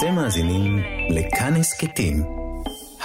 [0.00, 0.78] אתם מאזינים
[1.10, 2.22] לכאן הסכתים,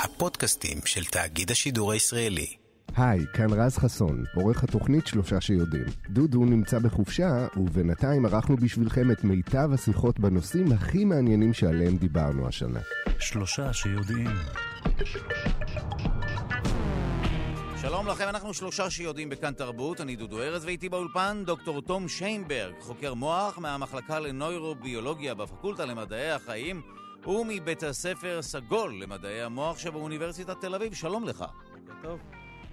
[0.03, 2.47] הפודקאסטים של תאגיד השידור הישראלי.
[2.95, 5.85] היי, כאן רז חסון, עורך התוכנית שלושה שיודעים.
[6.09, 12.79] דודו נמצא בחופשה, ובינתיים ערכנו בשבילכם את מיטב השיחות בנושאים הכי מעניינים שעליהם דיברנו השנה.
[13.19, 14.29] שלושה שיודעים.
[18.05, 22.73] שלום לכם, אנחנו שלושה שיודעים בכאן תרבות, אני דודו ארז ואיתי באולפן דוקטור תום שיינברג,
[22.79, 26.81] חוקר מוח מהמחלקה לנוירוביולוגיה בפקולטה למדעי החיים
[27.27, 30.93] ומבית הספר סגול למדעי המוח שבאוניברסיטת תל אביב.
[30.93, 31.45] שלום לך.
[32.01, 32.19] טוב.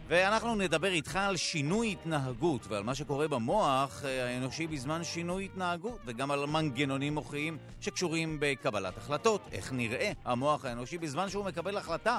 [0.08, 5.98] ואנחנו נדבר איתך על שינוי התנהגות ועל מה שקורה במוח אה, האנושי בזמן שינוי התנהגות
[6.06, 9.40] וגם על מנגנונים מוחיים שקשורים בקבלת החלטות.
[9.52, 12.18] איך נראה המוח האנושי בזמן שהוא מקבל החלטה.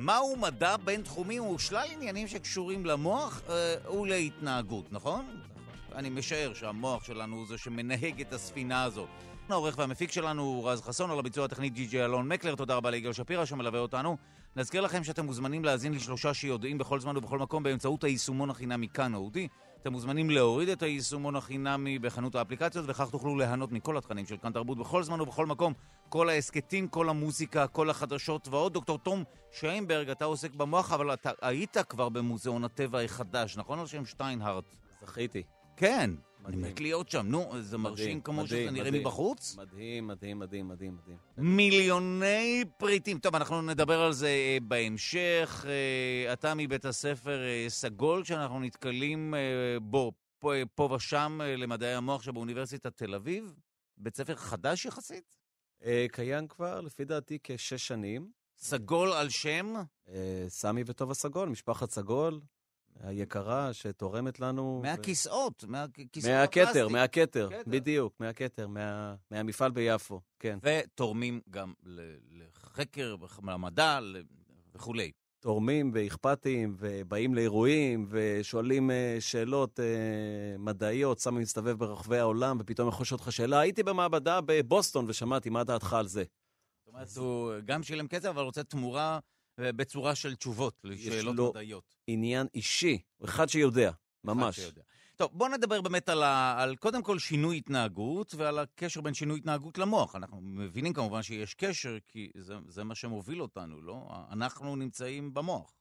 [0.00, 5.26] מהו מדע בינתחומי ושלל עניינים שקשורים למוח אה, ולהתנהגות, נכון?
[5.94, 9.06] אני משער שהמוח שלנו הוא זה שמנהג את הספינה הזו.
[9.48, 12.90] העורך והמפיק שלנו הוא רז חסון, על הביצוע הטכנית ג'י ג'י אלון מקלר, תודה רבה
[12.90, 14.16] ליגאל שפירא שמלווה אותנו.
[14.56, 19.14] נזכיר לכם שאתם מוזמנים להאזין לשלושה שיודעים בכל זמן ובכל מקום באמצעות היישומון החינמי כאן
[19.14, 19.48] אודי.
[19.82, 24.52] אתם מוזמנים להוריד את היישומון החינמי בחנות האפליקציות, וכך תוכלו ליהנות מכל התכנים של כאן
[24.52, 25.72] תרבות בכל זמן ובכל מקום.
[26.08, 28.72] כל ההסכתים, כל המוזיקה, כל החדשות ועוד.
[28.72, 33.78] דוקטור תום שיינברג, אתה עוסק במוח, אבל אתה היית כבר במוזיאון הטבע החדש, נכון?
[33.78, 34.64] על שם שטיינהארט.
[35.00, 35.42] זכיתי.
[35.76, 36.10] כן.
[36.46, 36.72] אני מדהים.
[36.72, 37.26] מת להיות שם.
[37.26, 39.02] נו, זה מרשים כמו מדהים, שזה נראה מדהים.
[39.02, 39.56] מבחוץ?
[39.56, 41.16] מדהים, מדהים, מדהים, מדהים, מדהים.
[41.36, 43.18] מיליוני פריטים.
[43.18, 45.64] טוב, אנחנו נדבר על זה אה, בהמשך.
[45.68, 49.34] אה, אתה מבית הספר אה, סגול, שאנחנו נתקלים
[49.82, 53.54] בו פה, פה ושם למדעי המוח שבאוניברסיטת תל אביב.
[53.98, 55.36] בית ספר חדש יחסית?
[56.12, 58.30] קיים כבר, לפי דעתי, כשש שנים.
[58.56, 59.74] סגול על שם?
[60.48, 62.40] סמי וטובה סגול, משפחת סגול,
[63.00, 64.80] היקרה, שתורמת לנו.
[64.82, 66.92] מהכיסאות, מהכיסאות מהכתר, הפלסטיק.
[66.92, 67.70] מהכתר, כתר.
[67.70, 70.58] בדיוק, מהכתר, מה- מהמפעל ביפו, כן.
[70.62, 71.72] ותורמים גם
[72.30, 73.98] לחקר, למדע
[74.74, 75.10] וכולי.
[75.40, 79.84] תורמים ואכפתיים, ובאים לאירועים, ושואלים אה, שאלות אה,
[80.58, 85.64] מדעיות, סמי מסתובב ברחבי העולם, ופתאום יכול לשאול אותך שאלה, הייתי במעבדה בבוסטון ושמעתי, מה
[85.64, 86.24] דעתך על זה?
[86.84, 89.18] זאת אומרת, הוא גם שילם כסף, אבל רוצה תמורה
[89.62, 91.94] בצורה של תשובות לשאלות לו- מדעיות.
[92.06, 93.90] עניין אישי, אחד שיודע,
[94.24, 94.58] ממש.
[94.58, 94.82] אחד שיודע.
[95.16, 96.62] טוב, בואו נדבר באמת על, ה...
[96.62, 100.16] על קודם כל שינוי התנהגות ועל הקשר בין שינוי התנהגות למוח.
[100.16, 104.08] אנחנו מבינים כמובן שיש קשר, כי זה, זה מה שמוביל אותנו, לא?
[104.30, 105.74] אנחנו נמצאים במוח.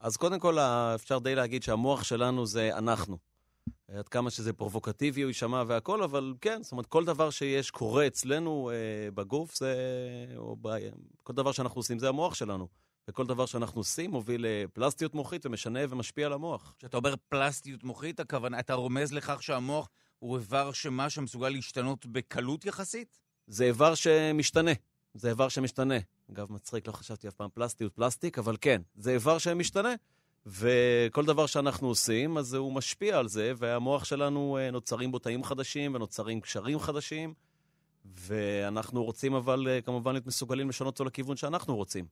[0.00, 0.58] אז קודם כל,
[0.94, 3.18] אפשר די להגיד שהמוח שלנו זה אנחנו.
[3.88, 8.06] עד כמה שזה פרובוקטיבי הוא יישמע והכל, אבל כן, זאת אומרת, כל דבר שיש, קורה
[8.06, 9.74] אצלנו אה, בגוף, זה...
[10.36, 10.68] או ב...
[11.22, 12.68] כל דבר שאנחנו עושים זה המוח שלנו.
[13.08, 16.74] וכל דבר שאנחנו עושים מוביל לפלסטיות מוחית ומשנה ומשפיע על המוח.
[16.78, 22.64] כשאתה אומר פלסטיות מוחית, הכוונה, אתה רומז לכך שהמוח הוא איבר שמה שמסוגל להשתנות בקלות
[22.64, 23.18] יחסית?
[23.46, 24.70] זה איבר שמשתנה.
[25.14, 25.94] זה איבר שמשתנה.
[26.30, 29.94] אגב, מצחיק, לא חשבתי אף פעם פלסטיות פלסטיק, אבל כן, זה איבר שמשתנה.
[30.46, 35.44] וכל דבר שאנחנו עושים, אז הוא משפיע על זה, והמוח שלנו אה, נוצרים בו תאים
[35.44, 37.34] חדשים ונוצרים קשרים חדשים,
[38.04, 42.06] ואנחנו רוצים אבל אה, כמובן להיות מסוגלים לשנות אותו לכיוון שאנחנו רוצים.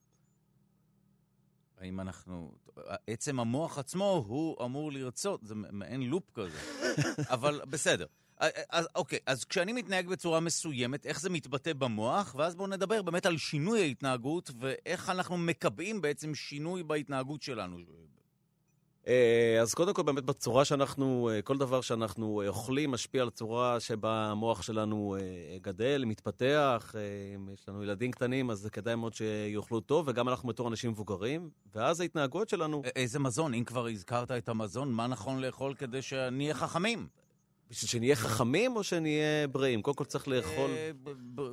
[1.78, 2.52] האם אנחנו...
[3.06, 6.58] עצם המוח עצמו, הוא אמור לרצות, זה מעין לופ כזה.
[7.34, 8.06] אבל בסדר.
[8.70, 13.26] אז אוקיי, אז כשאני מתנהג בצורה מסוימת, איך זה מתבטא במוח, ואז בואו נדבר באמת
[13.26, 17.78] על שינוי ההתנהגות, ואיך אנחנו מקבעים בעצם שינוי בהתנהגות שלנו.
[19.08, 23.28] אה, אז קודם כל, באמת בצורה שאנחנו, אה, כל דבר שאנחנו אה, אוכלים משפיע על
[23.28, 25.16] הצורה שבה המוח שלנו
[25.60, 26.94] גדל, מתפתח.
[27.34, 30.90] אם יש לנו ילדים קטנים, אז זה כדאי מאוד שיאכלו טוב, וגם אנחנו בתור אנשים
[30.90, 31.50] מבוגרים.
[31.74, 33.54] ואז ההתנהגות שלנו, א- איזה מזון?
[33.54, 37.06] אם כבר הזכרת את המזון, מה נכון לאכול כדי שנהיה חכמים?
[37.70, 39.82] בשביל שנהיה חכמים או שנהיה בריאים?
[39.82, 40.70] קודם כל צריך לאכול...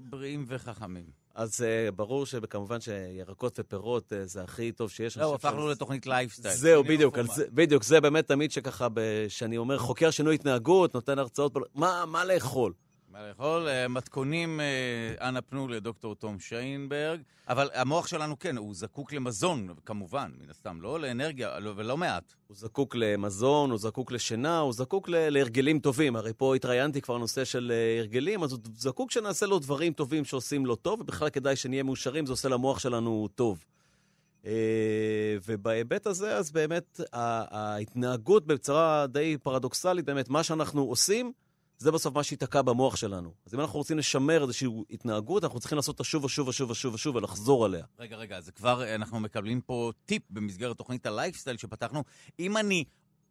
[0.09, 1.21] בריאים וחכמים.
[1.36, 5.18] אז אה, ברור שכמובן שירקות ופירות אה, זה הכי טוב שיש.
[5.18, 6.56] זהו, חושב הפכנו שזה- לתוכנית לייפסטייל.
[6.56, 7.18] זהו, שינינו בדיוק.
[7.36, 8.88] זה- בדיוק, זה באמת תמיד שככה,
[9.28, 12.74] שאני אומר, חוקר שינוי התנהגות, נותן הרצאות, מה מה לאכול?
[13.11, 13.67] מה לאכול?
[13.67, 17.22] אה, מתכונים, אה, אנא פנו לדוקטור תום שיינברג.
[17.47, 22.34] אבל המוח שלנו, כן, הוא זקוק למזון, כמובן, מן הסתם, לא לאנרגיה, לא- ולא מעט.
[22.47, 26.16] הוא זקוק למזון, הוא זקוק לשינה, הוא זקוק להרגלים טובים.
[26.16, 30.25] הרי פה התראיינתי כבר נושא של אה, הרגלים, אז הוא זקוק שנעשה לו דברים טובים
[30.25, 33.66] שעושים לו טוב, ובכלל כדאי שנהיה מאושרים, זה עושה למוח שלנו טוב.
[35.46, 41.31] ובהיבט הזה, אז באמת ההתנהגות בצורה די פרדוקסלית, באמת, מה שאנחנו עושים,
[41.81, 43.33] זה בסוף מה שייתקע במוח שלנו.
[43.45, 46.93] אז אם אנחנו רוצים לשמר איזושהי התנהגות, אנחנו צריכים לעשות אותה שוב ושוב ושוב ושוב
[46.93, 47.85] ושוב ולחזור עליה.
[47.99, 52.03] רגע, רגע, אז כבר אה, אנחנו מקבלים פה טיפ במסגרת תוכנית הלייפסטייל שפתחנו.
[52.39, 52.83] אם אני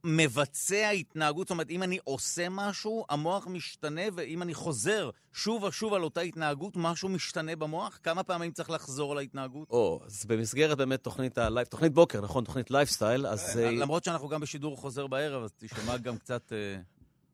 [0.04, 5.94] מבצע התנהגות, זאת אומרת, אם אני עושה משהו, המוח משתנה, ואם אני חוזר שוב ושוב
[5.94, 7.98] על אותה התנהגות, משהו משתנה במוח?
[8.02, 9.70] כמה פעמים צריך לחזור על ההתנהגות?
[9.70, 12.44] או, אז במסגרת באמת תוכנית הלייב, תוכנית בוקר, נכון?
[12.44, 13.58] תוכנית לייפסטייל, אז...
[13.58, 16.80] אה, למרות שאנחנו גם בשידור חוזר בערב, אז תשמע גם קצת אה,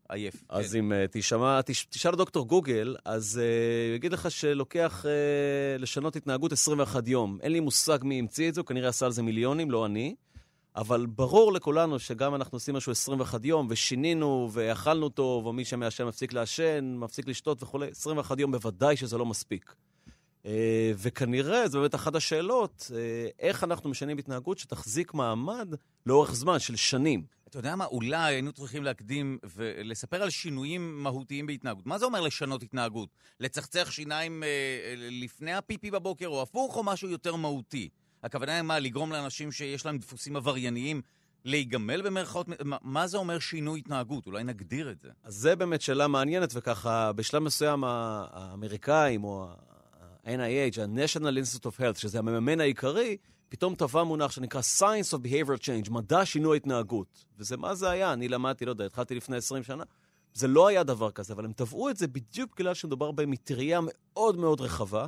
[0.09, 0.45] עייף.
[0.49, 0.79] אז כן.
[0.79, 5.11] אם אה, תשמע, תש- תשאל דוקטור גוגל, אז אה, הוא יגיד לך שלוקח אה,
[5.79, 7.39] לשנות התנהגות 21 יום.
[7.43, 10.15] אין לי מושג מי המציא את זה, הוא כנראה עשה על זה מיליונים, לא אני.
[10.77, 16.05] אבל ברור לכולנו שגם אנחנו עושים משהו 21 יום, ושינינו, ואכלנו טוב, או מי שמעשן
[16.05, 19.75] מפסיק לעשן, מפסיק לשתות וכולי, 21 יום בוודאי שזה לא מספיק.
[20.47, 22.99] אה, וכנראה, זו באמת אחת השאלות, אה,
[23.39, 25.75] איך אנחנו משנים התנהגות שתחזיק מעמד
[26.07, 27.23] לאורך זמן של שנים.
[27.57, 31.87] אתה יודע מה, אולי היינו צריכים להקדים ולספר על שינויים מהותיים בהתנהגות.
[31.87, 33.09] מה זה אומר לשנות התנהגות?
[33.41, 37.89] לצחצח שיניים אה, אה, לפני הפיפי בבוקר או הפוך, או משהו יותר מהותי?
[38.23, 41.03] הכוונה היא מה, לגרום לאנשים שיש להם דפוסים עברייניים
[41.45, 42.47] להיגמל במרכאות?
[42.65, 44.27] מה, מה זה אומר שינוי התנהגות?
[44.27, 45.09] אולי נגדיר את זה.
[45.25, 49.47] אז זה באמת שאלה מעניינת, וככה, בשלב מסוים האמריקאים, או
[50.25, 53.17] ה-NIH, ה-National Institute of Health, שזה המממן העיקרי,
[53.49, 57.25] פתאום טבע מונח שנקרא Science of Behavior Change, מדע שינוי התנהגות.
[57.39, 58.13] וזה מה זה היה?
[58.13, 59.85] אני למדתי, לא יודע, התחלתי לפני 20 שנה.
[60.35, 64.37] זה לא היה דבר כזה, אבל הם טבעו את זה בדיוק בגלל שמדובר במטריה מאוד
[64.37, 65.07] מאוד רחבה,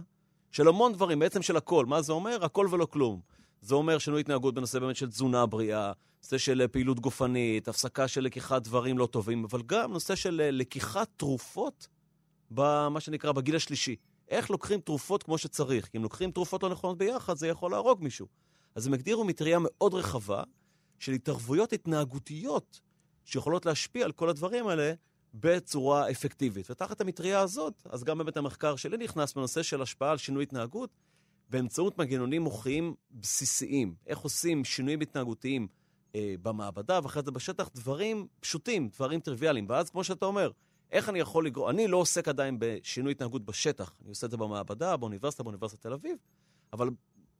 [0.52, 1.86] של המון דברים, בעצם של הכל.
[1.86, 2.44] מה זה אומר?
[2.44, 3.20] הכל ולא כלום.
[3.60, 5.92] זה אומר שינוי התנהגות בנושא באמת של תזונה בריאה,
[6.22, 10.40] נושא של אה, פעילות גופנית, הפסקה של לקיחת דברים לא טובים, אבל גם נושא של
[10.40, 11.88] אה, לקיחת תרופות
[12.50, 13.96] במה שנקרא בגיל השלישי.
[14.28, 18.02] איך לוקחים תרופות כמו שצריך, כי אם לוקחים תרופות לא נכונות ביחד, זה יכול להרוג
[18.02, 18.26] מישהו.
[18.74, 20.42] אז הם הגדירו מטריה מאוד רחבה
[20.98, 22.80] של התערבויות התנהגותיות
[23.24, 24.92] שיכולות להשפיע על כל הדברים האלה
[25.34, 26.70] בצורה אפקטיבית.
[26.70, 30.90] ותחת המטריה הזאת, אז גם באמת המחקר שלי נכנס בנושא של השפעה על שינוי התנהגות
[31.50, 33.94] באמצעות מנגנונים מוחיים בסיסיים.
[34.06, 35.68] איך עושים שינויים התנהגותיים
[36.14, 39.66] אה, במעבדה, ואחרי זה בשטח, דברים פשוטים, דברים טריוויאליים.
[39.68, 40.50] ואז, כמו שאתה אומר,
[40.92, 41.68] איך אני יכול לגרום...
[41.68, 43.94] אני לא עוסק עדיין בשינוי התנהגות בשטח.
[44.02, 46.16] אני עושה את זה במעבדה, באוניברסיטה, באוניברסיטת תל אביב,
[46.72, 46.90] אבל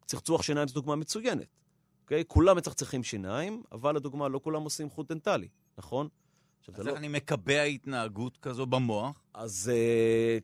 [0.07, 1.47] צחצוח שיניים זו דוגמה מצוינת.
[2.03, 2.25] אוקיי?
[2.27, 5.49] כולם מצחצחים שיניים, אבל לדוגמה, לא כולם עושים חוט דנטלי,
[5.79, 6.09] נכון?
[6.61, 6.99] עכשיו, אז איך לא...
[6.99, 9.23] אני מקבע התנהגות כזו במוח?
[9.35, 10.39] אז, אה,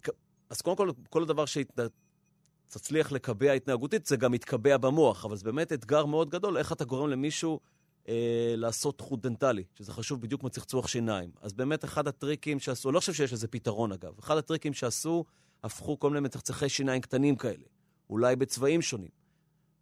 [0.50, 5.72] אז קודם כל, כל דבר שתצליח לקבע התנהגותית, זה גם יתקבע במוח, אבל זה באמת
[5.72, 7.60] אתגר מאוד גדול, איך אתה גורם למישהו
[8.08, 11.30] אה, לעשות חוט דנטלי, שזה חשוב בדיוק כמו צחצוח שיניים.
[11.40, 15.24] אז באמת אחד הטריקים שעשו, לא חושב שיש לזה פתרון אגב, אחד הטריקים שעשו,
[15.64, 17.64] הפכו כל מיני מצחצחי שיניים קטנים כאלה,
[18.10, 19.10] אולי בצבעים שונים.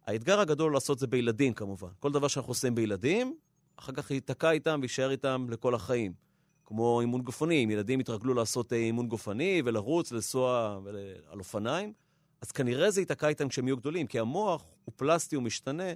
[0.05, 1.89] האתגר הגדול לעשות זה בילדים כמובן.
[1.99, 3.37] כל דבר שאנחנו עושים בילדים,
[3.75, 6.13] אחר כך ייתקע איתם ויישאר איתם לכל החיים.
[6.65, 10.79] כמו אימון גופני, אם ילדים יתרגלו לעשות אה, אימון גופני ולרוץ, לנסוע
[11.31, 11.93] על אופניים,
[12.41, 15.93] אז כנראה זה ייתקע איתם כשהם יהיו גדולים, כי המוח הוא פלסטי, הוא משתנה,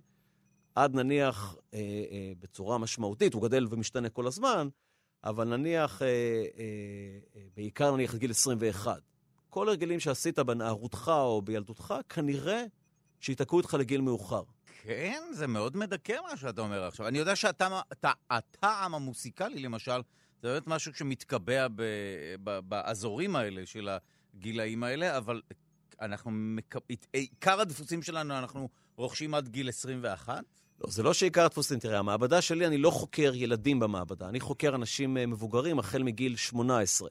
[0.77, 4.67] עד נניח אה, אה, בצורה משמעותית, הוא גדל ומשתנה כל הזמן,
[5.23, 6.11] אבל נניח, אה, אה,
[7.35, 9.01] אה, בעיקר נניח עד גיל 21.
[9.49, 12.63] כל הרגלים שעשית בנערותך או בילדותך, כנראה
[13.19, 14.43] שייתקעו איתך לגיל מאוחר.
[14.81, 17.07] כן, זה מאוד מדכא מה שאתה אומר עכשיו.
[17.07, 20.01] אני יודע שהטעם המוסיקלי, למשל,
[20.41, 21.83] זה באמת משהו שמתקבע ב,
[22.43, 23.89] ב, באזורים האלה של
[24.33, 25.41] הגילאים האלה, אבל
[26.01, 26.31] אנחנו.
[27.13, 30.43] עיקר הדפוסים שלנו אנחנו רוכשים עד גיל 21.
[30.81, 31.79] לא, זה לא שעיקר הדפוסים.
[31.79, 36.35] תראה, המעבדה שלי, אני לא חוקר ילדים במעבדה, אני חוקר אנשים אה, מבוגרים החל מגיל
[36.35, 37.09] 18.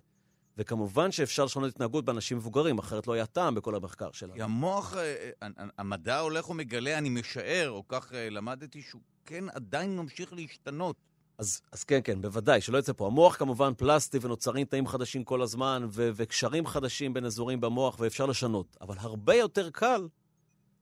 [0.58, 4.34] וכמובן שאפשר לשנות התנהגות באנשים מבוגרים, אחרת לא היה טעם בכל המחקר שלנו.
[4.34, 5.48] כי המוח, אה, אה,
[5.78, 10.96] המדע הולך ומגלה, אני משער, או כך למדתי, שהוא כן עדיין ממשיך להשתנות.
[11.38, 13.06] אז, אז כן, כן, בוודאי, שלא יצא פה.
[13.06, 18.26] המוח כמובן פלסטי ונוצרים תאים חדשים כל הזמן, ו- וקשרים חדשים בין אזורים במוח, ואפשר
[18.26, 18.76] לשנות.
[18.81, 20.08] אבל הרבה יותר קל,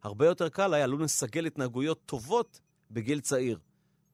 [0.02, 2.60] הרבה יותר קל היה, עלול לסגל התנהגויות טובות
[2.94, 3.58] בגיל צעיר.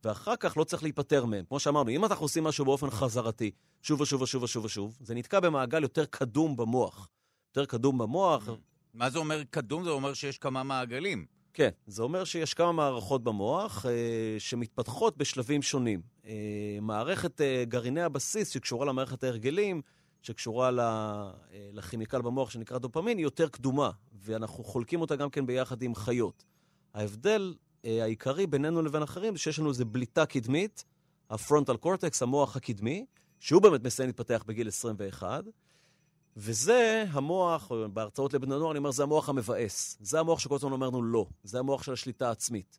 [0.05, 1.45] ואחר כך לא צריך להיפטר מהם.
[1.45, 3.51] כמו שאמרנו, אם אנחנו עושים משהו באופן חזרתי,
[3.83, 7.09] שוב ושוב ושוב ושוב ושוב, זה נתקע במעגל יותר קדום במוח.
[7.51, 8.49] יותר קדום במוח,
[8.95, 9.85] מה זה אומר קדום?
[9.85, 11.27] זה אומר שיש כמה מעגלים.
[11.55, 13.91] כן, זה אומר שיש כמה מערכות במוח אה,
[14.39, 16.01] שמתפתחות בשלבים שונים.
[16.27, 19.83] אה, מערכת אה, גרעיני הבסיס שקשורה למערכת ההרגלים,
[20.23, 21.31] שקשורה ל, אה,
[21.73, 26.45] לכימיקל במוח שנקרא דופמין, היא יותר קדומה, ואנחנו חולקים אותה גם כן ביחד עם חיות.
[26.95, 30.85] ההבדל העיקרי בינינו לבין אחרים זה שיש לנו איזו בליטה קדמית,
[31.31, 33.07] הפרונטל קורטקס, המוח הקדמי,
[33.41, 35.45] שהוא באמת מסיים להתפתח בגיל 21,
[36.37, 39.97] וזה המוח, או בהרצאות לבני נוער אני אומר, זה המוח המבאס.
[40.01, 41.27] זה המוח שכל הזמן אומר לא.
[41.43, 42.79] זה המוח של השליטה העצמית.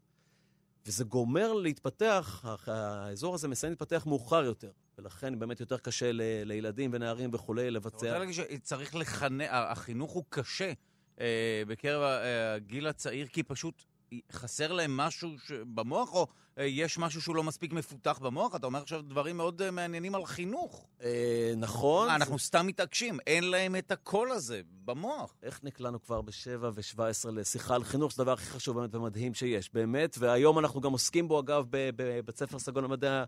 [0.86, 4.72] וזה גומר להתפתח, האזור הזה מסיים להתפתח מאוחר יותר.
[4.98, 8.20] ולכן באמת יותר קשה ל- לילדים ונערים וכולי אתה רוצה לבצע.
[8.20, 10.74] להגיד שצריך לחנך, החינוך הוא קשה
[11.20, 13.84] אה, בקרב אה, הגיל הצעיר, כי פשוט
[14.32, 15.52] חסר להם משהו ש...
[15.52, 16.28] במוח, או
[16.58, 18.56] אה, יש משהו שהוא לא מספיק מפותח במוח?
[18.56, 20.88] אתה אומר עכשיו דברים מאוד אה, מעניינים על חינוך.
[21.04, 22.10] אה, נכון.
[22.10, 25.36] אנחנו סתם מתעקשים, אין להם את הקול הזה במוח.
[25.44, 29.74] איך נקלענו כבר ב-7 ו-17 לשיחה על חינוך, זה הדבר הכי חשוב באמת ומדהים שיש,
[29.74, 33.24] באמת, והיום אנחנו גם עוסקים בו, אגב, בבית ספר סגול למדעי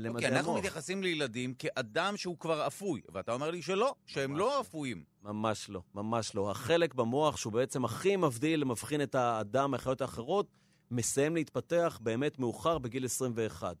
[0.00, 0.38] למדעי אוקיי, המוח.
[0.38, 4.60] אנחנו מתייחסים לילדים כאדם שהוא כבר אפוי, ואתה אומר לי שלא, שהם לא לא.
[4.60, 5.04] אפויים.
[5.22, 6.50] ממש לא, ממש לא.
[6.50, 10.46] החלק במוח שהוא בעצם הכי מבדיל, מבחין את האדם מהחיות האחרות,
[10.90, 13.76] מסיים להתפתח באמת מאוחר בגיל 21.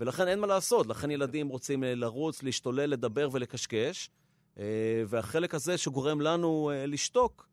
[0.00, 4.10] ולכן אין מה לעשות, לכן ילדים רוצים אה, לרוץ, להשתולל, לדבר ולקשקש,
[4.58, 4.64] אה,
[5.06, 7.48] והחלק הזה שגורם לנו אה, לשתוק,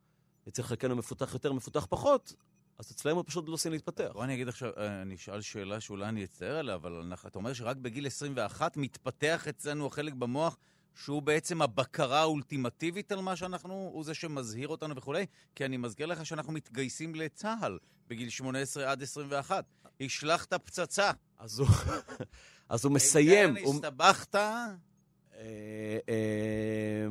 [0.48, 2.34] אצל חלקנו מפותח יותר, מפותח פחות,
[2.82, 4.10] אז אצלנו פשוט לא עושים להתפתח.
[4.14, 7.40] בוא אני אגיד עכשיו, אה, אני אשאל שאלה שאולי אני אצטער עליה, אבל אנחנו- אתה
[7.40, 10.58] אומר שרק בגיל 21 מתפתח אצלנו החלק במוח
[10.96, 16.06] שהוא בעצם הבקרה האולטימטיבית על מה שאנחנו, הוא זה שמזהיר אותנו וכולי, כי אני מזכיר
[16.06, 19.66] לך שאנחנו מתגייסים לצה"ל בגיל 18 עד 21.
[20.02, 21.12] השלכת פצצה.
[21.40, 21.68] אז הוא,
[22.70, 23.56] אז הוא מסיים.
[23.56, 24.68] כן, הוא- הסתבכת, אה,
[25.36, 25.46] אה,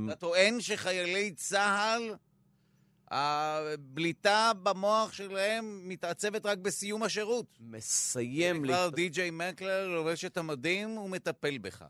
[0.07, 2.15] אתה טוען שחיילי צה"ל,
[3.11, 7.59] הבליטה במוח שלהם מתעצבת רק בסיום השירות.
[7.61, 11.85] מסיים, כבר להת- די.ג'יי מקלר לובש את המדים ומטפל בך.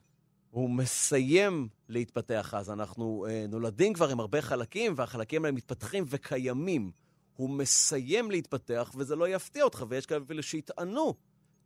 [0.50, 2.70] הוא מסיים להתפתח אז.
[2.70, 6.90] אנחנו אה, נולדים כבר עם הרבה חלקים, והחלקים האלה מתפתחים וקיימים.
[7.36, 11.14] הוא מסיים להתפתח, וזה לא יפתיע אותך, ויש כאלה אפילו שיטענו,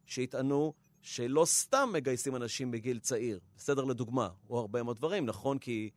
[0.07, 3.39] שיטענו שלא סתם מגייסים אנשים בגיל צעיר.
[3.57, 5.59] בסדר לדוגמה, או הרבה מאוד דברים, נכון?
[5.59, 5.91] כי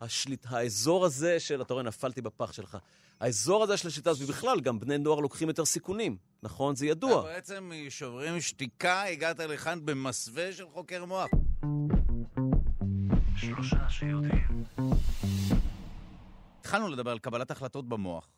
[0.00, 2.78] השליט, האזור הזה של, אתה רואה, נפלתי בפח שלך.
[3.20, 6.76] האזור הזה של השליטה הזאת, ובכלל, גם בני נוער לוקחים יותר סיכונים, נכון?
[6.76, 7.20] זה ידוע.
[7.20, 11.30] אתה בעצם משוברים שתיקה, הגעת לכאן במסווה של חוקר מוח.
[13.36, 14.64] שלושה שיודעים.
[16.60, 18.28] התחלנו לדבר על קבלת החלטות במוח.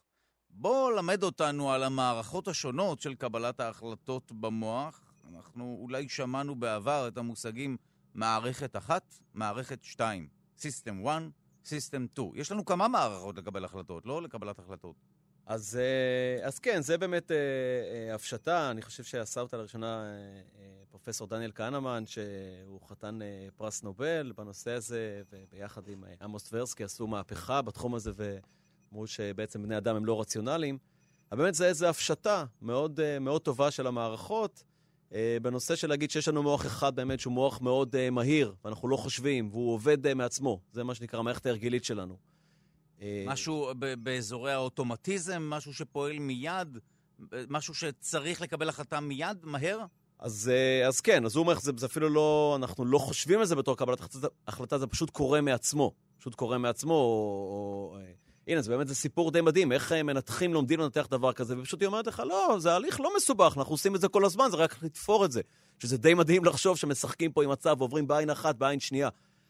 [0.50, 5.00] בוא למד אותנו על המערכות השונות של קבלת ההחלטות במוח.
[5.28, 7.76] אנחנו אולי שמענו בעבר את המושגים
[8.14, 10.28] מערכת אחת, מערכת שתיים.
[10.58, 11.22] System 1,
[11.64, 12.30] System 2.
[12.34, 14.96] יש לנו כמה מערכות לקבל החלטות, לא לקבלת החלטות.
[15.46, 18.70] אז, אה, אז כן, זה באמת אה, אה, הפשטה.
[18.70, 20.10] אני חושב שעשה אותה לראשונה אה,
[20.58, 26.42] אה, פרופסור דניאל כהנמן, שהוא חתן אה, פרס נובל בנושא הזה, וביחד עם אה, עמוס
[26.42, 30.78] טברסקי עשו מהפכה בתחום הזה, ואמרו שבעצם בני אדם הם לא רציונליים.
[31.32, 34.64] אבל באמת זה איזו הפשטה מאוד, אה, מאוד טובה של המערכות,
[35.42, 38.96] בנושא של להגיד שיש לנו מוח אחד באמת שהוא מוח מאוד אה, מהיר, ואנחנו לא
[38.96, 40.60] חושבים, והוא עובד אה, מעצמו.
[40.72, 42.16] זה מה שנקרא המערכת ההרגלית שלנו.
[43.02, 46.78] אה, משהו ב- באזורי האוטומטיזם, משהו שפועל מיד,
[47.48, 49.78] משהו שצריך לקבל החלטה מיד, מהר?
[50.18, 53.46] אז, אה, אז כן, אז הוא אומר, זה, זה אפילו לא, אנחנו לא חושבים על
[53.46, 54.00] זה בתור קבלת
[54.48, 55.92] החלטה, זה פשוט קורה מעצמו.
[56.18, 57.88] פשוט קורה מעצמו, או...
[57.92, 58.12] או אה,
[58.48, 61.80] הנה, זה באמת זה סיפור די מדהים, איך אה, מנתחים לומדים לנתח דבר כזה, ופשוט
[61.80, 64.56] היא אומרת לך, לא, זה הליך לא מסובך, אנחנו עושים את זה כל הזמן, זה
[64.56, 65.40] רק לתפור את זה.
[65.78, 69.08] שזה די מדהים לחשוב שמשחקים פה עם מצב ועוברים בעין אחת, בעין שנייה.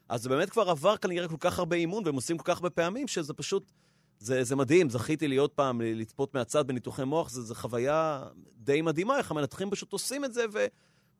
[0.08, 2.70] אז זה באמת כבר עבר כנראה כל כך הרבה אימון, והם עושים כל כך הרבה
[2.70, 3.72] פעמים, שזה פשוט,
[4.18, 4.90] זה, זה מדהים.
[4.90, 8.24] זכיתי להיות פעם, לצפות מהצד בניתוחי מוח, זו חוויה
[8.56, 10.66] די מדהימה, איך המנתחים פשוט עושים את זה, ו...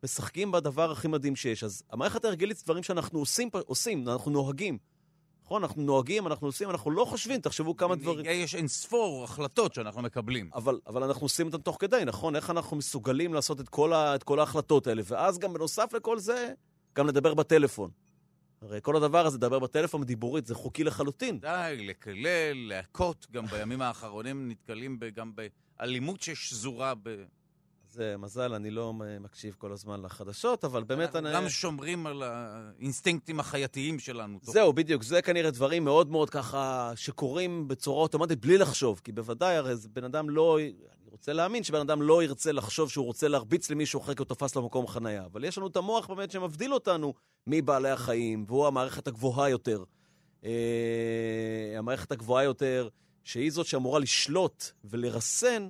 [0.05, 1.65] משחקים בדבר הכי מדהים שיש.
[1.65, 4.79] אז המערכת ההרגלית זה דברים שאנחנו עושים, עושים, אנחנו נוהגים.
[5.53, 5.65] נכון?
[5.65, 8.27] אנחנו נוהגים, אנחנו עושים, אנחנו לא חושבים, תחשבו כמה דברים.
[8.29, 10.51] יש אין ספור החלטות שאנחנו מקבלים.
[10.55, 12.37] אבל, אבל אנחנו עושים אותם תוך כדי, נכון?
[12.37, 15.03] איך אנחנו מסוגלים לעשות את כל, ה, את כל ההחלטות האלה?
[15.05, 16.53] ואז גם בנוסף לכל זה,
[16.97, 17.91] גם לדבר בטלפון.
[18.63, 21.41] הרי כל הדבר הזה, לדבר בטלפון דיבורית, זה חוקי לחלוטין.
[21.41, 25.33] די, לקלל, להכות, גם בימים האחרונים נתקלים ב- גם
[25.79, 27.25] באלימות ששזורה ב...
[27.93, 31.17] זה מזל, אני לא מקשיב כל הזמן לחדשות, אבל באמת...
[31.17, 31.37] אנחנו אני...
[31.37, 34.39] גם שומרים על האינסטינקטים החייתיים שלנו.
[34.43, 39.57] זהו, בדיוק, זה כנראה דברים מאוד מאוד ככה שקורים בצורה אוטומטית בלי לחשוב, כי בוודאי
[39.57, 40.59] הרי זה בן אדם לא...
[40.61, 44.29] אני רוצה להאמין שבן אדם לא ירצה לחשוב שהוא רוצה להרביץ למישהו אחרי כי הוא
[44.29, 47.15] תפס לו מקום חנייה, אבל יש לנו את המוח באמת שמבדיל אותנו
[47.47, 49.85] מבעלי החיים, והוא המערכת הגבוהה יותר.
[50.45, 50.51] אה,
[51.79, 52.89] המערכת הגבוהה יותר,
[53.25, 55.69] שהיא זאת שאמורה לשלוט ולרסן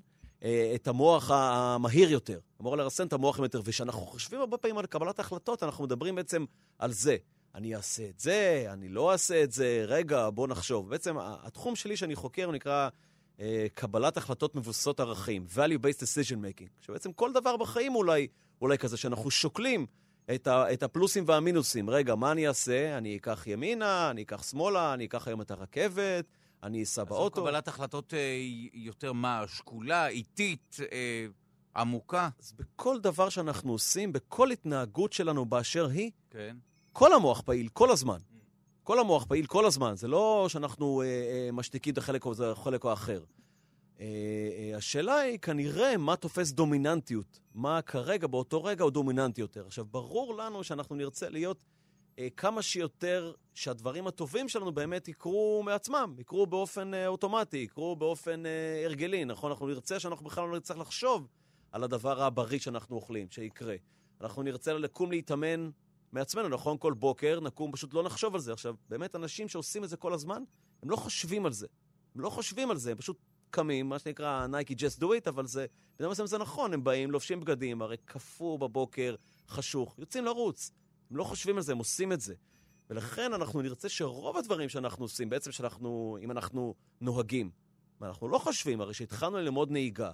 [0.74, 2.38] את המוח המהיר יותר.
[2.60, 6.44] אמורה לרסן את המוח יותר, וכשאנחנו חושבים הרבה פעמים על קבלת החלטות, אנחנו מדברים בעצם
[6.78, 7.16] על זה.
[7.54, 10.90] אני אעשה את זה, אני לא אעשה את זה, רגע, בוא נחשוב.
[10.90, 12.88] בעצם התחום שלי שאני חוקר נקרא
[13.40, 18.26] אה, קבלת החלטות מבוססות ערכים, value-based decision making, שבעצם כל דבר בחיים אולי,
[18.60, 19.86] אולי כזה, שאנחנו שוקלים
[20.34, 21.90] את, ה, את הפלוסים והמינוסים.
[21.90, 22.98] רגע, מה אני אעשה?
[22.98, 26.24] אני אקח ימינה, אני אקח שמאלה, אני אקח היום את הרכבת,
[26.62, 27.42] אני אסע אז זו באוטו.
[27.42, 28.18] קבלת החלטות אה,
[28.72, 29.44] יותר מה?
[29.48, 31.26] שקולה, איטית, אה,
[31.76, 32.28] עמוקה?
[32.42, 36.56] אז בכל דבר שאנחנו עושים, בכל התנהגות שלנו באשר היא, כן.
[36.92, 38.18] כל המוח פעיל, כל הזמן.
[38.82, 42.90] כל המוח פעיל כל הזמן, זה לא שאנחנו אה, אה, משתיקים את החלק החלק או
[42.90, 43.22] האחר.
[44.00, 44.06] אה,
[44.58, 49.66] אה, השאלה היא כנראה מה תופס דומיננטיות, מה כרגע, באותו רגע, הוא דומיננטי יותר.
[49.66, 51.64] עכשיו, ברור לנו שאנחנו נרצה להיות
[52.18, 58.46] אה, כמה שיותר, שהדברים הטובים שלנו באמת יקרו מעצמם, יקרו באופן אה, אוטומטי, יקרו באופן
[58.46, 59.50] אה, הרגלי, נכון?
[59.50, 61.28] אנחנו נרצה שאנחנו בכלל לא נצטרך לחשוב
[61.72, 63.74] על הדבר הבריא שאנחנו אוכלים, שיקרה.
[64.20, 65.70] אנחנו נרצה לקום להתאמן
[66.12, 66.76] מעצמנו, נכון?
[66.78, 68.52] כל בוקר נקום, פשוט לא נחשוב על זה.
[68.52, 70.42] עכשיו, באמת, אנשים שעושים את זה כל הזמן,
[70.82, 71.66] הם לא חושבים על זה.
[72.14, 73.18] הם לא חושבים על זה, הם פשוט
[73.50, 75.66] קמים, מה שנקרא נייקי just do it, אבל זה,
[75.98, 79.14] בני מסוים זה נכון, הם באים, לובשים בגדים, הרי קפוא בבוקר,
[79.48, 80.70] חשוך, יוצאים לרוץ.
[81.10, 82.34] הם לא חושבים על זה, הם עושים את זה.
[82.90, 87.50] ולכן אנחנו נרצה שרוב הדברים שאנחנו עושים, בעצם שאנחנו, אם אנחנו נוהגים,
[88.00, 90.12] ואנחנו לא חושבים, הרי כשהתחלנו ללמוד נהיגה,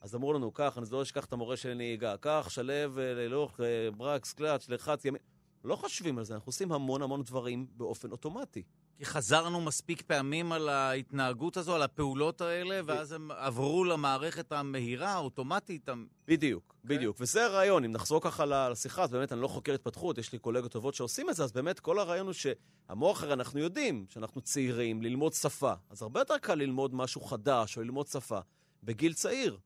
[0.00, 3.60] אז אמרו לנו, קח, אני לא אשכח את המורה של נהיגה, קח, שלב, אה, לילוך,
[3.60, 5.22] אה, ברקס, קלאץ', לחץ, ימין.
[5.64, 8.62] לא חושבים על זה, אנחנו עושים המון המון דברים באופן אוטומטי.
[8.98, 15.12] כי חזרנו מספיק פעמים על ההתנהגות הזו, על הפעולות האלה, ואז הם עברו למערכת המהירה,
[15.12, 15.88] האוטומטית.
[16.28, 16.88] בדיוק, okay.
[16.88, 17.16] בדיוק.
[17.20, 20.72] וזה הרעיון, אם נחזור ככה לשיחה, אז באמת אני לא חוקר התפתחות, יש לי קולגות
[20.72, 25.02] טובות שעושים את זה, אז באמת כל הרעיון הוא שהמוח הרי אנחנו יודעים שאנחנו צעירים,
[25.02, 25.72] ללמוד שפה.
[25.90, 28.38] אז הרבה יותר קל ללמוד משהו חדש או ללמוד שפה
[28.82, 29.58] בגיל צעיר,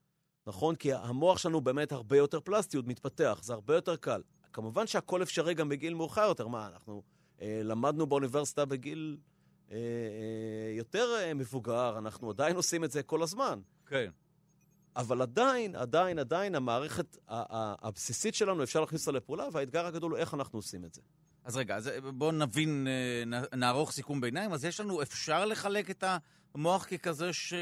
[0.47, 0.75] נכון?
[0.75, 4.23] כי המוח שלנו באמת הרבה יותר פלסטי, הוא מתפתח, זה הרבה יותר קל.
[4.53, 6.49] כמובן שהכל אפשרי גם בגיל מאוחר יותר.
[6.49, 7.03] מה, אנחנו
[7.41, 9.17] אה, למדנו באוניברסיטה בגיל
[9.73, 13.61] אה, אה, יותר אה, מבוגר, אנחנו עדיין עושים את זה כל הזמן.
[13.87, 14.11] כן.
[14.97, 20.35] אבל עדיין, עדיין, עדיין, המערכת הבסיסית שלנו, אפשר להכניס אותה לפעולה, והאתגר הגדול הוא איך
[20.35, 21.01] אנחנו עושים את זה.
[21.45, 22.87] אז רגע, אז בואו נבין,
[23.57, 24.53] נערוך סיכום ביניים.
[24.53, 26.05] אז יש לנו, אפשר לחלק את
[26.55, 27.55] המוח ככזה ש...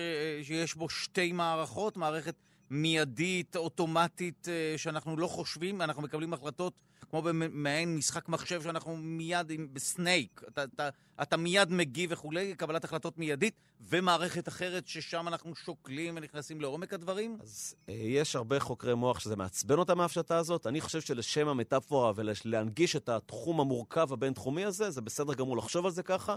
[0.43, 2.35] שיש בו שתי מערכות, מערכת
[2.71, 6.73] מיידית, אוטומטית, שאנחנו לא חושבים, אנחנו מקבלים החלטות
[7.11, 10.89] כמו במעין משחק מחשב שאנחנו מיד עם, בסנייק, אתה, אתה,
[11.23, 17.39] אתה מיד מגיב וכולי, קבלת החלטות מיידית, ומערכת אחרת ששם אנחנו שוקלים ונכנסים לעומק הדברים?
[17.43, 20.67] אז אה, יש הרבה חוקרי מוח שזה מעצבן אותם ההפשטה הזאת.
[20.67, 25.93] אני חושב שלשם המטאפורה ולהנגיש את התחום המורכב הבינתחומי הזה, זה בסדר גמור לחשוב על
[25.93, 26.37] זה ככה.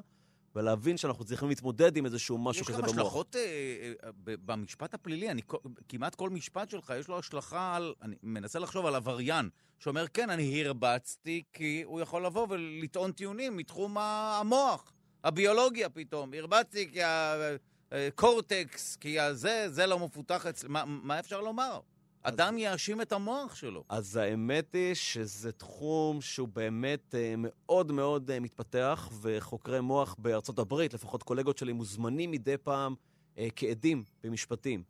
[0.56, 2.90] ולהבין שאנחנו צריכים להתמודד עם איזשהו משהו כזה במוח.
[2.90, 3.42] יש גם השלכות אה,
[4.04, 5.42] אה, במשפט הפלילי, אני,
[5.90, 10.30] כמעט כל משפט שלך יש לו השלכה על, אני מנסה לחשוב על עבריין, שאומר, כן,
[10.30, 16.34] אני הרבצתי כי הוא יכול לבוא ולטעון טיעונים מתחום המוח, הביולוגיה פתאום.
[16.34, 17.00] הרבצתי כי
[17.92, 21.80] הקורטקס, כי הזה, זה לא מפותח אצלי, מה, מה אפשר לומר?
[22.24, 23.84] אדם יאשים את המוח שלו.
[23.90, 30.60] אז האמת היא שזה תחום שהוא באמת אה, מאוד מאוד אה, מתפתח, וחוקרי מוח בארצות
[30.60, 32.96] הברית, לפחות קולגות שלי, מוזמנים מדי פעם
[33.38, 34.84] אה, כעדים במשפטים.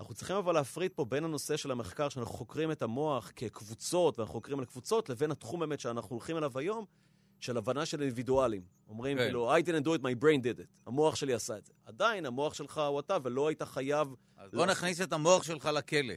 [0.00, 4.34] אנחנו צריכים אבל להפריד פה בין הנושא של המחקר, שאנחנו חוקרים את המוח כקבוצות, ואנחנו
[4.34, 6.84] חוקרים על קבוצות, לבין התחום באמת שאנחנו הולכים אליו היום,
[7.40, 8.62] של הבנה של אינדיבידואלים.
[8.88, 9.24] אומרים כן.
[9.24, 10.66] כאילו, I didn't do it, my brain did it.
[10.86, 11.72] המוח שלי עשה את זה.
[11.84, 14.08] עדיין, המוח שלך הוא אתה, ולא היית חייב...
[14.36, 16.14] אז בוא נכניס את המוח שלך לכלא.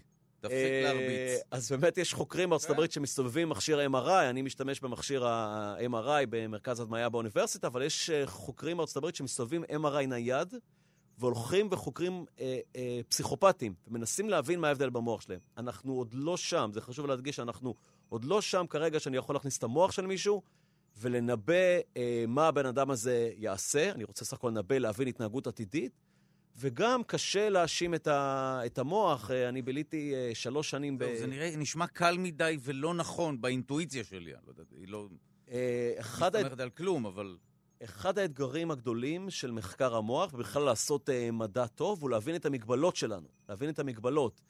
[0.47, 1.41] תפסיק אה, להרביץ.
[1.51, 6.79] אז באמת יש חוקרים בארצות הברית שמסתובבים עם מכשיר MRI, אני משתמש במכשיר ה-MRI במרכז
[6.79, 10.53] הדמיה באוניברסיטה, אבל יש אה, חוקרים בארצות הברית שמסתובבים MRI נייד,
[11.17, 15.39] והולכים וחוקרים אה, אה, פסיכופטים, ומנסים להבין מה ההבדל במוח שלהם.
[15.57, 17.75] אנחנו עוד לא שם, זה חשוב להדגיש שאנחנו
[18.09, 20.41] עוד לא שם כרגע שאני יכול להכניס את המוח של מישהו
[20.97, 21.53] ולנבא
[21.97, 23.91] אה, מה הבן אדם הזה יעשה.
[23.91, 25.91] אני רוצה סך הכל לנבא, להבין התנהגות עתידית.
[26.57, 29.31] וגם קשה להאשים את, ה, את המוח.
[29.31, 31.15] אה, אני ביליתי אה, שלוש שנים ב...
[31.19, 34.33] זה נראה, נשמע קל מדי ולא נכון באינטואיציה שלי.
[34.33, 35.07] אני לא יודע, היא לא...
[35.51, 36.35] אה, אחד...
[36.35, 37.37] מסתמכת על כלום, אבל...
[37.83, 42.95] אחד האתגרים הגדולים של מחקר המוח, ובכלל לעשות uh, מדע טוב, הוא להבין את המגבלות
[42.95, 44.41] שלנו, להבין את המגבלות.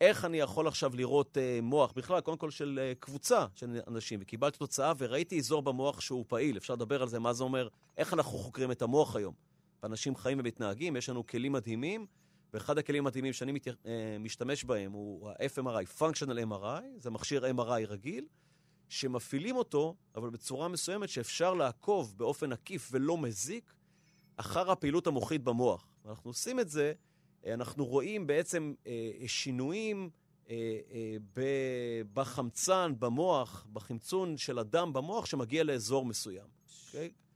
[0.00, 4.18] איך אני יכול עכשיו לראות uh, מוח, בכלל, קודם כל של uh, קבוצה של אנשים,
[4.22, 8.14] וקיבלתי תוצאה וראיתי אזור במוח שהוא פעיל, אפשר לדבר על זה, מה זה אומר, איך
[8.14, 9.47] אנחנו חוקרים את המוח היום.
[9.82, 12.06] ואנשים חיים ומתנהגים, יש לנו כלים מדהימים,
[12.52, 13.70] ואחד הכלים המדהימים שאני מת, uh,
[14.20, 18.26] משתמש בהם הוא ה-FMRI, Functional MRI, זה מכשיר MRI רגיל,
[18.88, 23.74] שמפעילים אותו, אבל בצורה מסוימת שאפשר לעקוב באופן עקיף ולא מזיק
[24.36, 25.88] אחר הפעילות המוחית במוח.
[26.06, 26.92] אנחנו עושים את זה,
[27.46, 30.10] אה, אנחנו רואים בעצם אה, שינויים
[30.50, 30.54] אה,
[32.12, 36.46] בחמצן, במוח, בחמצון של הדם במוח שמגיע לאזור מסוים.
[36.68, 37.27] Okay?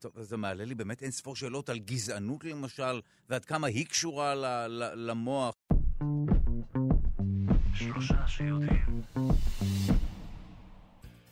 [0.00, 4.34] טוב, זה מעלה לי באמת אין ספור שאלות על גזענות למשל, ועד כמה היא קשורה
[4.34, 5.54] ל- ל- למוח.
[7.74, 9.02] שלושה שיודעים.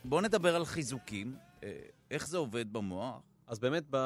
[0.05, 1.37] בואו נדבר על חיזוקים.
[1.65, 1.79] אה,
[2.11, 3.21] איך זה עובד במוח?
[3.47, 3.97] אז באמת ב...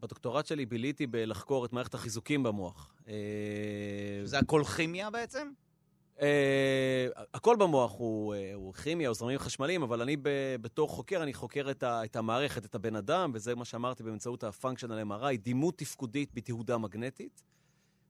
[0.00, 2.94] בדוקטורט שלי ביליתי בלחקור את מערכת החיזוקים במוח.
[3.08, 3.14] אה,
[4.24, 5.50] זה הכל כימיה בעצם?
[6.20, 6.22] Uh,
[7.34, 10.16] הכל במוח הוא, הוא כימיה או זרמים חשמליים, אבל אני
[10.60, 15.36] בתור חוקר, אני חוקר את, המערכת, את הבן אדם, וזה מה שאמרתי באמצעות ה-functional MRI,
[15.42, 17.42] דימות תפקודית בתהודה מגנטית.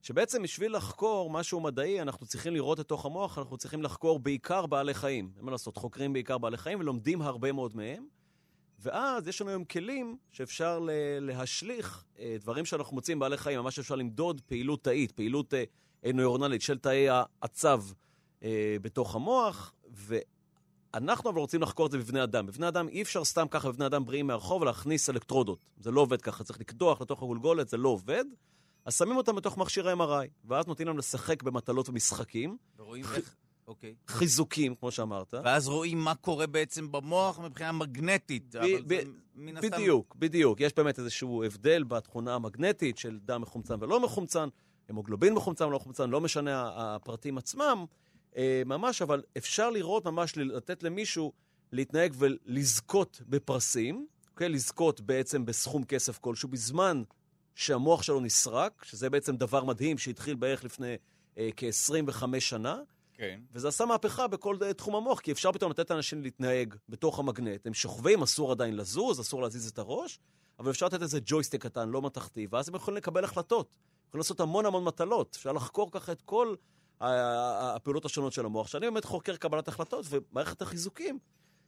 [0.02, 4.66] שבעצם בשביל לחקור משהו מדעי, אנחנו צריכים לראות את תוך המוח, אנחנו צריכים לחקור בעיקר
[4.66, 5.32] בעלי חיים.
[5.36, 8.06] אין מה לעשות, חוקרים בעיקר בעלי חיים ולומדים הרבה מאוד מהם.
[8.78, 10.86] ואז יש לנו היום כלים שאפשר
[11.20, 15.64] להשליך אה, דברים שאנחנו מוצאים בעלי חיים, ממש אפשר למדוד פעילות תאית, פעילות אה,
[16.14, 17.82] נוירונלית של תאי העצב
[18.42, 22.46] אה, בתוך המוח, ואנחנו אבל רוצים לחקור את זה בבני אדם.
[22.46, 25.58] בבני אדם אי אפשר סתם ככה בבני אדם בריאים מהרחוב להכניס אלקטרודות.
[25.80, 28.24] זה לא עובד ככה, צריך לקדוח לתוך הגולגולת, זה לא עובד.
[28.84, 32.56] אז שמים אותם בתוך מכשיר MRI, ואז נותנים להם לשחק במטלות ומשחקים.
[32.78, 33.34] ורואים איך...
[33.66, 33.94] אוקיי.
[34.06, 35.34] חיזוקים, כמו שאמרת.
[35.44, 38.54] ואז רואים מה קורה בעצם במוח מבחינה מגנטית.
[39.62, 40.60] בדיוק, בדיוק.
[40.60, 44.48] יש באמת איזשהו הבדל בתכונה המגנטית של דם מחומצן ולא מחומצן,
[44.90, 47.84] המוגלובין מחומצן ולא מחומצן, לא משנה הפרטים עצמם,
[48.36, 51.32] אה, ממש, אבל אפשר לראות ממש, לתת למישהו
[51.72, 54.48] להתנהג ולזכות בפרסים, אוקיי?
[54.48, 57.02] לזכות בעצם בסכום כסף כלשהו, בזמן
[57.54, 60.96] שהמוח שלו נסרק, שזה בעצם דבר מדהים שהתחיל בערך לפני
[61.38, 62.78] אה, כ-25 שנה.
[63.14, 63.40] כן.
[63.52, 67.66] וזה עשה מהפכה בכל אה, תחום המוח, כי אפשר פתאום לתת לאנשים להתנהג בתוך המגנט.
[67.66, 70.18] הם שוכבים, אסור עדיין לזוז, אסור להזיז את הראש,
[70.58, 73.76] אבל אפשר לתת איזה ג'ויסטיק קטן, לא מתכתי, ואז הם יכולים לקבל החלטות.
[74.10, 75.36] יכולים לעשות המון המון מטלות.
[75.36, 76.54] אפשר לחקור ככה את כל
[77.00, 78.66] הפעולות השונות של המוח.
[78.66, 81.18] שאני באמת חוקר קבלת החלטות, ומערכת החיזוקים,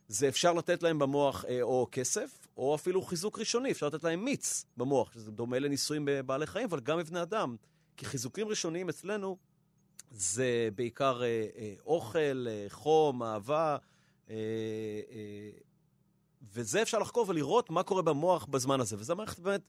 [0.09, 4.24] זה אפשר לתת להם במוח אה, או כסף, או אפילו חיזוק ראשוני, אפשר לתת להם
[4.24, 7.57] מיץ במוח, שזה דומה לניסויים בבעלי חיים, אבל גם בבני אדם.
[7.96, 9.37] כי חיזוקים ראשוניים אצלנו
[10.11, 13.76] זה בעיקר אה, אה, אוכל, אה, חום, אהבה,
[14.31, 14.35] אה,
[15.11, 15.50] אה,
[16.52, 18.96] וזה אפשר לחקור ולראות מה קורה במוח בזמן הזה.
[18.98, 19.62] וזו מערכת באמת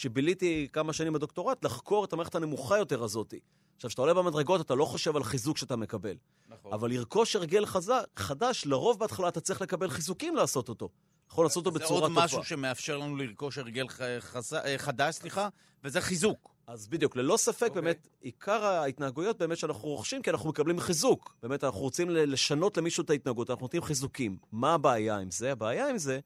[0.00, 3.34] שביליתי כמה שנים בדוקטורט, לחקור את המערכת הנמוכה יותר הזאת.
[3.76, 6.16] עכשיו, כשאתה עולה במדרגות, אתה לא חושב על חיזוק שאתה מקבל.
[6.48, 6.72] נכון.
[6.72, 7.92] אבל לרכוש הרגל חז...
[8.16, 10.88] חדש, לרוב בהתחלה אתה צריך לקבל חיזוקים לעשות אותו.
[11.30, 12.14] יכול לעשות אותו בצורה טובה.
[12.14, 13.86] זה עוד משהו שמאפשר לנו לרכוש הרגל
[14.20, 14.54] חז...
[14.54, 15.48] אה, חדש, סליחה,
[15.84, 16.54] וזה חיזוק.
[16.66, 17.68] אז בדיוק, ללא ספק, okay.
[17.68, 17.82] אוקיי.
[17.82, 21.34] באמת, עיקר ההתנהגויות באמת שאנחנו רוכשים, כי אנחנו מקבלים חיזוק.
[21.42, 24.36] באמת, אנחנו רוצים לשנות למישהו את ההתנהגות, אנחנו נותנים חיזוקים.
[24.52, 25.52] מה הבעיה עם זה?
[25.52, 26.20] הבעיה עם זה,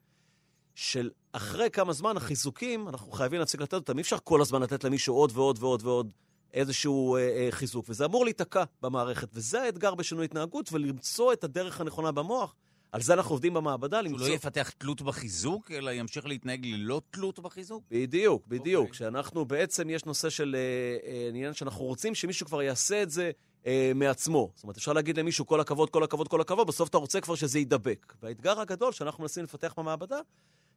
[0.75, 3.97] של אחרי כמה זמן החיזוקים, אנחנו חייבים להפסיק לתת אותם.
[3.97, 6.11] אי אפשר כל הזמן לתת למישהו עוד ועוד ועוד ועוד
[6.55, 9.29] איזשהו אה, אה, חיזוק, וזה אמור להיתקע במערכת.
[9.33, 12.55] וזה האתגר בשינוי התנהגות, ולמצוא את הדרך הנכונה במוח.
[12.95, 14.19] על זה אנחנו עובדים במעבדה, למצוא...
[14.19, 17.85] שהוא לא יפתח תלות בחיזוק, אלא ימשיך להתנהג ללא תלות בחיזוק?
[17.91, 18.85] בדיוק, בדיוק.
[18.85, 18.89] Okay.
[18.89, 18.99] אוקיי.
[18.99, 23.31] שאנחנו בעצם, יש נושא של אה, אה, עניין שאנחנו רוצים שמישהו כבר יעשה את זה
[23.67, 24.51] אה, מעצמו.
[24.55, 27.35] זאת אומרת, אפשר להגיד למישהו כל הכבוד, כל הכבוד, כל הכבוד, בסוף אתה רוצה כבר
[27.35, 28.15] שזה יידבק.
[28.23, 30.19] והאתגר הגדול שאנחנו מנסים לפתח במעבדה,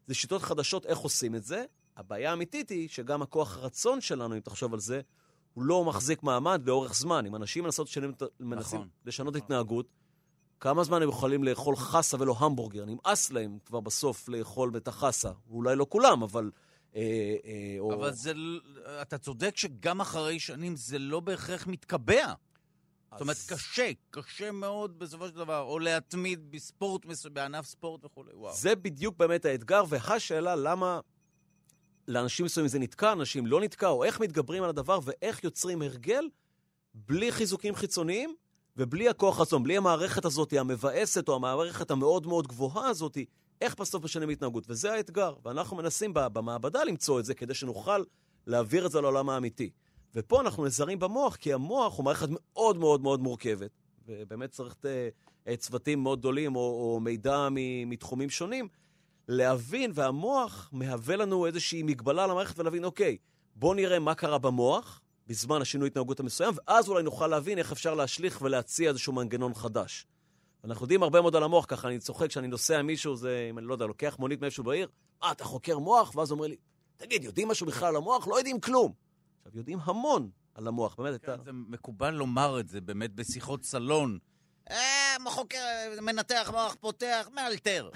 [0.07, 1.65] זה שיטות חדשות איך עושים את זה.
[1.97, 5.01] הבעיה האמיתית היא שגם הכוח הרצון שלנו, אם תחשוב על זה,
[5.53, 7.25] הוא לא מחזיק מעמד לאורך זמן.
[7.25, 8.89] אם אנשים מנסות לשנות, מנסים נכון.
[9.05, 9.45] לשנות נכון.
[9.45, 9.87] התנהגות,
[10.59, 12.85] כמה זמן הם יכולים לאכול חסה ולא המבורגר?
[12.85, 15.31] נמאס להם כבר בסוף לאכול את החסה.
[15.49, 16.51] אולי לא כולם, אבל...
[16.95, 17.01] אה,
[17.45, 18.11] אה, אבל או...
[18.11, 18.33] זה...
[19.01, 22.33] אתה צודק שגם אחרי שנים זה לא בהכרח מתקבע.
[23.11, 23.17] אז...
[23.17, 28.55] זאת אומרת, קשה, קשה מאוד בסופו של דבר, או להתמיד בספורט, בענף ספורט וכולי, וואו.
[28.55, 30.99] זה בדיוק באמת האתגר, והשאלה למה
[32.07, 36.25] לאנשים מסוימים זה נתקע, אנשים לא נתקע, או איך מתגברים על הדבר ואיך יוצרים הרגל
[36.93, 38.35] בלי חיזוקים חיצוניים
[38.77, 43.17] ובלי הכוח רצון, בלי המערכת הזאת המבאסת או המערכת המאוד מאוד גבוהה הזאת,
[43.61, 44.65] איך בסוף משנים התנהגות.
[44.69, 48.03] וזה האתגר, ואנחנו מנסים במעבדה למצוא את זה כדי שנוכל
[48.47, 49.69] להעביר את זה לעולם האמיתי.
[50.17, 53.71] ופה אנחנו נזרים במוח, כי המוח הוא מערכת מאוד מאוד מאוד מורכבת,
[54.07, 54.75] ובאמת צריך
[55.47, 57.47] uh, צוותים מאוד גדולים או, או מידע
[57.85, 58.67] מתחומים שונים.
[59.27, 63.17] להבין, והמוח מהווה לנו איזושהי מגבלה על המערכת ולהבין, אוקיי,
[63.55, 67.93] בוא נראה מה קרה במוח בזמן השינוי התנהגות המסוים, ואז אולי נוכל להבין איך אפשר
[67.93, 70.07] להשליך ולהציע איזשהו מנגנון חדש.
[70.63, 73.57] אנחנו יודעים הרבה מאוד על המוח, ככה אני צוחק כשאני נוסע עם מישהו, זה, אם
[73.57, 74.87] אני לא יודע, לוקח מונית מאיפשהו בעיר,
[75.23, 76.15] אה, אתה חוקר מוח?
[76.15, 76.55] ואז אומר לי,
[76.97, 78.27] תגיד, יודעים משהו בכלל על המוח?
[78.27, 79.06] לא יודעים כלום.
[79.47, 81.25] עכשיו, יודעים המון על המוח, באמת.
[81.25, 81.43] כן, אתה...
[81.43, 84.17] זה מקובל לומר את זה, באמת, בשיחות סלון.
[84.69, 85.57] אה, חוקר,
[86.01, 87.89] מנתח מוח, פותח, מאלתר.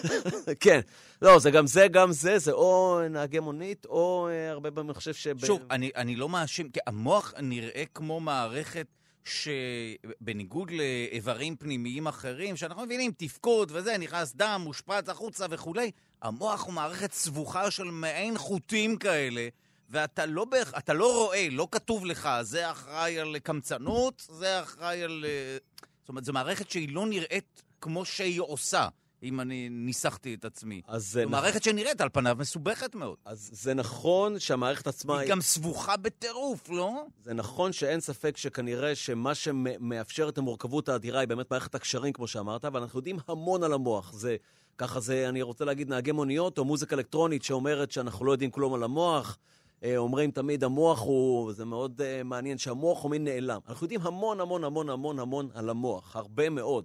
[0.60, 0.80] כן.
[1.22, 4.94] לא, זה גם זה, גם זה, זה או נהגי מונית, או אה, הרבה פעמים אני
[4.94, 5.28] חושב ש...
[5.46, 8.86] שוב, אני, אני לא מאשים, כי המוח נראה כמו מערכת
[9.24, 15.90] שבניגוד לאיברים פנימיים אחרים, שאנחנו מבינים, תפקוד וזה, נכנס דם, מושפרץ החוצה וכולי,
[16.22, 19.48] המוח הוא מערכת סבוכה של מעין חוטים כאלה.
[19.90, 20.72] ואתה לא, באח...
[20.94, 25.24] לא רואה, לא כתוב לך, זה אחראי על קמצנות, זה אחראי על...
[25.28, 25.56] אה,
[26.00, 28.88] זאת אומרת, זו מערכת שהיא לא נראית כמו שהיא עושה.
[29.22, 30.80] אם אני ניסחתי את עצמי.
[30.88, 31.22] אז זה...
[31.22, 33.16] זו מערכת שנראית על פניו מסובכת מאוד.
[33.24, 35.18] אז זה נכון שהמערכת עצמה...
[35.18, 37.04] היא גם סבוכה בטירוף, לא?
[37.24, 42.26] זה נכון שאין ספק שכנראה שמה שמאפשר את המורכבות האדירה היא באמת מערכת הקשרים, כמו
[42.26, 44.12] שאמרת, אבל אנחנו יודעים המון על המוח.
[44.12, 44.36] זה,
[44.78, 48.74] ככה זה, אני רוצה להגיד, נהגי מוניות או מוזיקה אלקטרונית שאומרת שאנחנו לא יודעים כלום
[48.74, 49.38] על המוח.
[49.86, 53.60] אה, אומרים תמיד, המוח הוא, זה מאוד uh, מעניין, שהמוח הוא מין נעלם.
[53.68, 56.84] אנחנו יודעים המון המון המון המון המון על המוח, הרבה מאוד.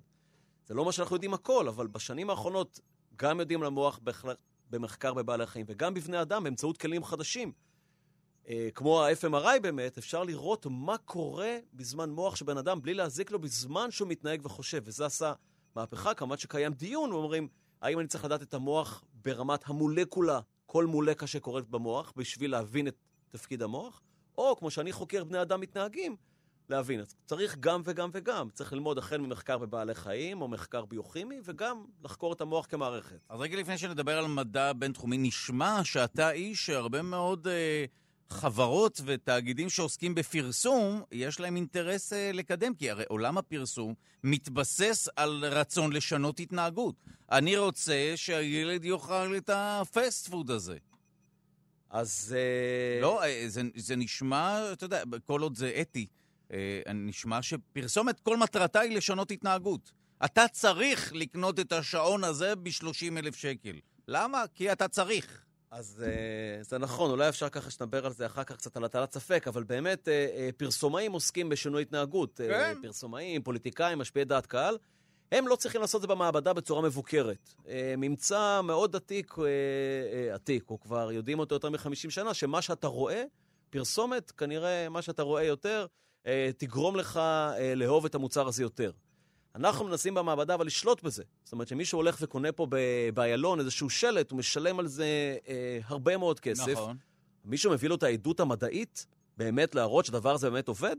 [0.66, 2.80] זה לא מה שאנחנו יודעים הכל, אבל בשנים האחרונות
[3.16, 4.00] גם יודעים על המוח
[4.70, 7.52] במחקר בבעלי חיים, וגם בבני אדם באמצעות כלים חדשים.
[8.50, 13.32] אה, כמו ה-FMRI באמת, אפשר לראות מה קורה בזמן מוח של בן אדם בלי להזיק
[13.32, 14.82] לו בזמן שהוא מתנהג וחושב.
[14.86, 15.34] וזה עשה
[15.76, 17.48] מהפכה, כמובן שקיים דיון, ואומרים,
[17.82, 20.40] האם אני צריך לדעת את המוח ברמת המולקולה,
[20.72, 22.96] כל מולקה שקורית במוח, בשביל להבין את
[23.32, 24.02] תפקיד המוח,
[24.38, 26.16] או כמו שאני חוקר בני אדם מתנהגים,
[26.70, 27.00] להבין.
[27.00, 28.50] אז צריך גם וגם וגם.
[28.54, 33.20] צריך ללמוד החל ממחקר בבעלי חיים, או מחקר ביוכימי, וגם לחקור את המוח כמערכת.
[33.30, 37.48] אז רגע לפני שנדבר על מדע בינתחומי, נשמע שאתה איש שהרבה מאוד...
[37.48, 37.86] אה...
[38.32, 45.46] חברות ותאגידים שעוסקים בפרסום, יש להם אינטרס אה, לקדם, כי הרי עולם הפרסום מתבסס על
[45.46, 46.96] רצון לשנות התנהגות.
[47.32, 50.78] אני רוצה שהילד יאכל את הפסט פוד הזה.
[51.90, 52.36] אז...
[52.38, 56.08] אה, לא, אה, זה, זה נשמע, אתה יודע, כל עוד זה אתי,
[56.94, 59.92] נשמע שפרסומת, כל מטרתה היא לשנות התנהגות.
[60.26, 63.76] אתה צריך לקנות את השעון הזה ב-30 אלף שקל.
[64.08, 64.44] למה?
[64.54, 65.41] כי אתה צריך.
[65.72, 69.14] אז uh, זה נכון, אולי אפשר ככה שנדבר על זה אחר כך קצת על הטלת
[69.14, 72.38] ספק, אבל באמת, uh, uh, פרסומאים עוסקים בשינוי התנהגות.
[72.38, 72.76] כן.
[72.82, 74.78] פרסומאים, פוליטיקאים, משפיעי דעת קהל.
[75.32, 77.54] הם לא צריכים לעשות את זה במעבדה בצורה מבוקרת.
[77.98, 79.36] ממצא מאוד עתיק,
[80.34, 83.24] עתיק, או כבר יודעים אותו יותר מ-50 שנה, שמה שאתה רואה,
[83.70, 85.86] פרסומת, כנראה מה שאתה רואה יותר,
[86.58, 87.20] תגרום לך
[87.76, 88.92] לאהוב את המוצר הזה יותר.
[89.56, 91.24] אנחנו מנסים במעבדה אבל לשלוט בזה.
[91.44, 92.68] זאת אומרת שמישהו הולך וקונה פה
[93.14, 96.72] באיילון איזשהו שלט, הוא משלם על זה אה, הרבה מאוד כסף.
[96.72, 96.98] נכון.
[97.46, 99.06] מישהו מביא לו את העדות המדעית,
[99.38, 100.96] באמת להראות שהדבר הזה באמת עובד?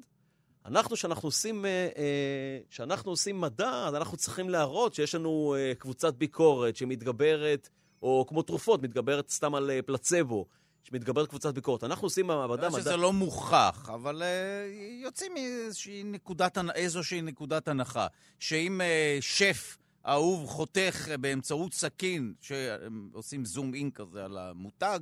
[0.67, 5.73] אנחנו, כשאנחנו עושים, אה, אה, כשאנחנו עושים מדע, אז אנחנו צריכים להראות שיש לנו אה,
[5.79, 7.69] קבוצת ביקורת שמתגברת,
[8.03, 10.47] או כמו תרופות, מתגברת סתם על אה, פלצבו.
[10.83, 11.85] שמתגברת קבוצת ביקורת.
[11.85, 12.81] אנחנו עושים במעבדה מדע...
[12.81, 18.07] שזה לא מוכח, אבל uh, יוצאים מאיזושהי נקודת, איזושהי נקודת הנחה,
[18.39, 25.01] שאם uh, שף אהוב חותך באמצעות סכין, שעושים זום אין כזה על המותג,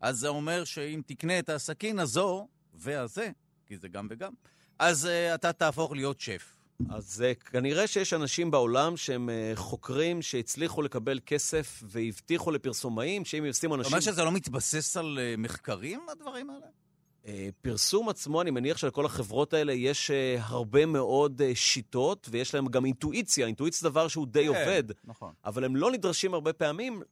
[0.00, 3.30] אז זה אומר שאם תקנה את הסכין הזו והזה,
[3.66, 4.32] כי זה גם וגם,
[4.78, 6.61] אז uh, אתה תהפוך להיות שף.
[6.90, 13.44] אז uh, כנראה שיש אנשים בעולם שהם uh, חוקרים שהצליחו לקבל כסף והבטיחו לפרסומאים שאם
[13.44, 13.84] ישימו אנשים...
[13.84, 16.66] זאת אומרת שזה לא מתבסס על uh, מחקרים, הדברים האלה?
[17.62, 23.46] פרסום עצמו, אני מניח שלכל החברות האלה יש הרבה מאוד שיטות, ויש להם גם אינטואיציה.
[23.46, 24.82] אינטואיציה זה דבר שהוא די כן, עובד.
[25.04, 25.32] נכון.
[25.44, 27.02] אבל הם לא נדרשים הרבה פעמים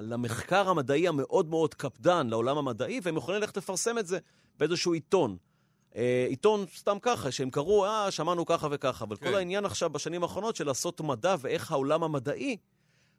[0.00, 4.18] למחקר המדעי המאוד מאוד קפדן, לעולם המדעי, והם יכולים ללכת לפרסם את זה
[4.58, 5.36] באיזשהו עיתון.
[5.96, 9.04] אה, עיתון סתם ככה, שהם קראו, אה, שמענו ככה וככה.
[9.04, 9.26] אבל כן.
[9.26, 12.56] כל העניין עכשיו בשנים האחרונות של לעשות מדע ואיך העולם המדעי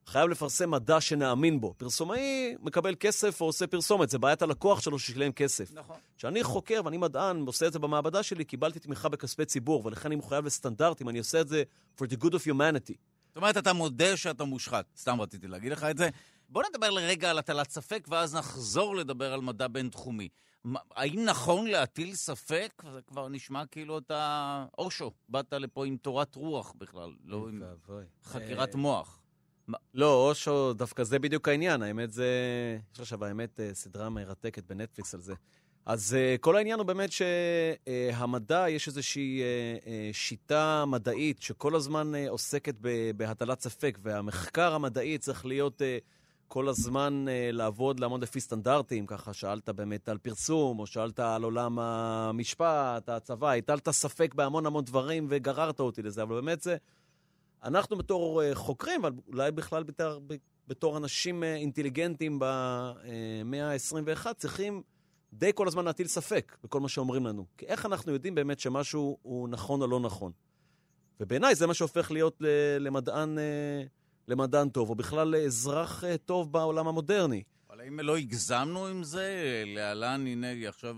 [0.05, 1.73] חייב לפרסם מדע שנאמין בו.
[1.77, 5.71] פרסומאי מקבל כסף או עושה פרסומת, זה בעיית הלקוח שלו ששילם כסף.
[5.73, 5.95] נכון.
[6.17, 10.15] כשאני חוקר ואני מדען, עושה את זה במעבדה שלי, קיבלתי תמיכה בכספי ציבור, ולכן אני
[10.15, 11.63] מחויב לסטנדרטים, אני עושה את זה
[11.97, 12.95] for the good of humanity.
[13.27, 14.85] זאת אומרת, אתה מודה שאתה מושחת.
[14.97, 16.09] סתם רציתי להגיד לך את זה.
[16.49, 20.27] בוא נדבר לרגע על הטלת ספק, ואז נחזור לדבר על מדע בינתחומי.
[20.95, 22.83] האם נכון להטיל ספק?
[22.93, 27.63] זה כבר נשמע כאילו אתה אושו, באת לפה עם תורת רוח בכלל, לא עם
[28.23, 29.19] חקירת אה, מוח.
[29.93, 31.81] לא, אושו, דווקא זה בדיוק העניין.
[31.81, 32.27] האמת זה...
[32.93, 35.33] יש עכשיו, האמת, אה, סדרה מרתקת בנטפליקס על זה.
[35.85, 39.41] אז uh, כל העניין הוא באמת שהמדע, יש איזושהי
[40.11, 42.75] שיטה מדעית שכל הזמן עוסקת
[43.17, 45.81] בהטלת ספק, והמחקר המדעי צריך להיות
[46.53, 51.43] כל הזמן uh, לעבוד, לעמוד לפי סטנדרטים, ככה שאלת באמת על פרסום, או שאלת על
[51.43, 56.77] עולם המשפט, הצבא, הטלת ספק בהמון המון דברים וגררת אותי לזה, אבל באמת זה,
[57.63, 60.21] אנחנו בתור uh, חוקרים, אבל אולי בכלל בתור,
[60.67, 64.81] בתור אנשים uh, אינטליגנטים במאה ה-21, צריכים
[65.33, 67.45] די כל הזמן להטיל ספק בכל מה שאומרים לנו.
[67.57, 70.31] כי איך אנחנו יודעים באמת שמשהו הוא נכון או לא נכון?
[71.19, 72.41] ובעיניי זה מה שהופך להיות
[72.79, 73.37] למדען...
[74.27, 77.43] למדען טוב, או בכלל לאזרח אה, טוב בעולם המודרני.
[77.69, 79.63] אבל האם לא הגזמנו עם זה?
[79.65, 80.95] להלן, הנה, עכשיו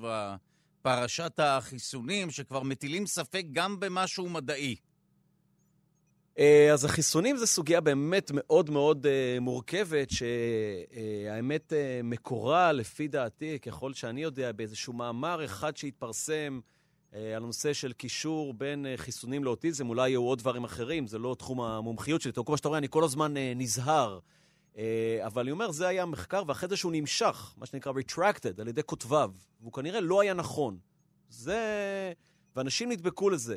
[0.82, 4.76] פרשת החיסונים, שכבר מטילים ספק גם במשהו מדעי.
[6.40, 13.94] אה, אז החיסונים זו סוגיה באמת מאוד מאוד uh, מורכבת, שהאמת מקורה, לפי דעתי, ככל
[13.94, 16.75] שאני יודע, באיזשהו מאמר אחד שהתפרסם אה,
[17.15, 21.36] על הנושא של קישור בין אה, חיסונים לאוטיזם, אולי יהיו עוד דברים אחרים, זה לא
[21.39, 22.32] תחום המומחיות שלי.
[22.45, 24.19] כמו שאתה רואה, אני כל הזמן אה, נזהר.
[25.25, 28.84] אבל אני אומר, זה היה מחקר, ואחרי זה שהוא נמשך, מה שנקרא retracted, על ידי
[28.86, 30.78] כותביו, והוא כנראה לא היה נכון.
[31.30, 32.13] זה...
[32.56, 33.56] ואנשים נדבקו לזה.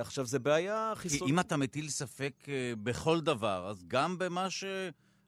[0.00, 1.28] עכשיו, זה בעיה חיסון...
[1.28, 2.46] כי אם אתה מטיל ספק
[2.82, 4.64] בכל דבר, אז גם במה ש...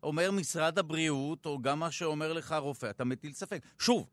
[0.02, 3.62] אומר משרד הבריאות, או גם מה שאומר לך הרופא, אתה מטיל ספק.
[3.78, 4.06] שוב,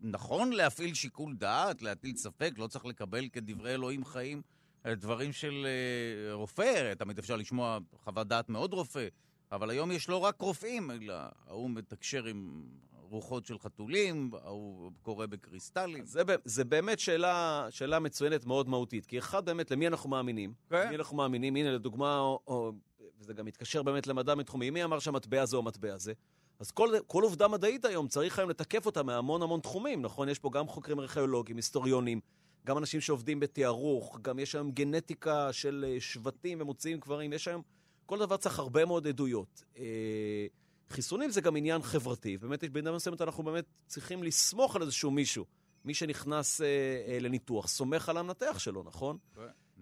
[0.00, 4.42] נכון להפעיל שיקול דעת, להטיל ספק, לא צריך לקבל כדברי אלוהים חיים
[4.86, 9.08] דברים של אה, רופא, תמיד אפשר לשמוע חוות דעת מאוד רופא,
[9.52, 11.14] אבל היום יש לא רק רופאים, אלא
[11.46, 16.04] ההוא מתקשר עם רוחות של חתולים, ההוא קורא בקריסטלים.
[16.04, 20.52] זה, זה באמת שאלה, שאלה מצוינת מאוד מהותית, כי אחד באמת, למי אנחנו מאמינים?
[20.70, 20.86] כן.
[20.86, 21.56] למי אנחנו מאמינים?
[21.56, 22.72] הנה, לדוגמה, או, או,
[23.18, 26.12] וזה גם מתקשר באמת למדע מתחומי, מי אמר שהמטבע הזה או המטבע הזה?
[26.60, 30.28] אז כל, כל עובדה מדעית היום, צריך היום לתקף אותה מהמון המון תחומים, נכון?
[30.28, 32.20] יש פה גם חוקרים ארכיאולוגיים, היסטוריונים,
[32.66, 37.62] גם אנשים שעובדים בתיארוך, גם יש היום גנטיקה של אה, שבטים ומוציאים קברים, יש היום...
[38.06, 39.62] כל דבר צריך הרבה מאוד עדויות.
[39.78, 40.46] אה,
[40.90, 45.44] חיסונים זה גם עניין חברתי, באמת, במידה מסוימת אנחנו באמת צריכים לסמוך על איזשהו מישהו.
[45.84, 46.66] מי שנכנס אה,
[47.08, 49.18] אה, לניתוח סומך על המנתח שלו, נכון?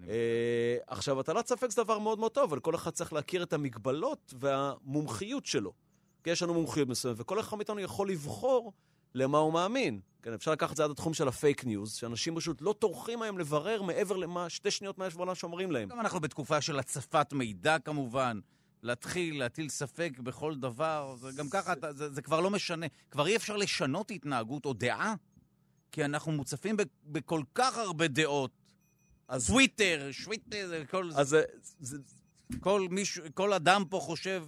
[0.09, 3.53] אה, עכשיו, הטלת ספק זה דבר מאוד מאוד טוב, אבל כל אחד צריך להכיר את
[3.53, 5.73] המגבלות והמומחיות שלו.
[6.25, 8.73] כי יש לנו מומחיות מסוימת, וכל אחד מאיתנו יכול לבחור
[9.15, 10.01] למה הוא מאמין.
[10.23, 13.39] כן, אפשר לקחת את זה עד התחום של הפייק ניוז, שאנשים פשוט לא טורחים היום
[13.39, 15.89] לברר מעבר למה שתי שניות מה יש בעולם שאומרים להם.
[15.89, 18.41] גם אנחנו בתקופה של הצפת מידע כמובן.
[18.83, 22.87] להתחיל להטיל ספק בכל דבר, זה גם ככה, זה, זה, זה כבר לא משנה.
[23.11, 25.15] כבר אי אפשר לשנות התנהגות או דעה,
[25.93, 28.51] כי אנחנו מוצפים ב, בכל כך הרבה דעות.
[29.29, 29.47] אז...
[29.47, 31.11] טוויטר, שוויטר, כל...
[31.17, 31.43] אז זה...
[31.81, 31.99] זה...
[32.61, 34.45] כל, מישהו, כל אדם פה חושב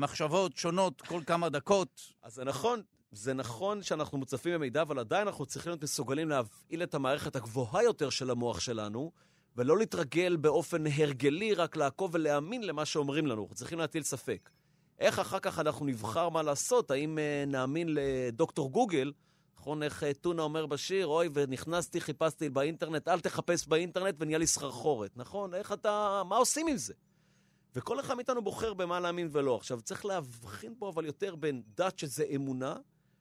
[0.00, 2.00] מחשבות שונות כל כמה דקות.
[2.22, 2.82] אז זה נכון,
[3.12, 7.82] זה נכון שאנחנו מוצפים במידע, אבל עדיין אנחנו צריכים להיות מסוגלים להפעיל את המערכת הגבוהה
[7.82, 9.12] יותר של המוח שלנו,
[9.56, 13.42] ולא להתרגל באופן הרגלי רק לעקוב ולהאמין למה שאומרים לנו.
[13.42, 14.50] אנחנו צריכים להטיל ספק.
[14.98, 16.90] איך אחר כך אנחנו נבחר מה לעשות?
[16.90, 19.12] האם uh, נאמין לדוקטור גוגל?
[19.58, 24.46] נכון, איך uh, טונה אומר בשיר, אוי, ונכנסתי, חיפשתי באינטרנט, אל תחפש באינטרנט ונהיה לי
[24.46, 25.16] סחרחורת.
[25.16, 25.54] נכון?
[25.54, 26.22] איך אתה...
[26.28, 26.94] מה עושים עם זה?
[27.74, 29.56] וכל אחד מאיתנו בוחר במה להאמין ולא.
[29.56, 32.76] עכשיו, צריך להבחין פה אבל יותר בין דת שזה אמונה,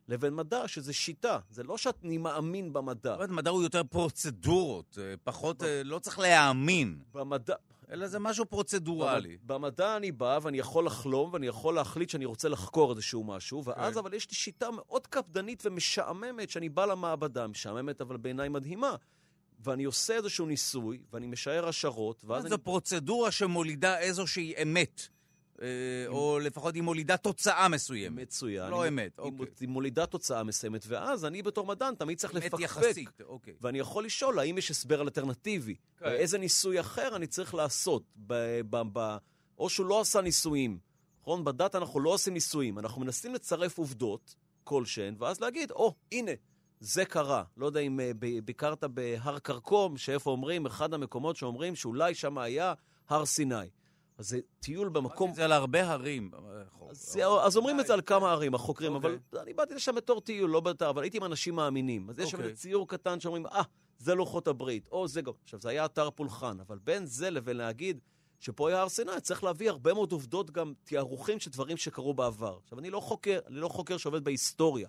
[0.08, 1.40] לבין מדע, שזה שיטה.
[1.50, 3.18] זה לא שאני מאמין במדע.
[3.20, 7.00] זאת מדע הוא יותר פרוצדורות, אה, פחות, אה, לא צריך להאמין.
[7.14, 7.56] במדע...
[7.92, 9.38] אלא זה משהו פרוצדורלי.
[9.44, 13.94] במדע אני בא ואני יכול לחלום ואני יכול להחליט שאני רוצה לחקור איזשהו משהו, ואז
[13.94, 14.00] כן.
[14.00, 18.96] אבל יש לי שיטה מאוד קפדנית ומשעממת שאני בא למעבדה, משעממת אבל בעיניי מדהימה.
[19.60, 22.50] ואני עושה איזשהו ניסוי, ואני משער השערות, ואז אני...
[22.50, 25.02] זו פרוצדורה שמולידה איזושהי אמת.
[25.62, 25.68] אה,
[26.08, 28.22] או לפחות היא מולידה תוצאה מסוימת.
[28.22, 28.70] מצוין.
[28.72, 29.46] לא אמת, אוקיי.
[29.60, 32.54] היא מולידה תוצאה מסוימת, ואז אני בתור מדען תמיד צריך לפקפק.
[32.54, 33.54] אמת יחסית, אוקיי.
[33.62, 35.76] ואני יכול לשאול האם יש הסבר אלטרנטיבי.
[35.98, 36.06] כן.
[36.06, 38.04] איזה ניסוי אחר אני צריך לעשות.
[39.58, 40.80] או שהוא לא עשה ניסויים.
[41.22, 41.44] נכון?
[41.44, 42.80] בדת אנחנו לא עושים ניסויים.
[42.80, 46.32] אנחנו מנסים לצרף עובדות כלשהן, ואז להגיד, או, הנה,
[46.80, 47.44] זה קרה.
[47.58, 52.74] לא יודע אם uh, ביקרת בהר כרכום, שאיפה אומרים, אחד המקומות שאומרים שאולי שם היה
[53.10, 53.70] הר סיני.
[54.18, 55.34] אז זה טיול במקום...
[55.34, 56.32] זה על הרבה הרים.
[56.90, 59.42] אז, אז אומרים את זה על כמה ערים, החוקרים, אבל אוקיי.
[59.42, 62.10] אני באתי לשם בתור טיול, לא בתא, אבל הייתי עם אנשים מאמינים.
[62.10, 62.54] אז יש שם אוקיי.
[62.54, 63.62] ציור קטן שאומרים, אה,
[63.98, 65.34] זה לוחות הברית, או זה גם...
[65.44, 68.00] עכשיו, זה היה אתר פולחן, אבל בין זה לבין להגיד
[68.40, 72.58] שפה היה הר סיני, צריך להביא הרבה מאוד עובדות, גם תיארוכים של דברים שקרו בעבר.
[72.64, 74.88] עכשיו, אני לא חוקר, אני לא חוקר שעובד בהיסטוריה.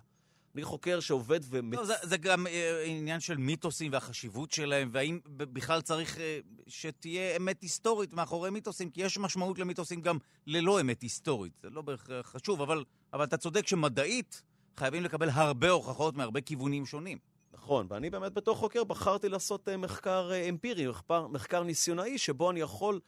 [0.55, 1.77] אני חוקר שעובד ומצ...
[1.77, 7.35] לא, זה, זה גם אה, עניין של מיתוסים והחשיבות שלהם, והאם בכלל צריך אה, שתהיה
[7.37, 11.53] אמת היסטורית מאחורי מיתוסים, כי יש משמעות למיתוסים גם ללא אמת היסטורית.
[11.63, 12.83] זה לא בהכרח חשוב, אבל,
[13.13, 14.41] אבל אתה צודק שמדעית
[14.77, 17.17] חייבים לקבל הרבה הוכחות מהרבה כיוונים שונים.
[17.53, 22.51] נכון, ואני באמת בתור חוקר בחרתי לעשות אה, מחקר אה, אמפירי, מחקר, מחקר ניסיונאי, שבו
[22.51, 22.99] אני יכול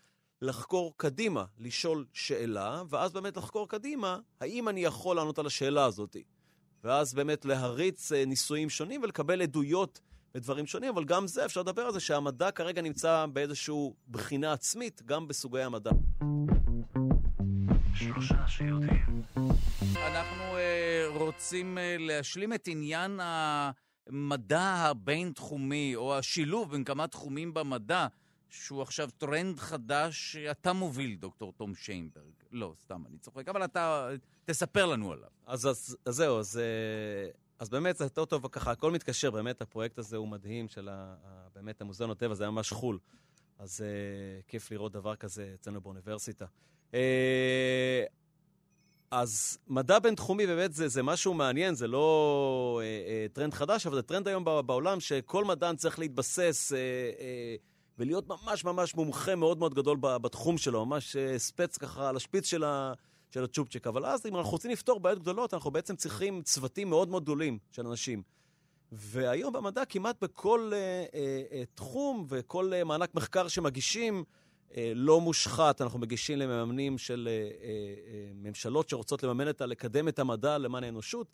[0.42, 6.16] לחקור קדימה, לשאול שאלה, ואז באמת לחקור קדימה, האם אני יכול לענות על השאלה הזאת.
[6.84, 10.00] ואז באמת להריץ אה, ניסויים שונים ולקבל עדויות
[10.36, 13.76] ודברים שונים, אבל גם זה, אפשר לדבר על זה שהמדע כרגע נמצא באיזושהי
[14.10, 15.92] בחינה עצמית, גם בסוגי המדע.
[17.96, 19.22] שלושה שיודעים.
[19.96, 28.08] אנחנו uh, רוצים uh, להשלים את עניין המדע הבין-תחומי, או השילוב בין כמה תחומים במדע.
[28.54, 32.34] שהוא עכשיו טרנד חדש שאתה מוביל, דוקטור תום שיינברג.
[32.52, 34.10] לא, סתם, אני צוחק, אבל אתה,
[34.46, 35.30] תספר לנו עליו.
[35.46, 39.62] אז, אז, אז זהו, אז, אה, אז באמת זה יותר טוב, ככה, הכל מתקשר, באמת,
[39.62, 41.16] הפרויקט הזה הוא מדהים, של ה,
[41.56, 43.00] באמת המוזיאון הטבע, זה היה ממש חו"ל.
[43.60, 46.46] אז אה, כיף לראות דבר כזה אצלנו באוניברסיטה.
[46.92, 46.96] אה,
[49.12, 53.96] אז מדע בינתחומי באמת זה, זה משהו מעניין, זה לא אה, אה, טרנד חדש, אבל
[53.96, 59.58] זה טרנד היום בעולם שכל מדען צריך להתבסס אה, אה, ולהיות ממש ממש מומחה מאוד
[59.58, 62.94] מאוד גדול בתחום שלו, ממש אה, ספץ ככה על השפיץ של, ה,
[63.32, 63.88] של הצ'ופצ'יק.
[63.88, 67.58] אבל אז אם אנחנו רוצים לפתור בעיות גדולות, אנחנו בעצם צריכים צוותים מאוד מאוד גדולים
[67.72, 68.24] של אנשים.
[68.92, 75.22] והיום במדע כמעט בכל uh, uh, uh, תחום וכל uh, מענק מחקר שמגישים, uh, לא
[75.22, 79.66] מושחת, אנחנו מגישים למממנים של אה, אה, ממשלות שרוצות לממן את ה...
[79.66, 81.28] לקדם את המדע למען האנושות,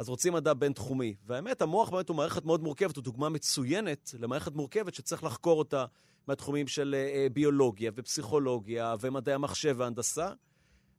[0.00, 1.14] אז רוצים מדע בין-תחומי.
[1.26, 5.84] והאמת, המוח באמת הוא מערכת מאוד מורכבת, הוא דוגמה מצוינת למערכת מורכבת שצריך לחקור אותה
[6.26, 6.94] מהתחומים של
[7.32, 10.32] ביולוגיה ופסיכולוגיה ומדעי המחשב והנדסה.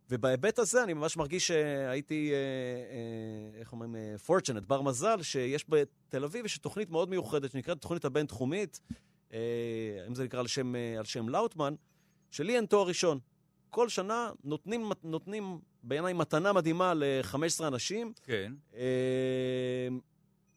[0.10, 2.32] ובהיבט הזה אני ממש מרגיש שהייתי,
[3.60, 3.96] איך אומרים,
[4.28, 8.80] fortunate, בר מזל, שיש בתל אביב, יש תוכנית מאוד מיוחדת שנקראת תוכנית הבין-תחומית,
[10.08, 11.76] אם זה נקרא על שם, על שם לאוטמן,
[12.32, 13.20] שלי אין תואר ראשון.
[13.70, 18.14] כל שנה נותנים, נותנים בעיניי מתנה מדהימה ל-15 אנשים.
[18.24, 18.54] כן.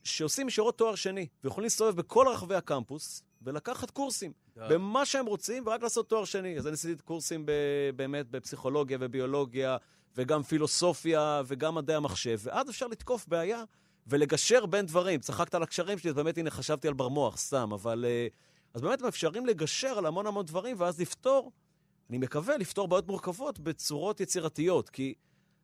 [0.04, 5.82] שעושים ישירות תואר שני, ויכולים להסתובב בכל רחבי הקמפוס ולקחת קורסים במה שהם רוצים, ורק
[5.82, 6.58] לעשות תואר שני.
[6.58, 7.50] אז אני עשיתי קורסים ב-
[7.96, 9.76] באמת בפסיכולוגיה וביולוגיה,
[10.16, 13.64] וגם פילוסופיה, וגם מדעי המחשב, ואז אפשר לתקוף בעיה
[14.06, 15.20] ולגשר בין דברים.
[15.20, 18.04] צחקת על הקשרים שלי, אז באמת, הנה, חשבתי על בר מוח, סתם, אבל...
[18.08, 18.26] אה,
[18.74, 21.52] אז באמת מאפשרים לגשר על המון המון דברים, ואז לפתור,
[22.10, 25.14] אני מקווה, לפתור בעיות מורכבות בצורות יצירתיות, כי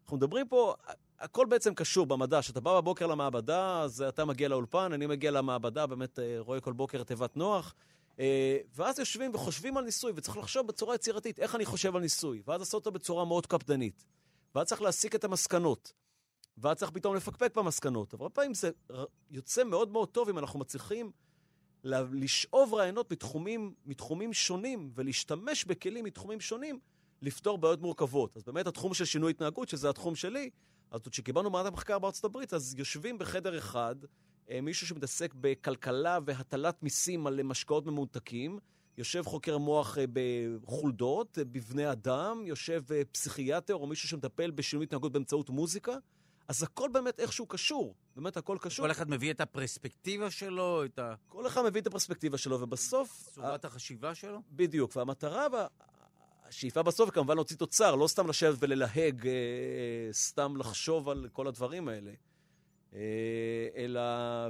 [0.04, 0.74] אנחנו מדברים פה,
[1.18, 2.40] הכל בעצם קשור במדע.
[2.40, 6.72] כשאתה בא בבוקר למעבדה, אז אתה מגיע לאולפן, אני מגיע למעבדה, באמת אה, רואה כל
[6.72, 7.74] בוקר תיבת נוח,
[8.18, 12.42] אה, ואז יושבים וחושבים על ניסוי, וצריך לחשוב בצורה יצירתית, איך אני חושב על ניסוי,
[12.46, 14.04] ואז לעשות אותו בצורה מאוד קפדנית.
[14.54, 15.92] ואז צריך להסיק את המסקנות,
[16.58, 18.14] ואז צריך פתאום לפקפק במסקנות.
[18.14, 18.70] אבל הרבה פעמים זה
[19.30, 21.10] יוצא מאוד מאוד טוב אם אנחנו מצליחים
[21.84, 26.78] לשאוב רעיונות מתחומים, מתחומים שונים ולהשתמש בכלים מתחומים שונים
[27.22, 28.36] לפתור בעיות מורכבות.
[28.36, 30.50] אז באמת התחום של שינוי התנהגות, שזה התחום שלי,
[30.90, 33.94] אז כשקיבלנו מערכת המחקר בארצות הברית, אז יושבים בחדר אחד
[34.50, 38.58] אה, מישהו שמתעסק בכלכלה והטלת מיסים על משקאות ממותקים,
[38.98, 45.12] יושב חוקר מוח אה, בחולדות, אה, בבני אדם, יושב פסיכיאטר או מישהו שמטפל בשינוי התנהגות
[45.12, 45.92] באמצעות מוזיקה.
[46.48, 48.86] אז הכל באמת איכשהו קשור, באמת הכל קשור.
[48.86, 51.14] כל אחד מביא את הפרספקטיבה שלו, את ה...
[51.28, 53.28] כל אחד מביא את הפרספקטיבה שלו, ובסוף...
[53.34, 53.68] צורת ה...
[53.68, 54.42] החשיבה שלו?
[54.52, 55.46] בדיוק, והמטרה,
[56.48, 59.32] השאיפה בסוף היא כמובן להוציא תוצר, לא סתם לשבת וללהג, אה,
[60.12, 62.12] סתם לחשוב על כל הדברים האלה,
[62.94, 63.00] אה,
[63.76, 64.00] אלא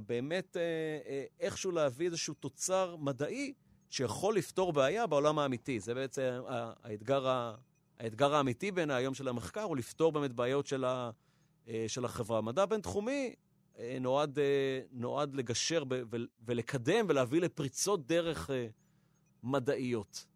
[0.06, 0.62] באמת אה,
[1.06, 3.52] אה, איכשהו להביא איזשהו תוצר מדעי
[3.90, 5.80] שיכול לפתור בעיה בעולם האמיתי.
[5.80, 6.40] זה בעצם
[6.82, 7.52] האתגר,
[7.98, 11.10] האתגר האמיתי בעיניי היום של המחקר, הוא לפתור באמת בעיות של ה...
[11.70, 12.40] אה, של החברה.
[12.40, 13.34] מדע בינתחומי אה,
[14.00, 15.82] נועד, אה, נועד לגשר
[16.46, 18.50] ולקדם ולהביא לפריצות דרך
[19.42, 20.26] מדעיות,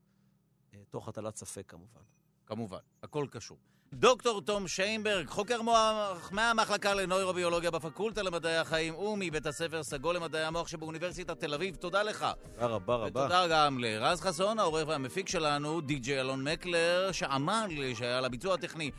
[0.90, 2.01] תוך הטלת ספק כמובן.
[2.47, 3.59] כמובן, הכל קשור.
[3.92, 10.68] דוקטור תום שיינברג, חוקר מוח מהמחלקה לנוירוביולוגיה בפקולטה למדעי החיים ומבית הספר סגול למדעי המוח
[10.68, 12.26] שבאוניברסיטת תל אביב, תודה לך.
[12.55, 13.20] תודה רבה רבה.
[13.20, 18.90] ותודה גם לרז חסון, העורך והמפיק שלנו, די.ג'יי אלון מקלר, שעמל, שהיה על הביצוע הטכני.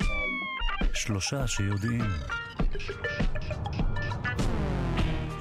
[0.93, 2.01] שלושה שיודעים.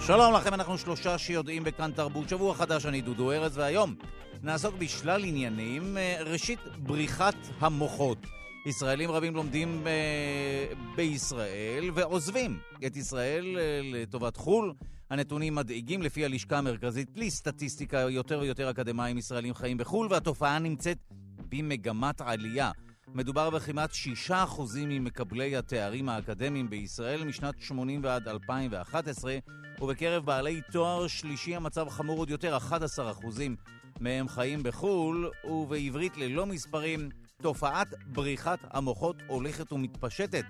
[0.07, 2.29] שלום לכם, אנחנו שלושה שיודעים בכאן תרבות.
[2.29, 3.95] שבוע חדש, אני דודו ארז, והיום
[4.43, 5.97] נעסוק בשלל עניינים.
[5.97, 8.19] אה, ראשית, בריחת המוחות.
[8.67, 14.75] ישראלים רבים לומדים ב- בישראל ועוזבים את ישראל אה, לטובת חו"ל.
[15.11, 20.99] הנתונים מדאיגים לפי הלשכה המרכזית, בלי סטטיסטיקה, יותר ויותר אקדמאים ישראלים חיים בחו"ל, והתופעה נמצאת
[21.49, 22.71] במגמת עלייה.
[23.09, 23.93] מדובר בכמעט
[24.29, 24.33] 6%
[24.77, 29.39] ממקבלי התארים האקדמיים בישראל משנת 80 ועד 2011,
[29.81, 32.73] ובקרב בעלי תואר שלישי המצב חמור עוד יותר, 11%
[34.01, 37.09] מהם חיים בחו"ל, ובעברית ללא מספרים,
[37.43, 40.45] תופעת בריחת המוחות הולכת ומתפשטת.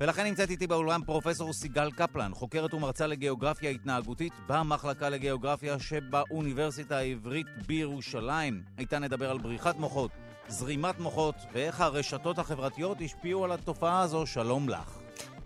[0.00, 7.46] ולכן נמצאת איתי באולם פרופסור סיגל קפלן, חוקרת ומרצה לגיאוגרפיה התנהגותית במחלקה לגיאוגרפיה שבאוניברסיטה העברית
[7.66, 8.62] בירושלים.
[8.78, 10.10] איתה נדבר על בריחת מוחות,
[10.48, 14.26] זרימת מוחות ואיך הרשתות החברתיות השפיעו על התופעה הזו.
[14.26, 14.98] שלום לך.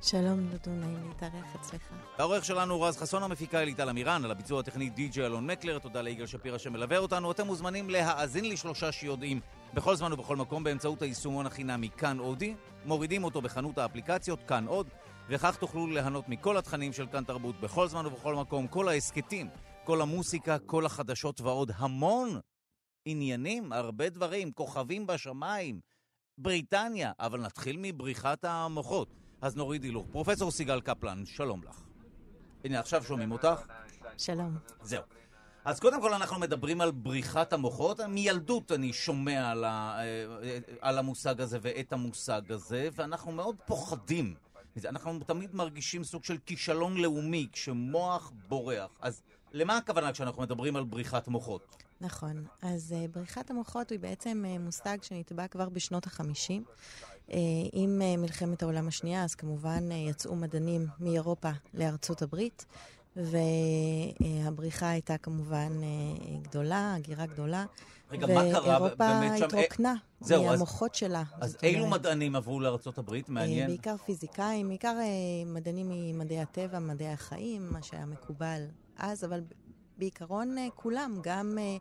[0.03, 1.82] שלום, דודו, נעים להתארח אצלך.
[2.18, 6.26] העורך שלנו רז חסון, המפיקה אליטל אמירן, על הביצוע הטכני די.ג'י אלון מקלר, תודה ליגאל
[6.26, 7.30] שפירא שמלווה אותנו.
[7.30, 9.40] אתם מוזמנים להאזין לשלושה שיודעים
[9.74, 14.86] בכל זמן ובכל מקום באמצעות היישומון החינמי כאן אודי, מורידים אותו בחנות האפליקציות כאן עוד,
[15.28, 19.49] וכך תוכלו ליהנות מכל התכנים של כאן תרבות בכל זמן ובכל מקום, כל ההסכתים,
[19.84, 22.40] כל המוסיקה, כל החדשות ועוד המון
[23.09, 25.80] עניינים, הרבה דברים, כוכבים בשמיים,
[26.38, 29.09] בריטניה, אבל נתחיל מבריחת המוחות.
[29.40, 30.07] אז נוריד הילוך.
[30.12, 31.80] פרופסור סיגל קפלן, שלום לך.
[32.64, 33.66] הנה, עכשיו שומעים אותך.
[34.18, 34.57] שלום.
[34.82, 35.02] זהו.
[35.64, 38.00] אז קודם כל אנחנו מדברים על בריחת המוחות.
[38.00, 44.34] מילדות אני שומע על, ה, אה, על המושג הזה ואת המושג הזה, ואנחנו מאוד פוחדים.
[44.84, 48.90] אנחנו תמיד מרגישים סוג של כישלון לאומי כשמוח בורח.
[49.00, 51.86] אז למה הכוונה כשאנחנו מדברים על בריחת מוחות?
[52.01, 52.44] נכון.
[52.62, 56.22] אז uh, בריחת המוחות היא בעצם uh, מושג שנתבע כבר בשנות ה-50.
[57.28, 57.32] Uh,
[57.72, 62.66] עם uh, מלחמת העולם השנייה, אז כמובן uh, יצאו מדענים מאירופה לארצות הברית.
[63.16, 65.72] והבריחה הייתה כמובן
[66.42, 67.64] גדולה, הגירה גדולה.
[68.11, 69.44] רגע, מה קרה ואירופה באמת שם?
[69.44, 71.22] התרוקנה זהו, אז- מהמוחות שלה.
[71.40, 73.20] אז אילו אומרת, מדענים עברו לארה"ב?
[73.28, 73.66] מעניין.
[73.66, 74.97] בעיקר פיזיקאים, בעיקר
[75.47, 78.62] מדענים ממדעי הטבע, מדעי החיים, מה שהיה מקובל
[78.97, 79.40] אז, אבל
[79.97, 81.76] בעיקרון אה, כולם, גם, אה,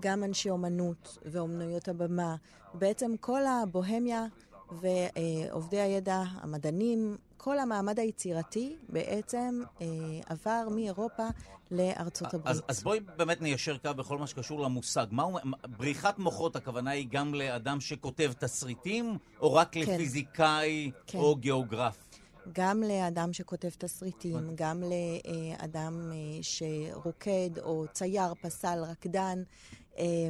[0.00, 2.36] גם אנשי אומנות ואומנויות הבמה,
[2.74, 4.26] בעצם כל הבוהמיה
[4.70, 9.86] ועובדי הידע, המדענים, כל המעמד היצירתי בעצם אה,
[10.26, 11.26] עבר מאירופה
[11.70, 12.46] לארצות הברית.
[12.46, 15.06] אז, אז בואי באמת ניישר קו בכל מה שקשור למושג.
[15.10, 19.80] מה הוא, בריחת מוחות, הכוונה היא גם לאדם שכותב תסריטים, או רק כן.
[19.80, 21.18] לפיזיקאי כן.
[21.18, 22.08] או גיאוגרף?
[22.52, 29.42] גם לאדם שכותב תסריטים, גם לאדם אה, שרוקד או צייר, פסל, רקדן,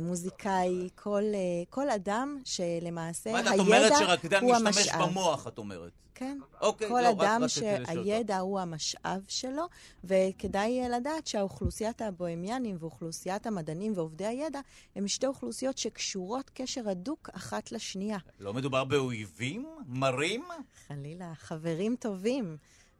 [0.02, 1.38] מוזיקאי, כל, אה,
[1.70, 5.08] כל אדם שלמעשה מה את הידע אומרת שרקדן הוא משתמש המשאב.
[5.08, 5.92] במוח, את אומרת.
[6.14, 6.38] כן.
[6.61, 7.42] אוקיי, כל לא, אדם.
[7.48, 9.62] שהידע הוא המשאב שלו,
[10.04, 14.61] וכדאי אה, לדעת שהאוכלוסיית הבוהמיאנים ואוכלוסיית המדענים ועובדי הידע
[14.96, 18.18] הם שתי אוכלוסיות שקשורות קשר הדוק אחת לשנייה.
[18.40, 19.66] לא מדובר באויבים?
[19.86, 20.44] מרים?
[20.88, 22.56] חלילה, חברים טובים.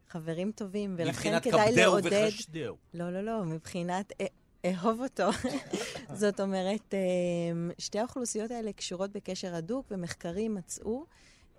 [0.09, 2.27] חברים טובים, ולכן מבחינת כדאי כבדהו לעודד...
[2.27, 2.75] וחשדהו.
[2.93, 4.25] לא, לא, לא, מבחינת אה,
[4.65, 5.29] אהוב אותו.
[6.21, 6.99] זאת אומרת, אה,
[7.77, 11.05] שתי האוכלוסיות האלה קשורות בקשר הדוק, ומחקרים מצאו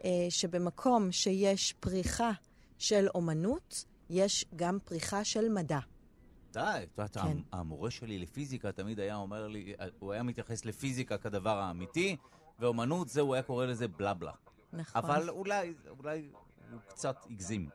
[0.05, 2.31] אה, שבמקום שיש פריחה
[2.79, 5.79] של אומנות, יש גם פריחה של מדע.
[6.53, 7.39] די, את יודעת, כן.
[7.53, 12.17] המורה שלי לפיזיקה תמיד היה אומר לי, הוא היה מתייחס לפיזיקה כדבר האמיתי,
[12.59, 14.33] ואומנות, זה, הוא היה קורא לזה בלבלה.
[14.73, 15.03] נכון.
[15.05, 16.29] אבל אולי, אולי
[16.73, 17.69] הוא קצת הגזים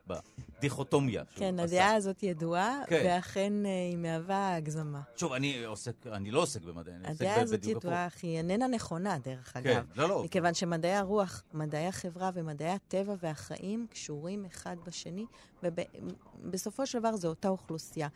[0.58, 1.76] בדיכוטומיה כן, עשה.
[1.76, 3.02] הדעה הזאת ידועה, כן.
[3.06, 5.00] ואכן אה, היא מהווה הגזמה.
[5.16, 8.18] שוב, אני עוסק, אני לא עוסק במדעי, אני עוסק הדעה ב- הזאת בדיוק ידועה, אך
[8.22, 9.86] היא איננה נכונה, דרך כן, אגב.
[9.94, 10.22] לא, לא.
[10.24, 15.26] מכיוון שמדעי הרוח, מדעי החברה ומדעי הטבע והחיים קשורים אחד בשני,
[15.62, 18.08] ובסופו של דבר זו אותה אוכלוסייה.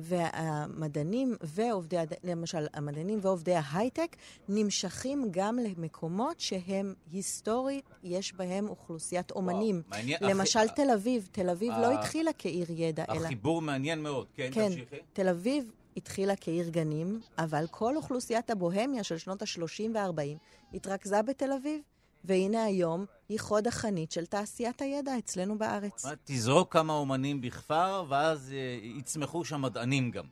[0.00, 4.16] והמדענים ועובדי, למשל, המדענים ועובדי ההייטק
[4.48, 9.82] נמשכים גם למקומות שהם היסטורית, יש בהם אוכלוסיית אומנים.
[9.88, 13.24] מעניין, למשל הח- תל אביב, תל אביב לא ה- התחילה כעיר ידע, אלא...
[13.24, 14.96] החיבור מעניין מאוד, כן, כן, תמשיכי.
[15.12, 20.38] תל אביב התחילה כעיר גנים, אבל כל אוכלוסיית הבוהמיה של שנות ה-30 וה-40
[20.74, 21.80] התרכזה בתל אביב,
[22.24, 26.04] והנה היום היא חוד החנית של תעשיית הידע אצלנו בארץ.
[26.24, 30.24] תזרוק כמה אומנים בכפר, ואז אה, יצמחו שם מדענים גם.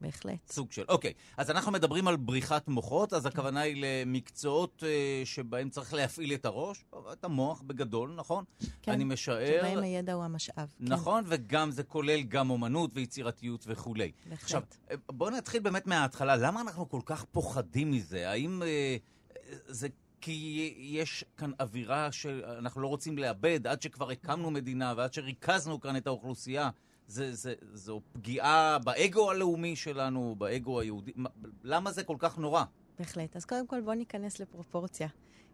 [0.00, 0.50] בהחלט.
[0.50, 0.84] סוג של.
[0.88, 6.34] אוקיי, אז אנחנו מדברים על בריחת מוחות, אז הכוונה היא למקצועות אה, שבהם צריך להפעיל
[6.34, 8.44] את הראש, את המוח בגדול, נכון?
[8.82, 9.46] כן, אני משער...
[9.46, 10.74] שבהם הידע הוא המשאב.
[10.80, 14.12] נכון, וגם זה כולל גם אומנות ויצירתיות וכולי.
[14.24, 14.42] בהחלט.
[14.42, 16.36] עכשיו, אה, בואו נתחיל באמת מההתחלה.
[16.36, 18.30] למה אנחנו כל כך פוחדים מזה?
[18.30, 18.96] האם אה,
[19.66, 19.88] זה
[20.24, 25.96] כי יש כאן אווירה שאנחנו לא רוצים לאבד עד שכבר הקמנו מדינה ועד שריכזנו כאן
[25.96, 26.70] את האוכלוסייה?
[27.06, 31.12] זה, זה, זו פגיעה באגו הלאומי שלנו, באגו היהודי.
[31.16, 31.28] מה-
[31.64, 32.64] למה זה כל כך נורא?
[32.98, 33.36] בהחלט.
[33.36, 35.08] אז קודם כל בואו ניכנס לפרופורציה.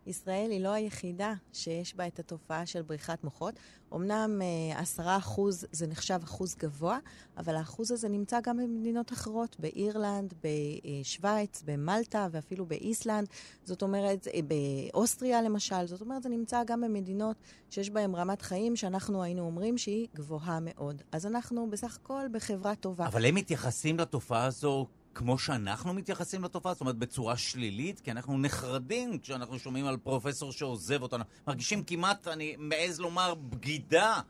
[0.06, 3.54] ישראל היא לא היחידה שיש בה את התופעה של בריחת מוחות.
[3.94, 6.98] אמנם אה, עשרה אחוז זה נחשב אחוז גבוה,
[7.36, 13.28] אבל האחוז הזה נמצא גם במדינות אחרות, באירלנד, בשוויץ, במלטה ואפילו באיסלנד.
[13.64, 15.86] זאת אומרת, אה, באוסטריה למשל.
[15.86, 17.36] זאת אומרת, זה נמצא גם במדינות
[17.70, 21.02] שיש בהן רמת חיים שאנחנו היינו אומרים שהיא גבוהה מאוד.
[21.12, 23.06] אז אנחנו בסך הכל בחברה טובה.
[23.06, 26.72] אבל הם מתייחסים לתופעה הזו כמו שאנחנו מתייחסים לתופעה?
[26.72, 28.00] זאת אומרת, בצורה שלילית?
[28.00, 31.24] כי אנחנו נחרדים כשאנחנו שומעים על פרופסור שעוזב אותנו.
[31.46, 34.20] מרגישים כמעט, אני מעז לומר, בגידה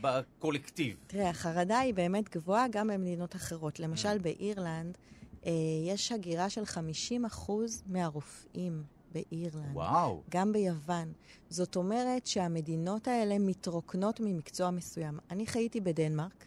[0.00, 0.96] בקולקטיב.
[1.06, 3.80] תראה, החרדה היא באמת גבוהה גם במדינות אחרות.
[3.80, 4.98] למשל, באירלנד
[5.46, 5.52] אה,
[5.86, 7.50] יש הגירה של 50%
[7.86, 8.82] מהרופאים
[9.12, 9.76] באירלנד.
[9.76, 10.22] וואו.
[10.30, 11.12] גם ביוון.
[11.50, 15.18] זאת אומרת שהמדינות האלה מתרוקנות ממקצוע מסוים.
[15.30, 16.44] אני חייתי בדנמרק,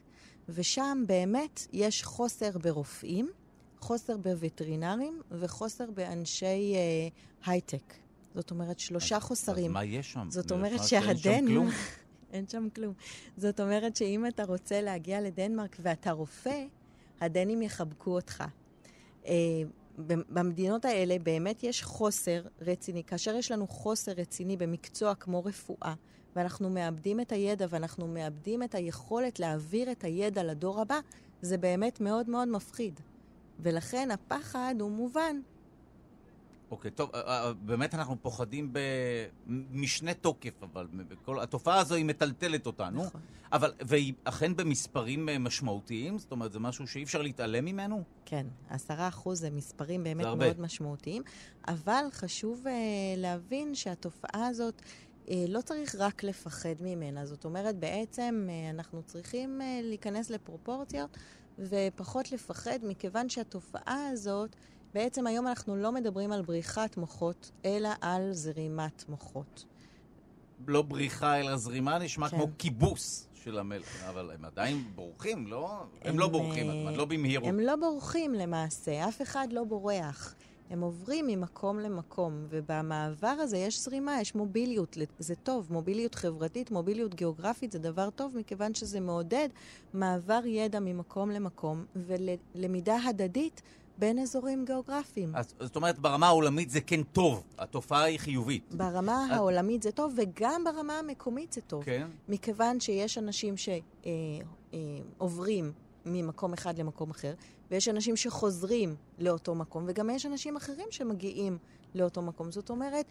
[0.50, 3.30] ושם באמת יש חוסר ברופאים,
[3.82, 7.08] חוסר בווטרינרים וחוסר באנשי אה,
[7.52, 7.94] הייטק.
[8.36, 9.66] זאת אומרת, שלושה אז- חוסרים.
[9.66, 10.28] אז מה יש שם?
[10.32, 10.80] זאת אומרת.
[11.48, 11.70] כלום?
[12.34, 12.94] אין שם כלום.
[13.38, 16.66] זאת אומרת שאם אתה רוצה להגיע לדנמרק ואתה רופא,
[17.22, 18.44] הדנים יחבקו אותך.
[19.26, 19.34] אה,
[20.30, 23.04] במדינות האלה באמת יש חוסר רציני.
[23.04, 25.94] כאשר יש לנו חוסר רציני במקצוע כמו רפואה,
[26.36, 31.00] ואנחנו מאבדים את הידע ואנחנו מאבדים את היכולת להעביר את הידע לדור הבא,
[31.42, 33.00] זה באמת מאוד מאוד מפחיד.
[33.62, 35.40] ולכן הפחד הוא מובן.
[36.72, 38.74] אוקיי, טוב, אה, אה, באמת אנחנו פוחדים
[39.48, 43.06] במשנה תוקף, אבל בכל, התופעה הזו היא מטלטלת אותנו.
[43.06, 43.22] נכון.
[43.52, 46.18] אבל, והיא אכן במספרים אה, משמעותיים?
[46.18, 48.04] זאת אומרת, זה משהו שאי אפשר להתעלם ממנו?
[48.26, 50.46] כן, עשרה אחוז זה מספרים באמת זה הרבה.
[50.46, 51.24] מאוד משמעותיים,
[51.68, 52.70] אבל חשוב uh,
[53.18, 54.82] להבין שהתופעה הזאת,
[55.26, 57.26] uh, לא צריך רק לפחד ממנה.
[57.26, 61.18] זאת אומרת, בעצם uh, אנחנו צריכים uh, להיכנס לפרופורציות
[61.62, 64.56] ופחות לפחד, מכיוון שהתופעה הזאת,
[64.94, 69.66] בעצם היום אנחנו לא מדברים על בריחת מוחות, אלא על זרימת מוחות.
[70.68, 72.38] לא בריחה אלא זרימה, נשמע כן.
[72.38, 75.84] כמו כיבוס של המלך, אבל הם עדיין בורחים, לא?
[76.02, 77.48] הם לא בורחים, אה, זאת אומרת, לא במהירות.
[77.50, 80.36] הם לא בורחים למעשה, אף אחד לא בורח.
[80.72, 87.16] הם עוברים ממקום למקום, ובמעבר הזה יש זרימה, יש מוביליות, זה טוב, מוביליות חברתית, מוביליות
[87.16, 89.50] גיאוגרפית זה דבר טוב, מכיוון שזה מעודד
[89.94, 93.62] מעבר ידע ממקום למקום, ולמידה הדדית
[93.98, 95.36] בין אזורים גיאוגרפיים.
[95.36, 98.76] אז, זאת אומרת, ברמה העולמית זה כן טוב, התופעה היא חיובית.
[98.76, 101.84] ברמה אה- העולמית זה טוב, וגם ברמה המקומית זה טוב.
[101.84, 102.08] כן?
[102.30, 103.56] מכיוון שיש אנשים
[105.18, 105.72] שעוברים
[106.06, 107.34] ממקום אחד למקום אחר,
[107.72, 111.58] ויש אנשים שחוזרים לאותו מקום, וגם יש אנשים אחרים שמגיעים
[111.96, 112.52] לאותו מקום.
[112.52, 113.06] זאת אומרת,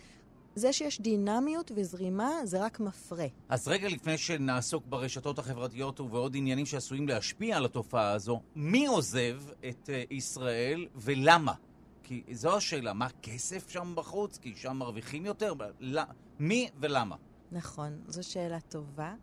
[0.54, 3.26] זה שיש דינמיות וזרימה זה רק מפרה.
[3.48, 9.40] אז רגע לפני שנעסוק ברשתות החברתיות ובעוד עניינים שעשויים להשפיע על התופעה הזו, מי עוזב
[9.68, 11.54] את אה, ישראל ולמה?
[12.02, 14.38] כי זו השאלה, מה כסף שם בחוץ?
[14.38, 15.54] כי שם מרוויחים יותר?
[15.80, 16.02] לא,
[16.38, 17.16] מי ולמה?
[17.52, 19.14] נכון, זו שאלה טובה.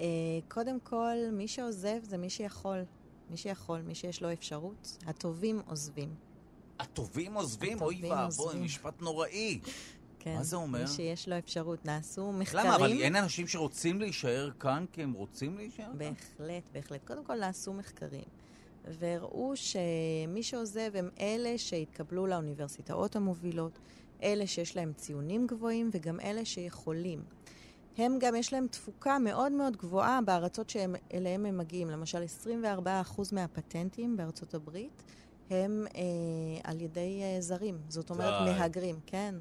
[0.00, 0.04] אה,
[0.48, 2.84] קודם כל, מי שעוזב זה מי שיכול.
[3.30, 4.98] מי שיכול, מי שיש לו אפשרות.
[5.06, 6.14] הטובים עוזבים.
[6.78, 7.82] הטובים עוזבים?
[7.82, 8.60] אוי ואבוי.
[8.60, 9.60] משפט נוראי.
[10.18, 10.34] כן.
[10.34, 10.80] מה זה אומר?
[10.80, 11.84] מי שיש לו אפשרות.
[11.86, 12.66] נעשו מחקרים...
[12.66, 12.76] למה?
[12.76, 15.98] אבל אין אנשים שרוצים להישאר כאן כי הם רוצים להישאר כאן?
[15.98, 17.06] בהחלט, בהחלט.
[17.06, 18.24] קודם כל נעשו מחקרים,
[18.84, 23.78] והראו שמי שעוזב הם אלה שהתקבלו לאוניברסיטאות המובילות,
[24.22, 27.22] אלה שיש להם ציונים גבוהים וגם אלה שיכולים.
[27.96, 31.90] הם גם, יש להם תפוקה מאוד מאוד גבוהה בארצות שאליהם הם מגיעים.
[31.90, 32.76] למשל, 24%
[33.32, 35.02] מהפטנטים בארצות הברית
[35.50, 36.00] הם אה,
[36.64, 37.78] על ידי אה, זרים.
[37.88, 38.52] זאת אומרת, די.
[38.52, 39.34] מהגרים, כן.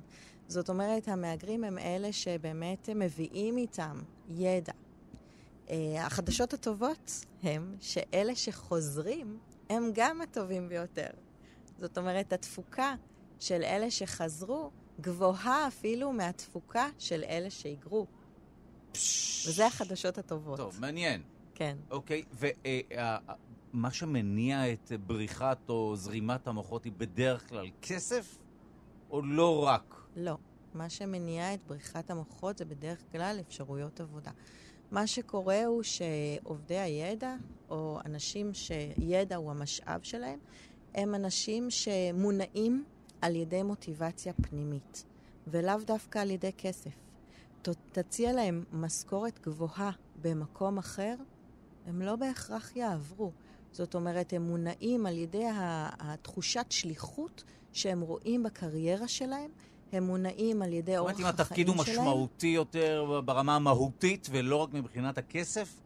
[0.47, 4.73] זאת אומרת, המהגרים הם אלה שבאמת מביאים איתם ידע.
[5.69, 9.37] אה, החדשות הטובות הם שאלה שחוזרים
[9.69, 11.09] הם גם הטובים ביותר.
[11.79, 12.95] זאת אומרת, התפוקה
[13.39, 18.07] של אלה שחזרו גבוהה אפילו מהתפוקה של אלה שהיגרו.
[19.47, 20.57] וזה החדשות הטובות.
[20.57, 21.21] טוב, מעניין.
[21.55, 21.77] כן.
[21.91, 22.23] אוקיי,
[23.73, 28.37] ומה שמניע את בריחת או זרימת המוחות היא בדרך כלל כסף,
[29.09, 29.95] או לא רק?
[30.15, 30.37] לא.
[30.73, 34.31] מה שמניע את בריחת המוחות זה בדרך כלל אפשרויות עבודה.
[34.91, 37.35] מה שקורה הוא שעובדי הידע,
[37.69, 40.39] או אנשים שידע הוא המשאב שלהם,
[40.95, 42.83] הם אנשים שמונעים
[43.21, 45.05] על ידי מוטיבציה פנימית,
[45.47, 47.02] ולאו דווקא על ידי כסף.
[47.63, 49.91] ת- תציע להם משכורת גבוהה
[50.21, 51.15] במקום אחר,
[51.85, 53.31] הם לא בהכרח יעברו.
[53.71, 55.45] זאת אומרת, הם מונעים על ידי
[55.99, 57.43] התחושת שליחות
[57.73, 59.51] שהם רואים בקריירה שלהם,
[59.91, 61.87] הם מונעים על ידי זאת אורח אומרת, החיים אם שלהם.
[61.87, 65.79] התפקיד הוא משמעותי יותר ברמה המהותית ולא רק מבחינת הכסף,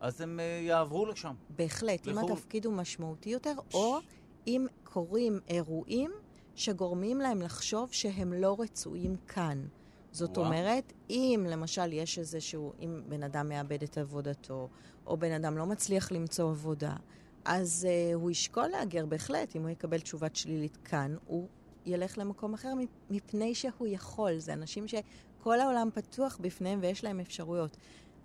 [0.00, 1.34] אז הם אה, יעברו לשם.
[1.56, 2.32] בהחלט, אם לחו"ל.
[2.32, 3.98] התפקיד הוא משמעותי יותר, או
[4.46, 6.10] אם קורים אירועים
[6.54, 9.66] שגורמים להם לחשוב שהם לא רצויים כאן.
[10.14, 10.46] זאת וואו.
[10.46, 14.68] אומרת, אם למשל יש איזשהו, אם בן אדם מאבד את עבודתו,
[15.06, 16.96] או בן אדם לא מצליח למצוא עבודה,
[17.44, 21.48] אז uh, הוא ישקול להגר בהחלט, אם הוא יקבל תשובה שלילית כאן, הוא
[21.86, 22.72] ילך למקום אחר
[23.10, 24.38] מפני שהוא יכול.
[24.38, 27.76] זה אנשים שכל העולם פתוח בפניהם ויש להם אפשרויות.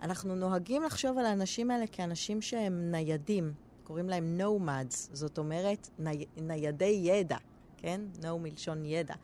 [0.02, 3.52] אנחנו נוהגים לחשוב על האנשים האלה כאנשים שהם ניידים,
[3.84, 7.36] קוראים להם nomads, זאת אומרת ני, ניידי ידע,
[7.76, 8.00] כן?
[8.22, 9.14] no מלשון ידע.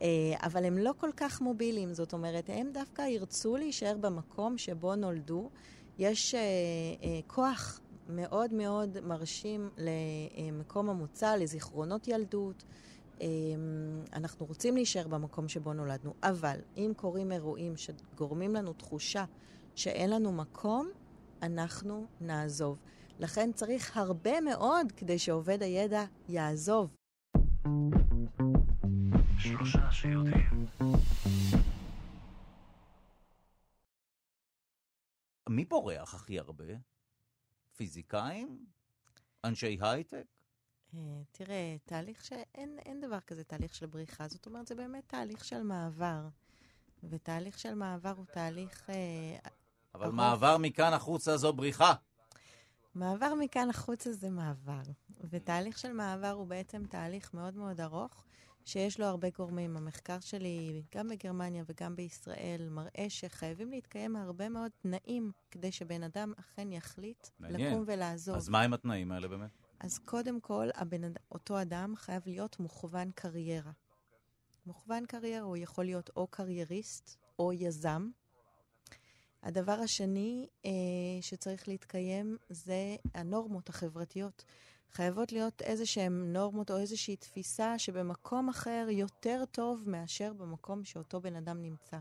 [0.00, 0.06] אה,
[0.42, 5.50] אבל הם לא כל כך מובילים, זאת אומרת, הם דווקא ירצו להישאר במקום שבו נולדו.
[5.98, 6.40] יש אה,
[7.02, 12.64] אה, כוח מאוד מאוד מרשים למקום המוצא, לזיכרונות ילדות.
[14.12, 19.24] אנחנו רוצים להישאר במקום שבו נולדנו, אבל אם קורים אירועים שגורמים לנו תחושה
[19.74, 20.88] שאין לנו מקום,
[21.42, 22.78] אנחנו נעזוב.
[23.18, 26.88] לכן צריך הרבה מאוד כדי שעובד הידע יעזוב.
[29.38, 30.66] שלושה שיודעים.
[35.48, 36.64] מי בורח הכי הרבה?
[37.76, 38.66] פיזיקאים?
[39.44, 40.24] אנשי הייטק?
[40.94, 41.00] אה,
[41.32, 45.62] תראה, תהליך שאין אין דבר כזה תהליך של בריחה, זאת אומרת, זה באמת תהליך של
[45.62, 46.28] מעבר.
[47.10, 48.90] ותהליך של מעבר הוא תהליך...
[48.90, 49.38] אה,
[49.94, 51.94] אבל הרוב- מעבר מכאן החוצה זו בריחה.
[52.94, 54.82] מעבר מכאן החוצה זה מעבר.
[55.30, 58.24] ותהליך של מעבר הוא בעצם תהליך מאוד מאוד ארוך,
[58.66, 59.76] שיש לו הרבה גורמים.
[59.76, 66.32] המחקר שלי, גם בגרמניה וגם בישראל, מראה שחייבים להתקיים הרבה מאוד תנאים כדי שבן אדם
[66.36, 67.70] אכן יחליט מעניין.
[67.70, 68.36] לקום ולעזוב.
[68.36, 69.50] אז מה הם התנאים האלה באמת?
[69.80, 73.72] אז קודם כל, הבן, אותו אדם חייב להיות מוכוון קריירה.
[74.66, 78.10] מוכוון קריירה הוא יכול להיות או קרייריסט או יזם.
[79.42, 80.70] הדבר השני אה,
[81.20, 84.44] שצריך להתקיים זה הנורמות החברתיות.
[84.92, 91.20] חייבות להיות איזה שהן נורמות או איזושהי תפיסה שבמקום אחר יותר טוב מאשר במקום שאותו
[91.20, 91.96] בן אדם נמצא.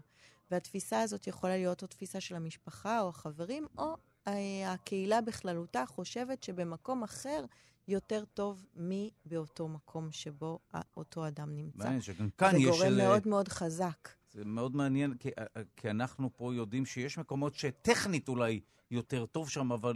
[0.52, 3.94] והתפיסה הזאת יכולה להיות או תפיסה של המשפחה או החברים, או
[4.28, 4.34] אה,
[4.74, 7.46] הקהילה בכללותה חושבת שבמקום אחר
[7.88, 10.60] יותר טוב מבאותו מקום שבו
[10.98, 11.78] אותו אדם נמצא.
[11.84, 12.58] מעניין שגם כאן זה.
[12.66, 14.10] גורם איזה- מאוד מאוד חזק.
[14.36, 15.30] זה מאוד מעניין, כי,
[15.76, 18.60] כי אנחנו פה יודעים שיש מקומות שטכנית אולי
[18.92, 19.96] יותר טוב שם, אבל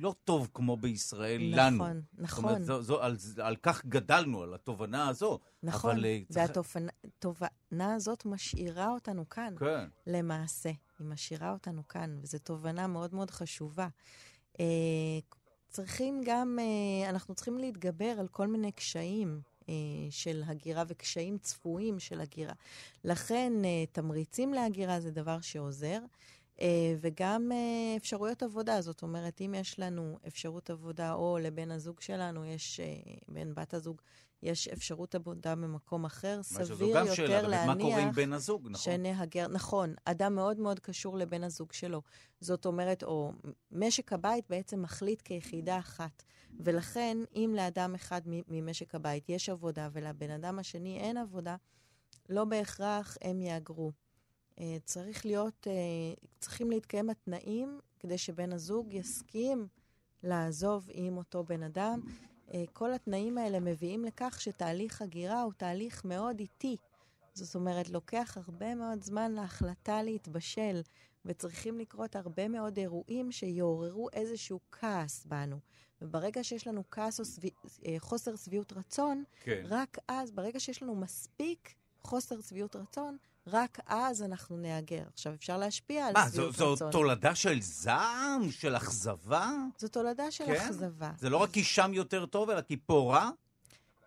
[0.00, 1.76] לא טוב כמו בישראל לנו.
[1.76, 5.38] נכון, זאת נכון, אומרת, זו, זו, על, על כך גדלנו, על התובנה הזו.
[5.62, 5.90] נכון.
[5.90, 9.54] אבל, אה, והתובנה הזאת משאירה אותנו כאן.
[9.58, 9.88] כן.
[10.06, 10.70] למעשה.
[10.98, 13.88] היא משאירה אותנו כאן, וזו תובנה מאוד מאוד חשובה.
[14.60, 14.64] אה,
[15.68, 19.57] צריכים גם, אה, אנחנו צריכים להתגבר על כל מיני קשיים אה,
[20.10, 22.54] של הגירה וקשיים צפויים של הגירה.
[23.04, 25.98] לכן אה, תמריצים להגירה זה דבר שעוזר.
[26.60, 32.00] אה, וגם אה, אפשרויות עבודה, זאת אומרת, אם יש לנו אפשרות עבודה, או לבן הזוג
[32.00, 34.00] שלנו יש, אה, בן בת הזוג,
[34.42, 38.68] יש אפשרות עבודה במקום אחר, סביר יותר שאלה, באמת, מה קורה עם להניח בן הזוג,
[38.70, 38.92] נכון?
[38.92, 42.02] שנהגר, נכון, אדם מאוד מאוד קשור לבן הזוג שלו.
[42.40, 43.32] זאת אומרת, או
[43.72, 46.22] משק הבית בעצם מחליט כיחידה אחת.
[46.60, 51.56] ולכן, אם לאדם אחד ממשק הבית יש עבודה ולבן אדם השני אין עבודה,
[52.28, 53.92] לא בהכרח הם יהגרו.
[54.60, 59.66] אה, צריך להיות, אה, צריכים להתקיים התנאים כדי שבן הזוג יסכים
[60.22, 62.00] לעזוב עם אותו בן אדם.
[62.54, 66.76] אה, כל התנאים האלה מביאים לכך שתהליך הגירה הוא תהליך מאוד איטי.
[67.34, 70.80] זאת אומרת, לוקח הרבה מאוד זמן להחלטה להתבשל,
[71.24, 75.58] וצריכים לקרות הרבה מאוד אירועים שיעוררו איזשהו כעס בנו.
[76.02, 77.50] וברגע שיש לנו כעס או סבי,
[77.86, 79.62] אה, חוסר שביעות רצון, כן.
[79.64, 83.16] רק אז, ברגע שיש לנו מספיק חוסר שביעות רצון,
[83.50, 85.02] רק אז אנחנו נהגר.
[85.12, 86.76] עכשיו, אפשר להשפיע על מה, שביעות רצון.
[86.76, 88.50] זו תולדה של זעם?
[88.50, 89.50] של אכזבה?
[89.78, 90.52] זו תולדה של כן?
[90.66, 91.10] אכזבה.
[91.18, 93.30] זה לא רק כי שם יותר טוב, אלא כי פה רע?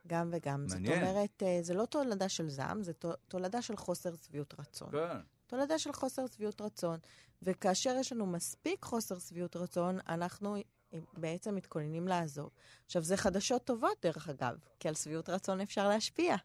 [0.07, 0.65] גם וגם.
[0.69, 0.99] מעניין.
[0.99, 4.89] זאת אומרת, אה, זה לא תולדה של זעם, זה תו- תולדה של חוסר שביעות רצון.
[4.91, 5.17] כן.
[5.47, 6.99] תולדה של חוסר שביעות רצון.
[7.41, 10.61] וכאשר יש לנו מספיק חוסר שביעות רצון, אנחנו אה,
[11.17, 12.49] בעצם מתכוננים לעזוב.
[12.85, 16.35] עכשיו, זה חדשות טובות, דרך אגב, כי על שביעות רצון אפשר להשפיע.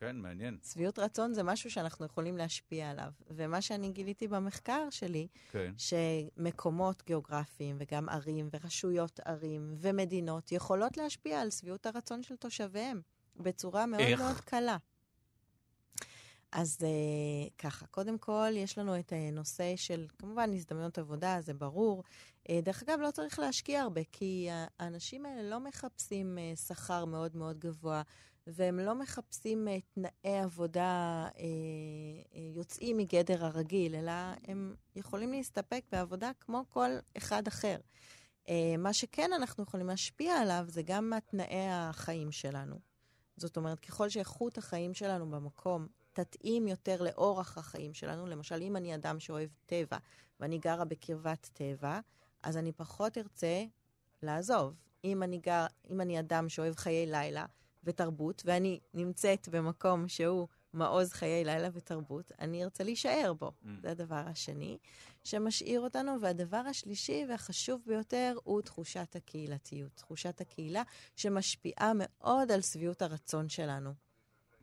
[0.00, 0.58] כן, מעניין.
[0.72, 3.12] שביעות רצון זה משהו שאנחנו יכולים להשפיע עליו.
[3.30, 5.72] ומה שאני גיליתי במחקר שלי, כן.
[5.76, 13.00] שמקומות גיאוגרפיים וגם ערים ורשויות ערים ומדינות יכולות להשפיע על שביעות הרצון של תושביהם
[13.36, 14.20] בצורה מאוד איך?
[14.20, 14.76] מאוד קלה.
[16.52, 22.02] אז uh, ככה, קודם כל, יש לנו את הנושא של, כמובן, הזדמנות עבודה, זה ברור.
[22.48, 27.36] Uh, דרך אגב, לא צריך להשקיע הרבה, כי האנשים האלה לא מחפשים uh, שכר מאוד
[27.36, 28.02] מאוד גבוה,
[28.46, 31.40] והם לא מחפשים uh, תנאי עבודה uh, uh,
[32.56, 34.12] יוצאים מגדר הרגיל, אלא
[34.44, 37.76] הם יכולים להסתפק בעבודה כמו כל אחד אחר.
[38.78, 42.76] מה שכן אנחנו יכולים להשפיע עליו זה גם תנאי החיים שלנו.
[43.36, 48.94] זאת אומרת, ככל שאיכות החיים שלנו במקום תתאים יותר לאורח החיים שלנו, למשל, אם אני
[48.94, 49.96] אדם שאוהב טבע
[50.40, 52.00] ואני גרה בקרבת טבע,
[52.42, 53.64] אז אני פחות ארצה
[54.22, 54.74] לעזוב.
[55.04, 57.46] אם אני, גר, אם אני אדם שאוהב חיי לילה
[57.84, 63.48] ותרבות, ואני נמצאת במקום שהוא מעוז חיי לילה ותרבות, אני ארצה להישאר בו.
[63.48, 63.68] Mm.
[63.82, 64.78] זה הדבר השני
[65.24, 66.20] שמשאיר אותנו.
[66.20, 69.90] והדבר השלישי והחשוב ביותר הוא תחושת הקהילתיות.
[69.94, 70.82] תחושת הקהילה
[71.16, 73.94] שמשפיעה מאוד על שביעות הרצון שלנו.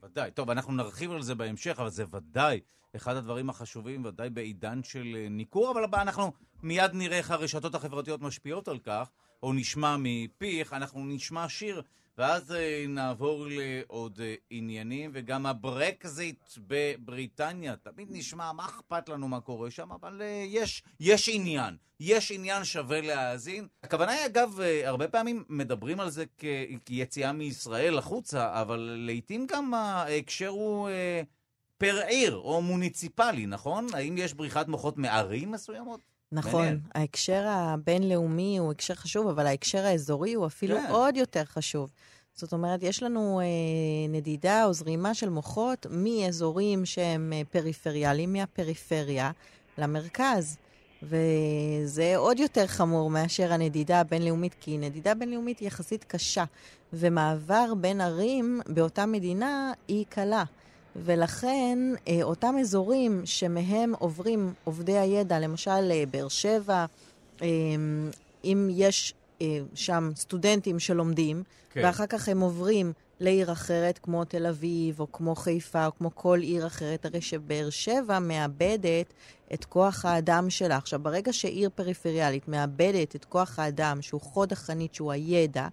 [0.04, 0.32] ודאי.
[0.32, 2.60] טוב, אנחנו נרחיב על זה בהמשך, אבל זה ודאי
[2.96, 6.32] אחד הדברים החשובים, ודאי בעידן של אה, ניכור, אבל הבא, אנחנו
[6.64, 9.10] מיד נראה איך הרשתות החברתיות משפיעות על כך,
[9.44, 11.82] או נשמע מפיך, אנחנו נשמע שיר,
[12.18, 19.42] ואז אה, נעבור לעוד אה, עניינים, וגם הברקזיט בבריטניה, תמיד נשמע מה אכפת לנו מה
[19.42, 23.68] קורה שם, אבל אה, יש, יש עניין, יש עניין שווה להאזין.
[23.84, 26.26] הכוונה היא, אגב, הרבה פעמים מדברים על זה
[26.86, 30.90] כיציאה מישראל החוצה, אבל לעיתים גם ההקשר הוא
[31.78, 33.88] פר עיר או מוניציפלי, נכון?
[33.94, 36.11] האם יש בריחת מוחות מערים מסוימות?
[36.32, 36.80] נכון, מעניין.
[36.96, 40.92] ההקשר הבינלאומי הוא הקשר חשוב, אבל ההקשר האזורי הוא אפילו כן.
[40.92, 41.90] עוד יותר חשוב.
[42.36, 43.46] זאת אומרת, יש לנו אה,
[44.10, 49.32] נדידה או זרימה של מוחות מאזורים שהם אה, פריפריאליים, מהפריפריה
[49.78, 50.58] למרכז.
[51.04, 56.44] וזה עוד יותר חמור מאשר הנדידה הבינלאומית, כי נדידה בינלאומית היא יחסית קשה,
[56.94, 60.44] ומעבר בין ערים באותה מדינה היא קלה.
[60.96, 66.86] ולכן אה, אותם אזורים שמהם עוברים עובדי הידע, למשל אה, באר שבע,
[67.42, 67.48] אה,
[68.44, 69.14] אם יש
[69.76, 71.82] שם סטודנטים שלומדים, כן.
[71.84, 76.40] ואחר כך הם עוברים לעיר אחרת, כמו תל אביב, או כמו חיפה, או כמו כל
[76.42, 79.14] עיר אחרת, הרי שבאר שבע מאבדת
[79.54, 80.78] את כוח האדם שלה.
[80.78, 85.68] עכשיו, ברגע שעיר פריפריאלית מאבדת את כוח האדם, שהוא חוד החנית, שהוא הידע,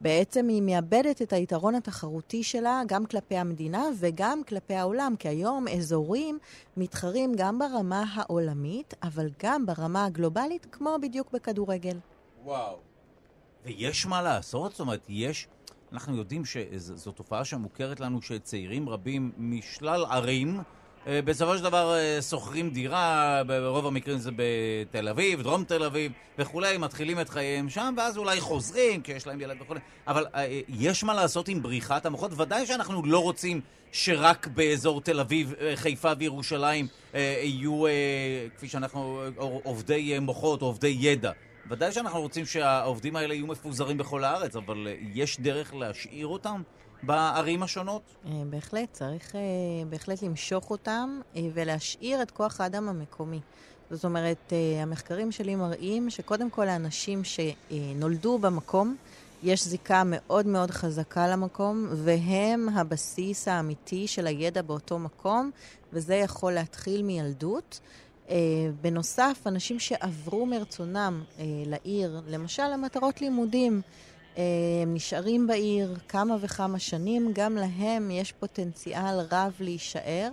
[0.00, 5.68] בעצם היא מאבדת את היתרון התחרותי שלה גם כלפי המדינה וגם כלפי העולם, כי היום
[5.68, 6.38] אזורים
[6.76, 11.96] מתחרים גם ברמה העולמית, אבל גם ברמה הגלובלית, כמו בדיוק בכדורגל.
[12.44, 12.76] וואו.
[13.64, 14.70] ויש מה לעשות?
[14.70, 15.48] זאת אומרת, יש...
[15.92, 20.60] אנחנו יודעים שזו תופעה שמוכרת לנו שצעירים רבים משלל ערים
[21.06, 26.78] בסופו של דבר אה, שוכרים דירה, ברוב המקרים זה בתל אביב, דרום תל אביב וכולי,
[26.78, 29.80] מתחילים את חייהם שם, ואז אולי חוזרים, כי יש להם ילד וכולי.
[30.06, 32.40] אבל אה, יש מה לעשות עם בריחת המוחות?
[32.40, 33.60] ודאי שאנחנו לא רוצים
[33.92, 37.84] שרק באזור תל אביב, חיפה וירושלים יהיו,
[38.56, 41.32] כפי שאנחנו, עובדי מוחות עובדי ידע.
[41.68, 46.62] ודאי שאנחנו רוצים שהעובדים האלה יהיו מפוזרים בכל הארץ, אבל יש דרך להשאיר אותם?
[47.02, 48.02] בערים השונות?
[48.26, 49.40] אה, בהחלט, צריך אה,
[49.88, 53.40] בהחלט למשוך אותם אה, ולהשאיר את כוח האדם המקומי.
[53.90, 58.96] זאת אומרת, המחקרים שלי מראים שקודם כל האנשים שנולדו במקום,
[59.42, 65.50] יש זיקה מאוד מאוד חזקה למקום, והם הבסיס האמיתי של הידע באותו מקום,
[65.92, 67.80] וזה יכול להתחיל מילדות.
[68.80, 71.22] בנוסף, אנשים שעברו מרצונם
[71.66, 73.82] לעיר, למשל למטרות לימודים,
[74.36, 80.30] הם נשארים בעיר כמה וכמה שנים, גם להם יש פוטנציאל רב להישאר,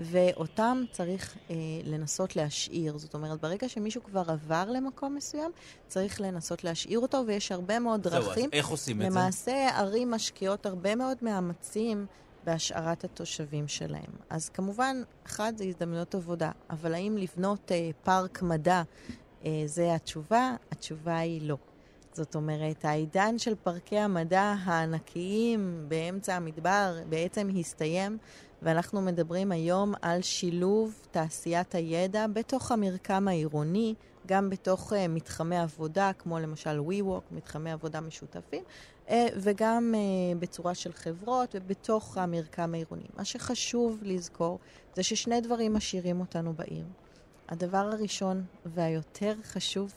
[0.00, 2.98] ואותם צריך אה, לנסות להשאיר.
[2.98, 5.50] זאת אומרת, ברגע שמישהו כבר עבר למקום מסוים,
[5.88, 8.44] צריך לנסות להשאיר אותו, ויש הרבה מאוד זהו, דרכים.
[8.44, 9.18] אז איך עושים את זה?
[9.18, 12.06] למעשה, ערים משקיעות הרבה מאוד מאמצים
[12.44, 14.10] בהשארת התושבים שלהם.
[14.30, 18.82] אז כמובן, אחד זה הזדמנויות עבודה, אבל האם לבנות אה, פארק מדע
[19.44, 20.54] אה, זה התשובה?
[20.70, 21.56] התשובה היא לא.
[22.14, 28.18] זאת אומרת, העידן של פארקי המדע הענקיים באמצע המדבר בעצם הסתיים,
[28.62, 33.94] ואנחנו מדברים היום על שילוב תעשיית הידע בתוך המרקם העירוני,
[34.26, 38.62] גם בתוך uh, מתחמי עבודה, כמו למשל WeWork, מתחמי עבודה משותפים,
[39.06, 43.06] uh, וגם uh, בצורה של חברות ובתוך המרקם העירוני.
[43.16, 44.58] מה שחשוב לזכור
[44.94, 46.84] זה ששני דברים משאירים אותנו בעיר.
[47.48, 49.92] הדבר הראשון והיותר חשוב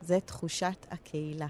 [0.00, 1.46] זה תחושת הקהילה.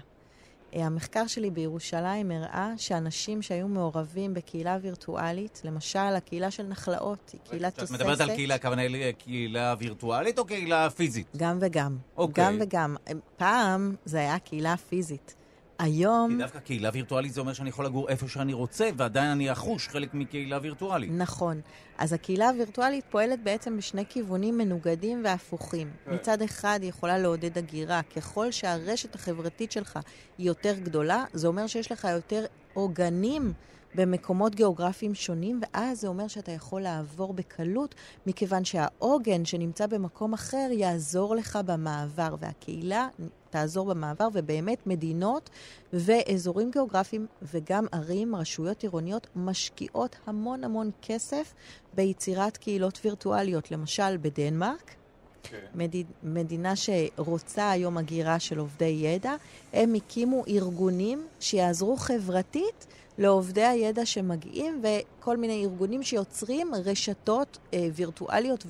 [0.75, 7.41] אה, המחקר שלי בירושלים הראה שאנשים שהיו מעורבים בקהילה וירטואלית, למשל הקהילה של נחלאות, היא
[7.49, 7.95] קהילה תוססת.
[7.95, 8.81] את מדברת על קהילה, הכוונה
[9.17, 11.27] קהילה וירטואלית או קהילה פיזית?
[11.37, 11.97] גם וגם.
[12.17, 12.43] אוקיי.
[12.43, 12.95] גם וגם.
[13.37, 15.35] פעם זה היה קהילה פיזית.
[15.79, 16.31] היום...
[16.31, 19.87] כי דווקא קהילה וירטואלית זה אומר שאני יכול לגור איפה שאני רוצה, ועדיין אני אחוש
[19.87, 21.11] חלק מקהילה וירטואלית.
[21.13, 21.61] נכון.
[21.97, 25.91] אז הקהילה הווירטואלית פועלת בעצם בשני כיוונים מנוגדים והפוכים.
[26.05, 26.13] כן.
[26.13, 28.01] מצד אחד היא יכולה לעודד הגירה.
[28.15, 29.99] ככל שהרשת החברתית שלך
[30.37, 33.53] היא יותר גדולה, זה אומר שיש לך יותר עוגנים
[33.95, 37.95] במקומות גיאוגרפיים שונים, ואז זה אומר שאתה יכול לעבור בקלות,
[38.27, 43.07] מכיוון שהעוגן שנמצא במקום אחר יעזור לך במעבר, והקהילה
[43.49, 45.49] תעזור במעבר, ובאמת מדינות
[45.93, 51.53] ואזורים גיאוגרפיים וגם ערים, רשויות עירוניות, משקיעות המון המון כסף
[51.93, 53.71] ביצירת קהילות וירטואליות.
[53.71, 54.95] למשל, בדנמרק,
[55.43, 55.51] Okay.
[55.51, 55.65] כן.
[55.75, 55.95] מד...
[56.23, 59.35] מדינה שרוצה היום הגירה של עובדי ידע,
[59.73, 62.87] הם הקימו ארגונים שיעזרו חברתית
[63.17, 68.65] לעובדי הידע שמגיעים, וכל מיני ארגונים שיוצרים רשתות אה, וירטואליות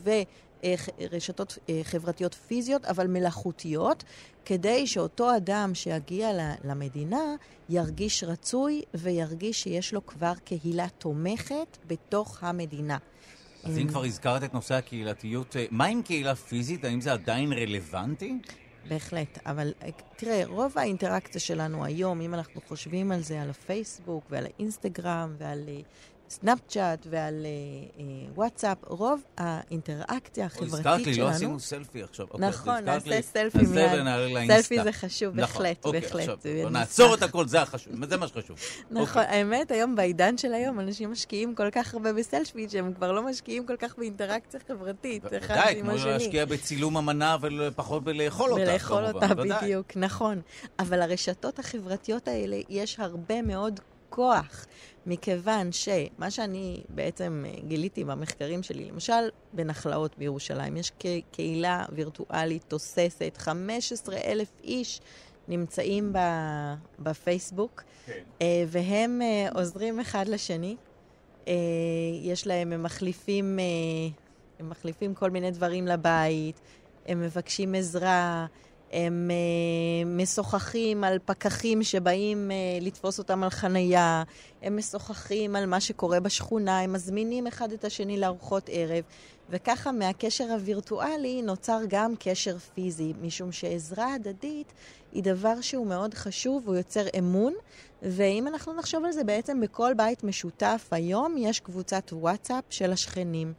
[0.63, 4.03] ורשתות אה, חברתיות פיזיות, אבל מלאכותיות,
[4.49, 6.29] כדי שאותו אדם שיגיע
[6.63, 7.35] למדינה
[7.69, 12.97] ירגיש רצוי וירגיש שיש לו כבר קהילה תומכת בתוך המדינה.
[13.63, 16.85] אז אם כבר הזכרת את נושא הקהילתיות, אה, מה עם קהילה פיזית?
[16.85, 18.37] האם זה עדיין רלוונטי?
[18.87, 24.23] בהחלט, אבל אה, תראה, רוב האינטראקציה שלנו היום, אם אנחנו חושבים על זה, על הפייסבוק
[24.29, 25.81] ועל האינסטגרם ועל אה,
[26.29, 27.49] סנאפצ'אט ועל אה,
[27.99, 28.05] אה,
[28.35, 30.89] וואטסאפ, רוב האינטראקציה החברתית שלנו...
[30.89, 32.27] הזכרת לי, לא עשינו סלפי עכשיו.
[32.31, 34.51] אוקיי, נכון, נעשה סלפי מיד.
[34.51, 36.29] סלפי זה חשוב, בהחלט, נכון, בהחלט.
[36.29, 38.57] עכשיו, נעצור את הכל, זה החשוב, זה מה שחשוב.
[38.91, 39.25] נכון, אוקיי.
[39.25, 43.65] האמת, היום בעידן של היום, אנשים משקיעים כל כך הרבה בסלפי, שהם כבר לא משקיעים
[43.65, 45.95] כל כך באינטראקציה חברתית, אחד עם השני.
[45.95, 50.41] די, כמו להשקיע בצילום המנה ופחות בלאכול אותה, בלאכול אותה, בדיוק, נכון.
[50.79, 54.65] אבל הרשתות החברתיות האלה, יש הרבה מאוד כוח.
[55.09, 60.91] מכיוון שמה שאני בעצם אה, גיליתי במחקרים שלי, למשל בנחלאות בירושלים, יש
[61.31, 65.01] קהילה וירטואלית תוססת, 15 אלף איש
[65.47, 66.13] נמצאים
[66.99, 68.13] בפייסבוק, כן.
[68.41, 70.75] אה, והם אה, עוזרים אחד לשני.
[72.23, 73.59] יש להם, הם מחליפים,
[74.59, 76.61] הם מחליפים כל מיני דברים לבית,
[77.05, 78.45] הם מבקשים עזרה.
[78.91, 84.23] הם אה, משוחחים על פקחים שבאים אה, לתפוס אותם על חנייה,
[84.61, 89.03] הם משוחחים על מה שקורה בשכונה, הם מזמינים אחד את השני לארוחות ערב,
[89.49, 94.73] וככה מהקשר הווירטואלי נוצר גם קשר פיזי, משום שעזרה הדדית
[95.11, 97.53] היא דבר שהוא מאוד חשוב, הוא יוצר אמון,
[98.01, 103.53] ואם אנחנו נחשוב על זה, בעצם בכל בית משותף היום יש קבוצת וואטסאפ של השכנים.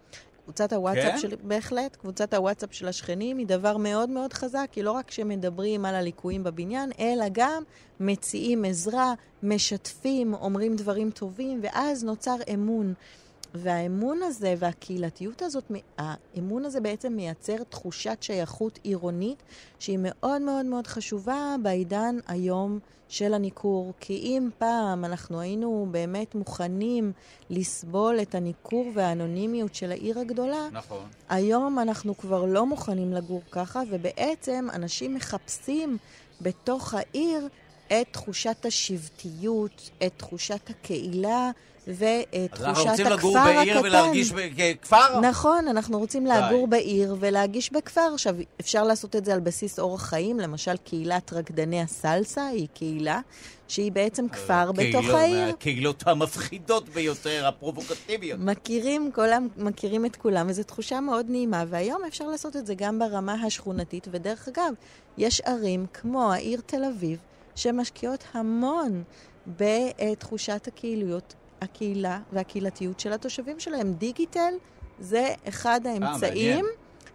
[0.45, 1.18] קבוצת הוואטסאפ כן?
[1.18, 1.36] של...
[1.43, 5.95] בהחלט, קבוצת הוואטסאפ של השכנים היא דבר מאוד מאוד חזק, כי לא רק שמדברים על
[5.95, 7.62] הליקויים בבניין, אלא גם
[8.01, 12.95] מציעים עזרה, משתפים, אומרים דברים טובים, ואז נוצר אמון.
[13.55, 19.43] והאמון הזה והקהילתיות הזאת, האמון הזה בעצם מייצר תחושת שייכות עירונית
[19.79, 22.79] שהיא מאוד מאוד מאוד חשובה בעידן היום
[23.09, 23.93] של הניכור.
[24.01, 27.13] כי אם פעם אנחנו היינו באמת מוכנים
[27.51, 31.09] לסבול את הניכור והאנונימיות של העיר הגדולה, נכון.
[31.29, 35.99] היום אנחנו כבר לא מוכנים לגור ככה, ובעצם אנשים מחפשים
[36.41, 37.49] בתוך העיר
[37.87, 41.51] את תחושת השבטיות, את תחושת הקהילה
[41.95, 43.55] ואת אז אנחנו רוצים הכפר לגור הקטן.
[43.57, 44.38] בעיר ולהרגיש ב-
[44.80, 45.20] ככפר?
[45.20, 46.70] נכון, אנחנו רוצים לגור די.
[46.70, 48.11] בעיר ולהגיש בכפר.
[48.14, 53.20] עכשיו, אפשר לעשות את זה על בסיס אורח חיים, למשל קהילת רקדני הסלסה היא קהילה
[53.68, 55.47] שהיא בעצם כפר בתוך קהילות- העיר.
[55.47, 58.41] מהקהילות המפחידות ביותר, הפרובוקטיביות.
[58.43, 62.99] מכירים, כולם מכירים את כולם, וזו תחושה מאוד נעימה, והיום אפשר לעשות את זה גם
[62.99, 64.72] ברמה השכונתית, ודרך אגב,
[65.18, 67.18] יש ערים כמו העיר תל אביב,
[67.55, 69.03] שמשקיעות המון
[69.47, 73.93] בתחושת הקהיליות, הקהילה והקהילתיות של התושבים שלהם.
[73.93, 74.55] דיגיטל
[74.99, 76.65] זה אחד האמצעים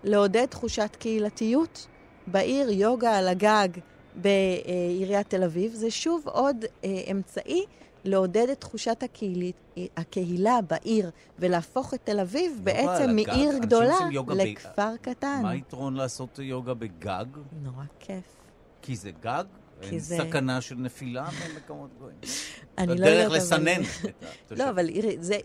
[0.04, 1.88] לעודד תחושת קהילתיות.
[2.28, 3.68] בעיר יוגה על הגג
[4.16, 7.66] בעיריית תל אביב, זה שוב עוד אה, אמצעי
[8.04, 9.56] לעודד את תחושת הקהילית,
[9.98, 13.28] הקהילה בעיר, ולהפוך את תל אביב בעצם הגג?
[13.30, 15.40] מעיר אנשים גדולה יוגה ב- לכפר קטן.
[15.44, 17.26] מה היתרון לעשות יוגה בגג?
[17.64, 18.36] נורא כיף.
[18.82, 19.44] כי זה גג?
[19.86, 22.18] כי אין זה- סכנה של נפילה ממקומות גבוהים.
[22.78, 23.82] אני לא יודעת, אבל- לסנן.
[24.52, 24.90] לא, אבל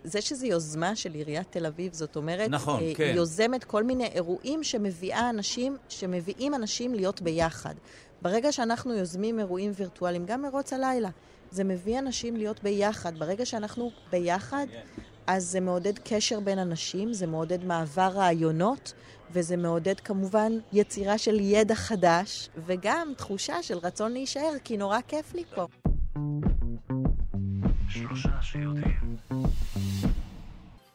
[0.05, 3.05] זה, שזה יוזמה של עיריית תל אביב, זאת אומרת, נכון, אה, כן.
[3.05, 7.75] היא יוזמת כל מיני אירועים שמביאה אנשים, שמביאים אנשים להיות ביחד.
[8.23, 11.09] ברגע שאנחנו יוזמים אירועים וירטואליים, גם מרוץ הלילה,
[11.51, 13.19] זה מביא אנשים להיות ביחד.
[13.19, 14.67] ברגע שאנחנו ביחד,
[15.27, 18.93] אז זה מעודד קשר בין אנשים, זה מעודד מעבר רעיונות,
[19.33, 25.35] וזה מעודד כמובן יצירה של ידע חדש, וגם תחושה של רצון להישאר, כי נורא כיף
[25.35, 25.67] לי פה.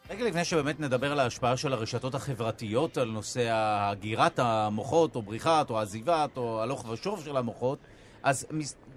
[0.10, 5.70] רגע לפני שבאמת נדבר על ההשפעה של הרשתות החברתיות על נושא הגירת המוחות, או בריחת,
[5.70, 7.80] או עזיבת, או הלוך ושוב של המוחות,
[8.24, 8.46] אז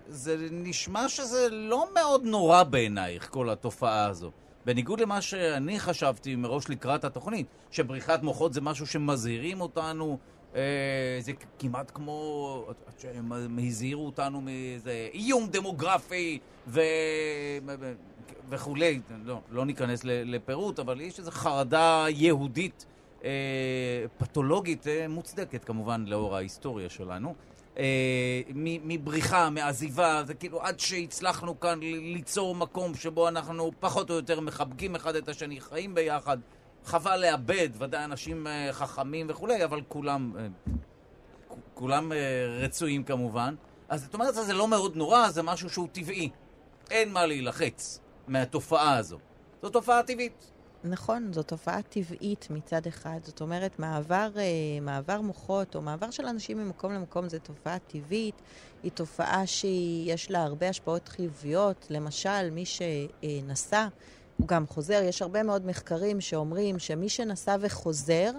[0.08, 4.30] זה נשמע שזה לא מאוד נורא בעינייך, כל התופעה הזו.
[4.68, 10.18] בניגוד למה שאני חשבתי מראש לקראת התוכנית, שבריחת מוחות זה משהו שמזהירים אותנו,
[10.54, 10.60] אה,
[11.20, 12.66] זה כמעט כמו,
[12.98, 13.32] שהם
[13.66, 16.80] הזהירו אותנו מאיזה איום דמוגרפי ו...
[18.48, 22.86] וכולי, לא, לא ניכנס לפירוט, אבל יש איזו חרדה יהודית
[23.24, 23.30] אה,
[24.18, 27.34] פתולוגית אה, מוצדקת כמובן לאור ההיסטוריה שלנו.
[27.78, 34.40] אה, מבריחה, מעזיבה, זה כאילו עד שהצלחנו כאן ליצור מקום שבו אנחנו פחות או יותר
[34.40, 36.38] מחבקים אחד את השני, חיים ביחד.
[36.84, 40.46] חבל לאבד, ודאי אנשים אה, חכמים וכולי, אבל כולם, אה,
[41.74, 42.12] כולם
[42.62, 43.54] רצויים כמובן.
[43.88, 46.30] אז את אומרת, זה לא מאוד נורא, זה משהו שהוא טבעי.
[46.90, 49.18] אין מה להילחץ מהתופעה הזו.
[49.62, 50.50] זו תופעה טבעית.
[50.84, 53.20] נכון, זו תופעה טבעית מצד אחד.
[53.22, 58.34] זאת אומרת, מעבר, אה, מעבר מוחות או מעבר של אנשים ממקום למקום זו תופעה טבעית.
[58.82, 61.86] היא תופעה שיש לה הרבה השפעות חיוביות.
[61.90, 63.88] למשל, מי שנסע,
[64.36, 65.02] הוא גם חוזר.
[65.04, 68.30] יש הרבה מאוד מחקרים שאומרים שמי שנסע וחוזר,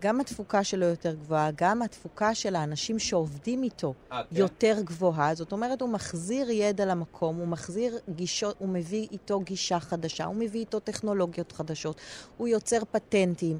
[0.00, 5.34] גם התפוקה שלו יותר גבוהה, גם התפוקה של האנשים שעובדים איתו אה, יותר גבוהה.
[5.34, 10.36] זאת אומרת, הוא מחזיר ידע למקום, הוא מחזיר גישות, הוא מביא איתו גישה חדשה, הוא
[10.36, 11.96] מביא איתו טכנולוגיות חדשות,
[12.36, 13.58] הוא יוצר פטנטים,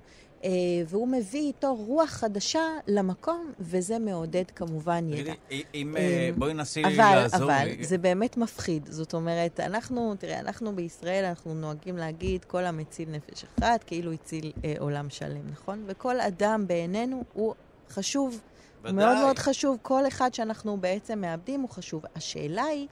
[0.87, 5.33] והוא מביא איתו רוח חדשה למקום, וזה מעודד כמובן ידע.
[5.75, 7.85] אם אה, אה, בואי נסי אבל, לעזור אבל, לי.
[7.85, 8.87] זה באמת מפחיד.
[8.91, 14.53] זאת אומרת, אנחנו, תראה, אנחנו בישראל, אנחנו נוהגים להגיד, כל המציל נפש אחת, כאילו הציל
[14.65, 15.85] אה, עולם שלם, נכון?
[15.87, 17.55] וכל אדם בעינינו הוא
[17.91, 18.41] חשוב.
[18.85, 19.23] הוא מאוד ודאי.
[19.25, 19.79] מאוד חשוב.
[19.83, 22.03] כל אחד שאנחנו בעצם מאבדים הוא חשוב.
[22.17, 22.87] השאלה היא,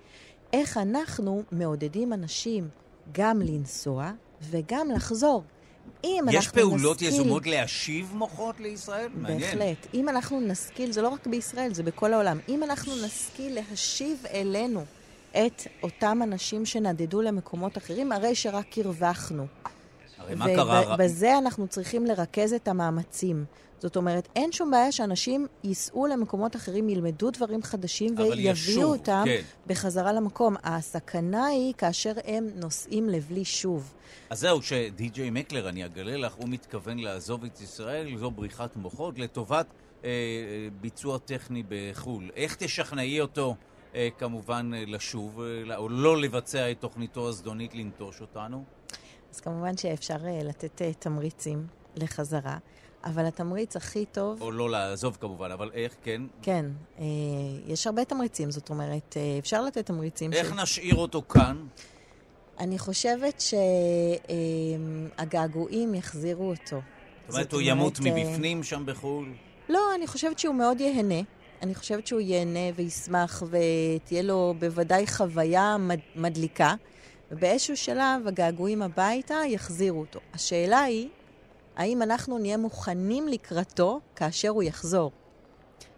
[0.52, 2.68] איך אנחנו מעודדים אנשים
[3.12, 5.42] גם לנסוע וגם לחזור.
[6.04, 7.08] אם יש אנחנו פעולות נשכיל...
[7.08, 9.08] יזומות להשיב מוחות לישראל?
[9.14, 9.40] מעניין.
[9.40, 9.86] בהחלט.
[9.94, 12.38] אם אנחנו נשכיל, זה לא רק בישראל, זה בכל העולם.
[12.48, 14.84] אם אנחנו נשכיל להשיב אלינו
[15.30, 19.46] את אותם אנשים שנדדו למקומות אחרים, הרי שרק הרווחנו.
[20.18, 20.94] הרי מה קרה?
[20.94, 23.44] ובזה אנחנו צריכים לרכז את המאמצים.
[23.80, 29.22] זאת אומרת, אין שום בעיה שאנשים ייסעו למקומות אחרים, ילמדו דברים חדשים ויביאו ישוב, אותם
[29.24, 29.42] כן.
[29.66, 30.56] בחזרה למקום.
[30.64, 33.94] הסכנה היא כאשר הם נוסעים לבלי שוב.
[34.30, 39.18] אז זהו, שדי.ג'יי מקלר, אני אגלה לך, הוא מתכוון לעזוב את ישראל, זו בריחת מוחות,
[39.18, 39.66] לטובת
[40.04, 42.30] אה, אה, ביצוע טכני בחו"ל.
[42.36, 43.54] איך תשכנעי אותו,
[43.94, 48.64] אה, כמובן, אה, לשוב, אה, או לא לבצע את תוכניתו הזדונית לנטוש אותנו?
[49.34, 51.66] אז כמובן שאפשר אה, לתת אה, תמריצים
[51.96, 52.58] לחזרה,
[53.04, 54.42] אבל התמריץ הכי טוב...
[54.42, 56.22] או לא לעזוב כמובן, אבל איך, כן?
[56.42, 56.66] כן,
[56.98, 57.04] אה,
[57.66, 60.32] יש הרבה תמריצים, זאת אומרת, אה, אפשר לתת תמריצים.
[60.32, 61.66] איך של- נשאיר אותו כאן?
[62.58, 63.42] אני חושבת
[65.16, 66.80] שהגעגועים יחזירו אותו.
[67.28, 69.32] זאת אומרת, הוא ימות אה, מבפנים שם בחו"ל?
[69.68, 71.20] לא, אני חושבת שהוא מאוד ייהנה.
[71.62, 76.74] אני חושבת שהוא ייהנה וישמח, ותהיה לו בוודאי חוויה מד- מדליקה.
[77.30, 80.20] ובאיזשהו שלב הגעגועים הביתה יחזירו אותו.
[80.34, 81.08] השאלה היא,
[81.78, 85.12] האם אנחנו נהיה מוכנים לקראתו כאשר הוא יחזור?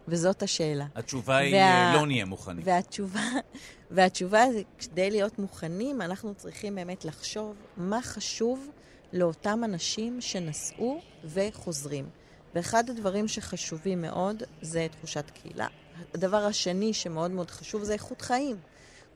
[0.08, 0.86] וזאת השאלה.
[0.94, 2.62] התשובה היא, וה- אה, לא נהיה מוכנים.
[2.66, 3.20] והתשובה,
[3.90, 8.68] והתשובה זה, כדי להיות מוכנים, אנחנו צריכים באמת לחשוב מה חשוב
[9.12, 12.08] לאותם אנשים שנסעו וחוזרים.
[12.54, 15.66] ואחד הדברים שחשובים מאוד זה תחושת קהילה.
[16.14, 18.56] הדבר השני שמאוד מאוד חשוב זה איכות חיים.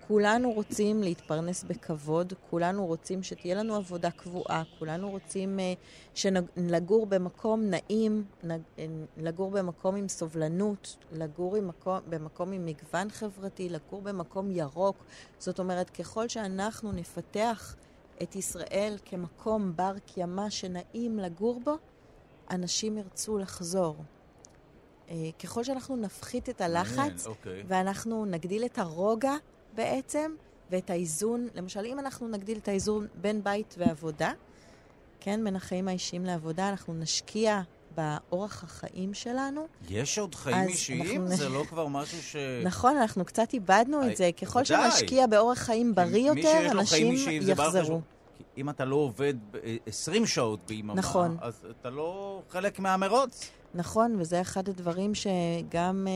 [0.08, 7.62] כולנו רוצים להתפרנס בכבוד, כולנו רוצים שתהיה לנו עבודה קבועה, כולנו רוצים uh, לגור במקום
[7.64, 8.86] נעים, נג, אה,
[9.16, 14.96] לגור במקום עם סובלנות, לגור עם מקום, במקום עם מגוון חברתי, לגור במקום ירוק.
[15.38, 17.76] זאת אומרת, ככל שאנחנו נפתח
[18.22, 21.74] את ישראל כמקום בר קיימא שנעים לגור בו,
[22.50, 23.96] אנשים ירצו לחזור.
[25.08, 25.10] Uh,
[25.42, 27.62] ככל שאנחנו נפחית את הלחץ, מעניין, אוקיי.
[27.66, 29.34] ואנחנו נגדיל את הרוגע
[29.74, 30.34] בעצם,
[30.70, 34.32] ואת האיזון, למשל, אם אנחנו נגדיל את האיזון בין בית ועבודה,
[35.20, 37.60] כן, בין החיים האישיים לעבודה, אנחנו נשקיע
[37.96, 39.66] באורח החיים שלנו.
[39.88, 41.22] יש עוד חיים אישיים?
[41.22, 42.36] אנחנו- זה לא כבר משהו ש...
[42.64, 44.30] נכון, אנחנו קצת איבדנו אה, את זה.
[44.42, 44.90] ככל ודאי.
[44.90, 48.00] שנשקיע באורח חיים בריא יותר, אנשים אישיים יחזרו.
[48.56, 51.36] אם אתה לא עובד ב- 20 שעות ביממה, נכון.
[51.40, 53.50] אז אתה לא חלק מהמרוץ.
[53.74, 56.12] נכון, וזה אחד הדברים שגם אה,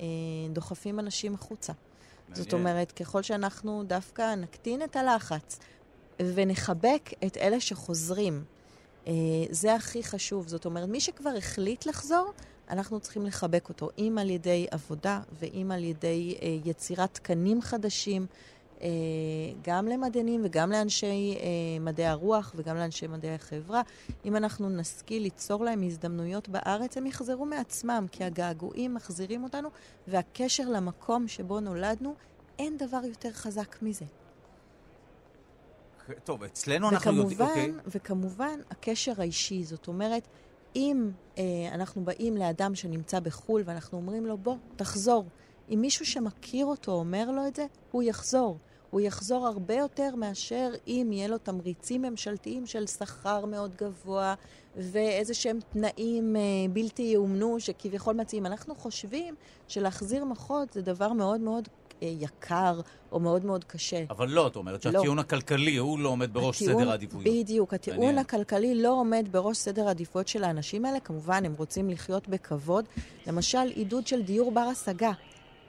[0.00, 0.04] אה,
[0.52, 1.72] דוחפים אנשים החוצה.
[2.34, 2.68] זאת מעניין.
[2.68, 5.58] אומרת, ככל שאנחנו דווקא נקטין את הלחץ
[6.22, 8.44] ונחבק את אלה שחוזרים,
[9.06, 9.12] אה,
[9.50, 10.48] זה הכי חשוב.
[10.48, 12.32] זאת אומרת, מי שכבר החליט לחזור,
[12.70, 18.26] אנחנו צריכים לחבק אותו, אם על ידי עבודה ואם על ידי אה, יצירת תקנים חדשים,
[19.62, 21.46] גם למדענים וגם לאנשי אה,
[21.80, 23.82] מדעי הרוח וגם לאנשי מדעי החברה.
[24.24, 29.68] אם אנחנו נשכיל ליצור להם הזדמנויות בארץ, הם יחזרו מעצמם, כי הגעגועים מחזירים אותנו,
[30.08, 32.14] והקשר למקום שבו נולדנו,
[32.58, 34.04] אין דבר יותר חזק מזה.
[36.24, 37.38] טוב, אצלנו אנחנו יודעים...
[37.38, 37.72] וכמובן, אוקיי.
[37.86, 39.64] וכמובן, הקשר האישי.
[39.64, 40.28] זאת אומרת,
[40.76, 45.24] אם אה, אנחנו באים לאדם שנמצא בחו"ל ואנחנו אומרים לו, בוא, תחזור.
[45.70, 48.58] אם מישהו שמכיר אותו אומר לו את זה, הוא יחזור.
[48.90, 54.34] הוא יחזור הרבה יותר מאשר אם יהיה לו תמריצים ממשלתיים של שכר מאוד גבוה
[54.76, 56.40] ואיזה שהם תנאים אה,
[56.72, 58.46] בלתי יאומנו שכביכול מציעים.
[58.46, 59.34] אנחנו חושבים
[59.68, 61.68] שלהחזיר מוחות זה דבר מאוד מאוד
[62.02, 62.80] אה, יקר
[63.12, 64.04] או מאוד מאוד קשה.
[64.10, 64.92] אבל לא, את אומרת לא.
[64.92, 67.26] שהטיעון הכלכלי, הוא לא עומד בראש הטיעון- סדר העדיפויות.
[67.26, 67.74] בדיוק.
[67.74, 68.18] הטיעון מעניין.
[68.18, 71.00] הכלכלי לא עומד בראש סדר העדיפויות של האנשים האלה.
[71.00, 72.84] כמובן, הם רוצים לחיות בכבוד.
[73.26, 75.12] למשל, עידוד של דיור בר-השגה.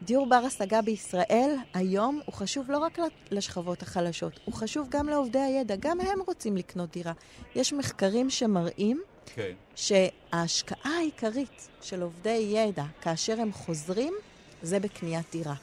[0.02, 2.98] דיור בר-השגה בישראל היום הוא חשוב לא רק
[3.32, 5.76] לשכבות החלשות, הוא חשוב גם לעובדי הידע.
[5.80, 7.14] גם הם רוצים לקנות דירה.
[7.56, 9.02] יש מחקרים שמראים
[9.36, 9.52] כן.
[9.76, 14.14] שההשקעה העיקרית של עובדי ידע כאשר הם חוזרים,
[14.62, 15.56] זה בקניית דירה.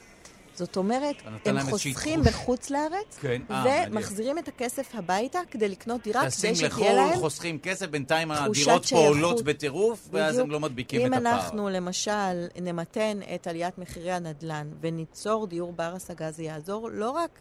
[0.57, 3.85] זאת אומרת, הם חוסכים בחוץ לארץ, כן, אה.
[3.89, 8.61] ומחזירים את הכסף הביתה כדי לקנות דירה, כדי שתהיה לחו"ל, להם חוסכים כסף, בינתיים תחושת
[8.67, 9.07] הדירות פה שייכות.
[9.07, 10.37] עולות בטירוף, ואז.
[10.37, 11.33] הם לא מדביקים אם את הפער.
[11.33, 17.39] אנחנו למשל נמתן את עליית מחירי הנדל"ן וניצור דיור בר השגה, זה יעזור לא רק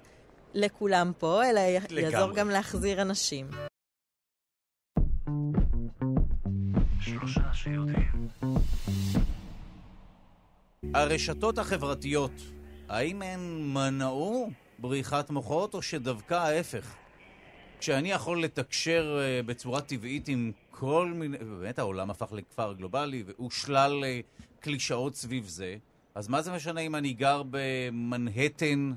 [0.54, 2.02] לכולם פה, אלא לגמרי.
[2.02, 3.46] יעזור גם להחזיר אנשים.
[7.00, 8.28] שלושה שיודעים.
[10.94, 12.30] הרשתות החברתיות,
[12.88, 16.94] האם הן מנעו בריחת מוחות, או שדווקא ההפך?
[17.80, 21.38] כשאני יכול לתקשר אה, בצורה טבעית עם כל מיני...
[21.38, 24.20] באמת העולם הפך לכפר גלובלי, ושלל אה,
[24.60, 25.76] קלישאות סביב זה,
[26.14, 28.92] אז מה זה משנה אם אני גר במנהטן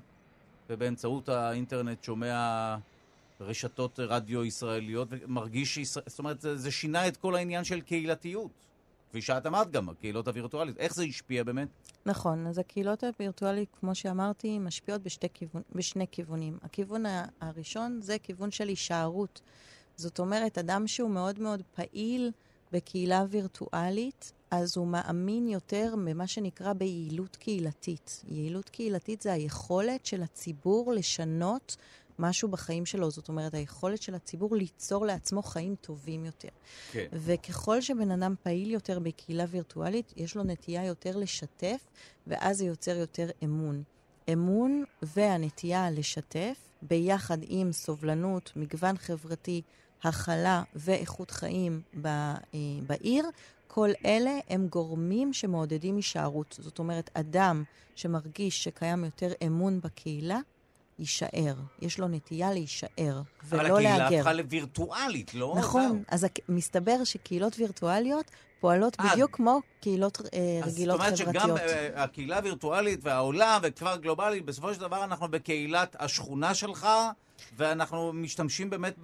[0.69, 2.75] ובאמצעות האינטרנט שומע
[3.41, 6.05] רשתות רדיו ישראליות ומרגיש שישראל...
[6.07, 8.51] זאת אומרת, זה שינה את כל העניין של קהילתיות.
[9.09, 10.77] כפי שאת אמרת גם, הקהילות הווירטואליות.
[10.77, 11.67] איך זה השפיע באמת?
[12.05, 15.01] נכון, אז הקהילות הווירטואליות, כמו שאמרתי, משפיעות
[15.33, 16.57] כיוון, בשני כיוונים.
[16.61, 17.03] הכיוון
[17.41, 19.41] הראשון זה כיוון של הישארות.
[19.95, 22.31] זאת אומרת, אדם שהוא מאוד מאוד פעיל
[22.71, 28.23] בקהילה וירטואלית, אז הוא מאמין יותר במה שנקרא ביעילות קהילתית.
[28.27, 31.75] יעילות קהילתית זה היכולת של הציבור לשנות
[32.19, 33.11] משהו בחיים שלו.
[33.11, 36.49] זאת אומרת, היכולת של הציבור ליצור לעצמו חיים טובים יותר.
[36.91, 37.05] כן.
[37.13, 41.85] וככל שבן אדם פעיל יותר בקהילה וירטואלית, יש לו נטייה יותר לשתף,
[42.27, 43.83] ואז זה יוצר יותר אמון.
[44.33, 49.61] אמון והנטייה לשתף, ביחד עם סובלנות, מגוון חברתי,
[50.03, 52.33] הכלה ואיכות חיים ב, אה,
[52.87, 53.25] בעיר,
[53.67, 56.57] כל אלה הם גורמים שמעודדים הישארות.
[56.59, 57.63] זאת אומרת, אדם
[57.95, 60.39] שמרגיש שקיים יותר אמון בקהילה,
[60.99, 61.53] יישאר.
[61.81, 63.69] יש לו נטייה להישאר, ולא להגר.
[63.69, 65.55] אבל הקהילה הפכה לווירטואלית, לא?
[65.57, 66.03] נכון.
[66.07, 71.43] אז מסתבר שקהילות וירטואליות פועלות אה, בדיוק כמו קהילות אה, רגילות זאת אומרת חברתיות.
[71.43, 76.87] שגם אה, הקהילה הווירטואלית והעולם וכפר גלובלי, בסופו של דבר אנחנו בקהילת השכונה שלך,
[77.57, 78.95] ואנחנו משתמשים באמת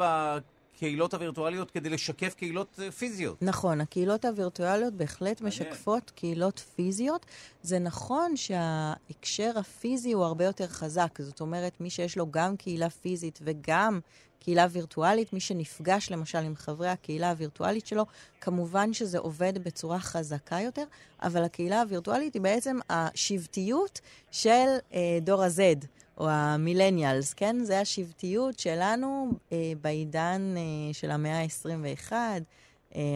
[0.75, 3.37] בקהילות הווירטואליות כדי לשקף קהילות אה, פיזיות.
[3.41, 5.41] נכון, הקהילות הווירטואליות בהחלט.
[5.41, 7.25] משקפות קהילות פיזיות.
[7.61, 11.21] זה נכון שההקשר הפיזי הוא הרבה יותר חזק.
[11.21, 13.99] זאת אומרת, מי שיש לו גם קהילה פיזית וגם
[14.39, 18.05] קהילה וירטואלית, מי שנפגש למשל עם חברי הקהילה הווירטואלית שלו,
[18.41, 20.83] כמובן שזה עובד בצורה חזקה יותר,
[21.21, 24.49] אבל הקהילה הווירטואלית היא בעצם השבטיות של
[24.93, 25.85] אה, דור ה-Z.
[26.17, 27.63] או המילניאלס, כן?
[27.63, 32.37] זה השבטיות שלנו אה, בעידן אה, של המאה ה-21, אה,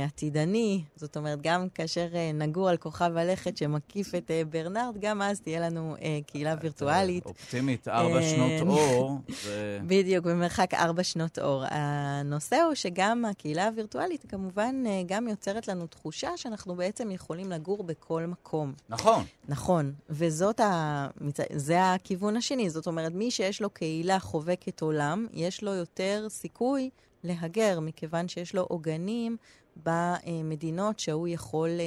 [0.06, 0.84] עתידני.
[0.95, 5.41] זאת אומרת, גם כאשר אה, נגור על כוכב הלכת שמקיף את אה, ברנרד, גם אז
[5.41, 7.26] תהיה לנו אה, קהילה וירטואלית.
[7.26, 9.19] אופטימית, ארבע אה, שנות אור.
[9.43, 9.80] זה...
[9.88, 11.64] בדיוק, במרחק ארבע שנות אור.
[11.69, 17.84] הנושא הוא שגם הקהילה הווירטואלית כמובן אה, גם יוצרת לנו תחושה שאנחנו בעצם יכולים לגור
[17.84, 18.73] בכל מקום.
[18.89, 19.23] נכון.
[19.47, 21.07] נכון, וזאת ה...
[21.56, 22.69] זה הכיוון השני.
[22.69, 26.89] זאת אומרת, מי שיש לו קהילה חובקת עולם, יש לו יותר סיכוי
[27.23, 29.38] להגר, מכיוון שיש לו עוגנים
[29.84, 31.85] במדינות שהוא יכול אה,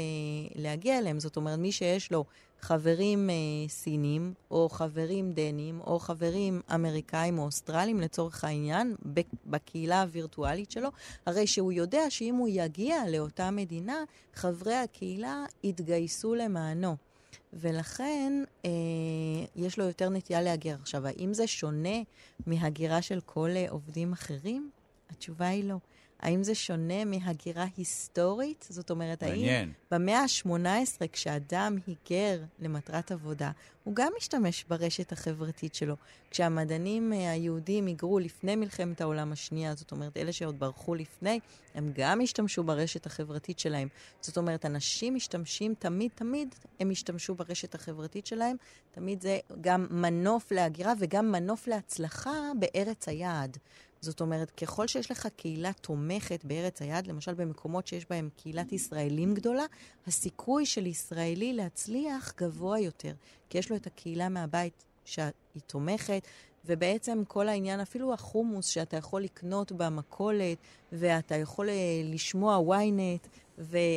[0.55, 1.21] להגיע אליהם.
[1.21, 2.25] זאת אומרת, מי שיש לו
[2.61, 3.35] חברים אה,
[3.69, 10.89] סינים, או חברים דנים, או חברים אמריקאים או אוסטרלים, לצורך העניין, בק- בקהילה הווירטואלית שלו,
[11.27, 14.05] הרי שהוא יודע שאם הוא יגיע לאותה מדינה,
[14.35, 16.97] חברי הקהילה יתגייסו למענו.
[17.53, 18.33] ולכן
[18.65, 18.71] אה,
[19.57, 20.77] יש לו יותר נטייה להגר.
[20.81, 21.99] עכשיו, האם זה שונה
[22.47, 24.71] מהגירה של כל אה, עובדים אחרים?
[25.11, 25.77] התשובה היא לא.
[26.23, 28.67] האם זה שונה מהגירה היסטורית?
[28.69, 29.73] זאת אומרת, האם מעניין.
[29.91, 33.51] במאה ה-18, כשאדם היגר למטרת עבודה,
[33.85, 35.97] הוא גם משתמש ברשת החברתית שלו.
[36.31, 41.41] כשהמדענים אה, היהודים היגרו לפני מלחמת העולם השנייה, זאת אומרת, אלה שעוד ברחו לפני,
[41.75, 43.89] הם גם השתמשו ברשת החברתית שלהם.
[44.21, 48.57] זאת אומרת, אנשים משתמשים תמיד, תמיד הם השתמשו ברשת החברתית שלהם.
[48.91, 53.59] תמיד זה גם מנוף להגירה וגם מנוף להצלחה בארץ היעד.
[54.03, 59.35] זאת אומרת, ככל שיש לך קהילה תומכת בארץ היעד, למשל במקומות שיש בהם קהילת ישראלים
[59.35, 59.65] גדולה,
[60.07, 63.13] הסיכוי של ישראלי להצליח גבוה יותר.
[63.51, 65.31] כי יש לו את הקהילה מהבית שהיא
[65.67, 66.27] תומכת,
[66.65, 70.59] ובעצם כל העניין, אפילו החומוס שאתה יכול לקנות במכולת,
[70.93, 71.75] ואתה יכול אה,
[72.05, 73.29] לשמוע ynet.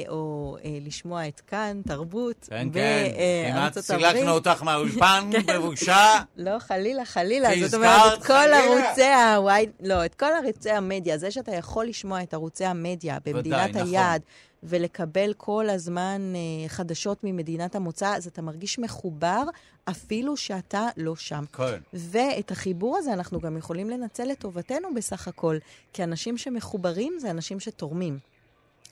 [0.07, 3.11] או אה, לשמוע את כאן, תרבות, כן, כן.
[3.52, 4.32] כמעט בארצות סילקנו.
[4.32, 6.19] אותך מהאולפן בבושה.
[6.38, 7.49] לא, חלילה, חלילה.
[7.61, 8.57] זאת אומרת, את כל חלילה.
[8.57, 9.65] ערוצי הוואי...
[9.80, 11.18] לא, את כל ערוצי המדיה.
[11.18, 13.88] זה שאתה יכול לשמוע את ערוצי המדיה במדינת נכון.
[13.88, 14.22] היעד,
[14.64, 19.44] ולקבל כל הזמן אה, חדשות ממדינת המוצא, אז אתה מרגיש מחובר,
[19.86, 21.44] אפילו שאתה לא שם.
[21.53, 21.77] כן.
[21.94, 25.57] ואת החיבור הזה אנחנו גם יכולים לנצל לטובתנו בסך הכל,
[25.94, 28.35] כי אנשים שמחוברים זה אנשים שתורמים.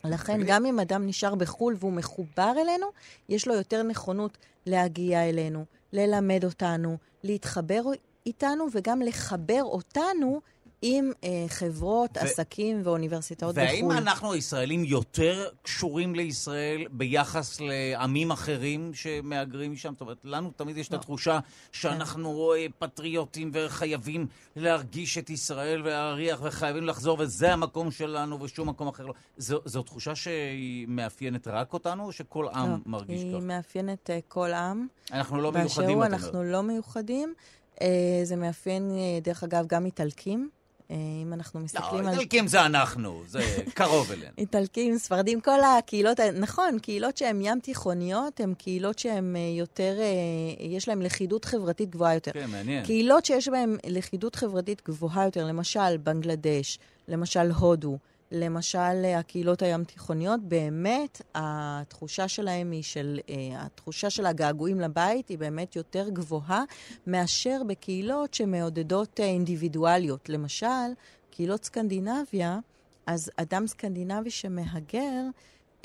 [0.04, 2.88] לכן, תגידי- גם אם אדם נשאר בחו"ל והוא מחובר אלינו,
[3.30, 7.82] יש לו יותר נכונות להגיע אלינו, ללמד אותנו, להתחבר
[8.26, 10.42] איתנו וגם לחבר אותנו
[10.86, 13.98] עם אה, חברות, ו- עסקים ואוניברסיטאות והאם בחו"ל.
[13.98, 19.94] אנחנו הישראלים יותר קשורים לישראל ביחס לעמים אחרים שמהגרים משם?
[19.94, 20.98] זאת אומרת, לנו תמיד יש את לא.
[20.98, 21.40] התחושה
[21.72, 28.88] שאנחנו אה, פטריוטים וחייבים להרגיש את ישראל ולהריח וחייבים לחזור, וזה המקום שלנו ושום מקום
[28.88, 29.14] אחר לא.
[29.38, 33.44] זו, זו תחושה שהיא מאפיינת רק אותנו, או שכל עם לא, מרגיש היא כך?
[33.44, 34.88] מאפיינת אה, כל עם.
[35.12, 36.24] אנחנו לא באשר מיוחדים, הוא, את אומרת.
[36.24, 37.34] אנחנו לא מיוחדים.
[37.82, 40.50] אה, זה מאפיין, אה, דרך אגב, גם איטלקים.
[40.94, 42.14] אה, אם אנחנו מסתכלים לא, על...
[42.14, 43.40] איטלקים זה אנחנו, זה
[43.74, 44.32] קרוב אלינו.
[44.38, 50.66] איטלקים, ספרדים, כל הקהילות, נכון, קהילות שהן ים תיכוניות, הן קהילות שהן אה, יותר, אה,
[50.66, 52.32] יש להן לכידות חברתית גבוהה יותר.
[52.32, 52.86] כן, מעניין.
[52.86, 57.98] קהילות שיש בהן לכידות חברתית גבוהה יותר, למשל בנגלדש, למשל הודו,
[58.34, 63.36] למשל אה, הקהילות הים תיכוניות, באמת התחושה שלהם היא של, אה,
[63.66, 66.64] התחושה של הגעגועים לבית היא באמת יותר גבוהה
[67.08, 70.30] מאשר בקהילות שמעודדות אה, אינדיבידואליות.
[70.30, 70.94] למשל,
[71.32, 72.60] קהילות סקנדינביה,
[73.06, 75.22] אז אדם סקנדינבי שמהגר,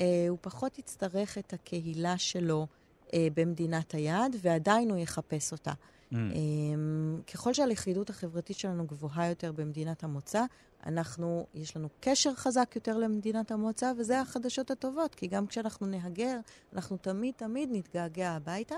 [0.01, 2.67] אה, הוא פחות יצטרך את הקהילה שלו
[3.13, 5.71] אה, במדינת היעד, ועדיין הוא יחפש אותה.
[5.71, 6.15] Mm.
[6.15, 6.19] אה,
[7.33, 10.43] ככל שהלכידות החברתית שלנו גבוהה יותר במדינת המוצא,
[10.85, 16.39] אנחנו, יש לנו קשר חזק יותר למדינת המוצא, וזה החדשות הטובות, כי גם כשאנחנו נהגר,
[16.73, 18.75] אנחנו תמיד תמיד נתגעגע הביתה.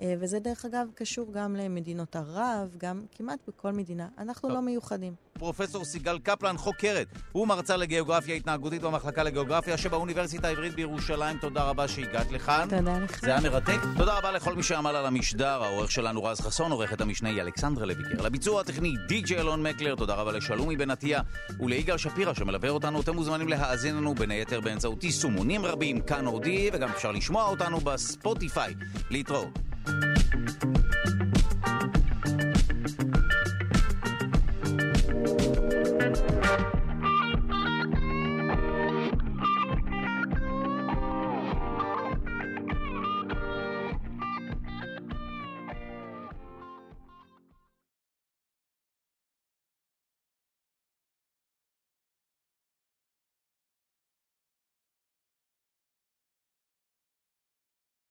[0.00, 4.08] אה, וזה דרך אגב קשור גם למדינות ערב, גם כמעט בכל מדינה.
[4.18, 4.56] אנחנו טוב.
[4.56, 5.14] לא מיוחדים.
[5.32, 7.06] פרופסור סיגל קפלן חוקרת.
[7.32, 11.38] הוא מרצה לגיאוגרפיה התנהגותית במחלקה לגיאוגרפיה שבאוניברסיטה העברית בירושלים.
[11.38, 12.68] תודה רבה שהגעת לכאן.
[12.70, 13.20] תודה לך.
[13.20, 13.78] זה היה מרתק.
[13.96, 15.62] תודה רבה לכל מי שעמל על המשדר.
[15.62, 18.22] העורך שלנו רז חסון, עורכת המשנה היא אלכסנדרה לויקר.
[18.22, 19.94] לביצוע הטכני די.ג'י אלון מקלר.
[19.94, 21.20] תודה רבה לשלומי בן עטיה
[21.60, 23.00] וליגאל שפירא שמלווה אותנו.
[23.00, 27.80] אתם מוזמנים להאזין לנו בין היתר באמצעות יישומונים רבים, כאן אודי, וגם אפשר לשמוע אותנו
[27.80, 28.74] בספוטיפיי.
[29.10, 29.75] להתראות.
[30.44, 30.85] thank you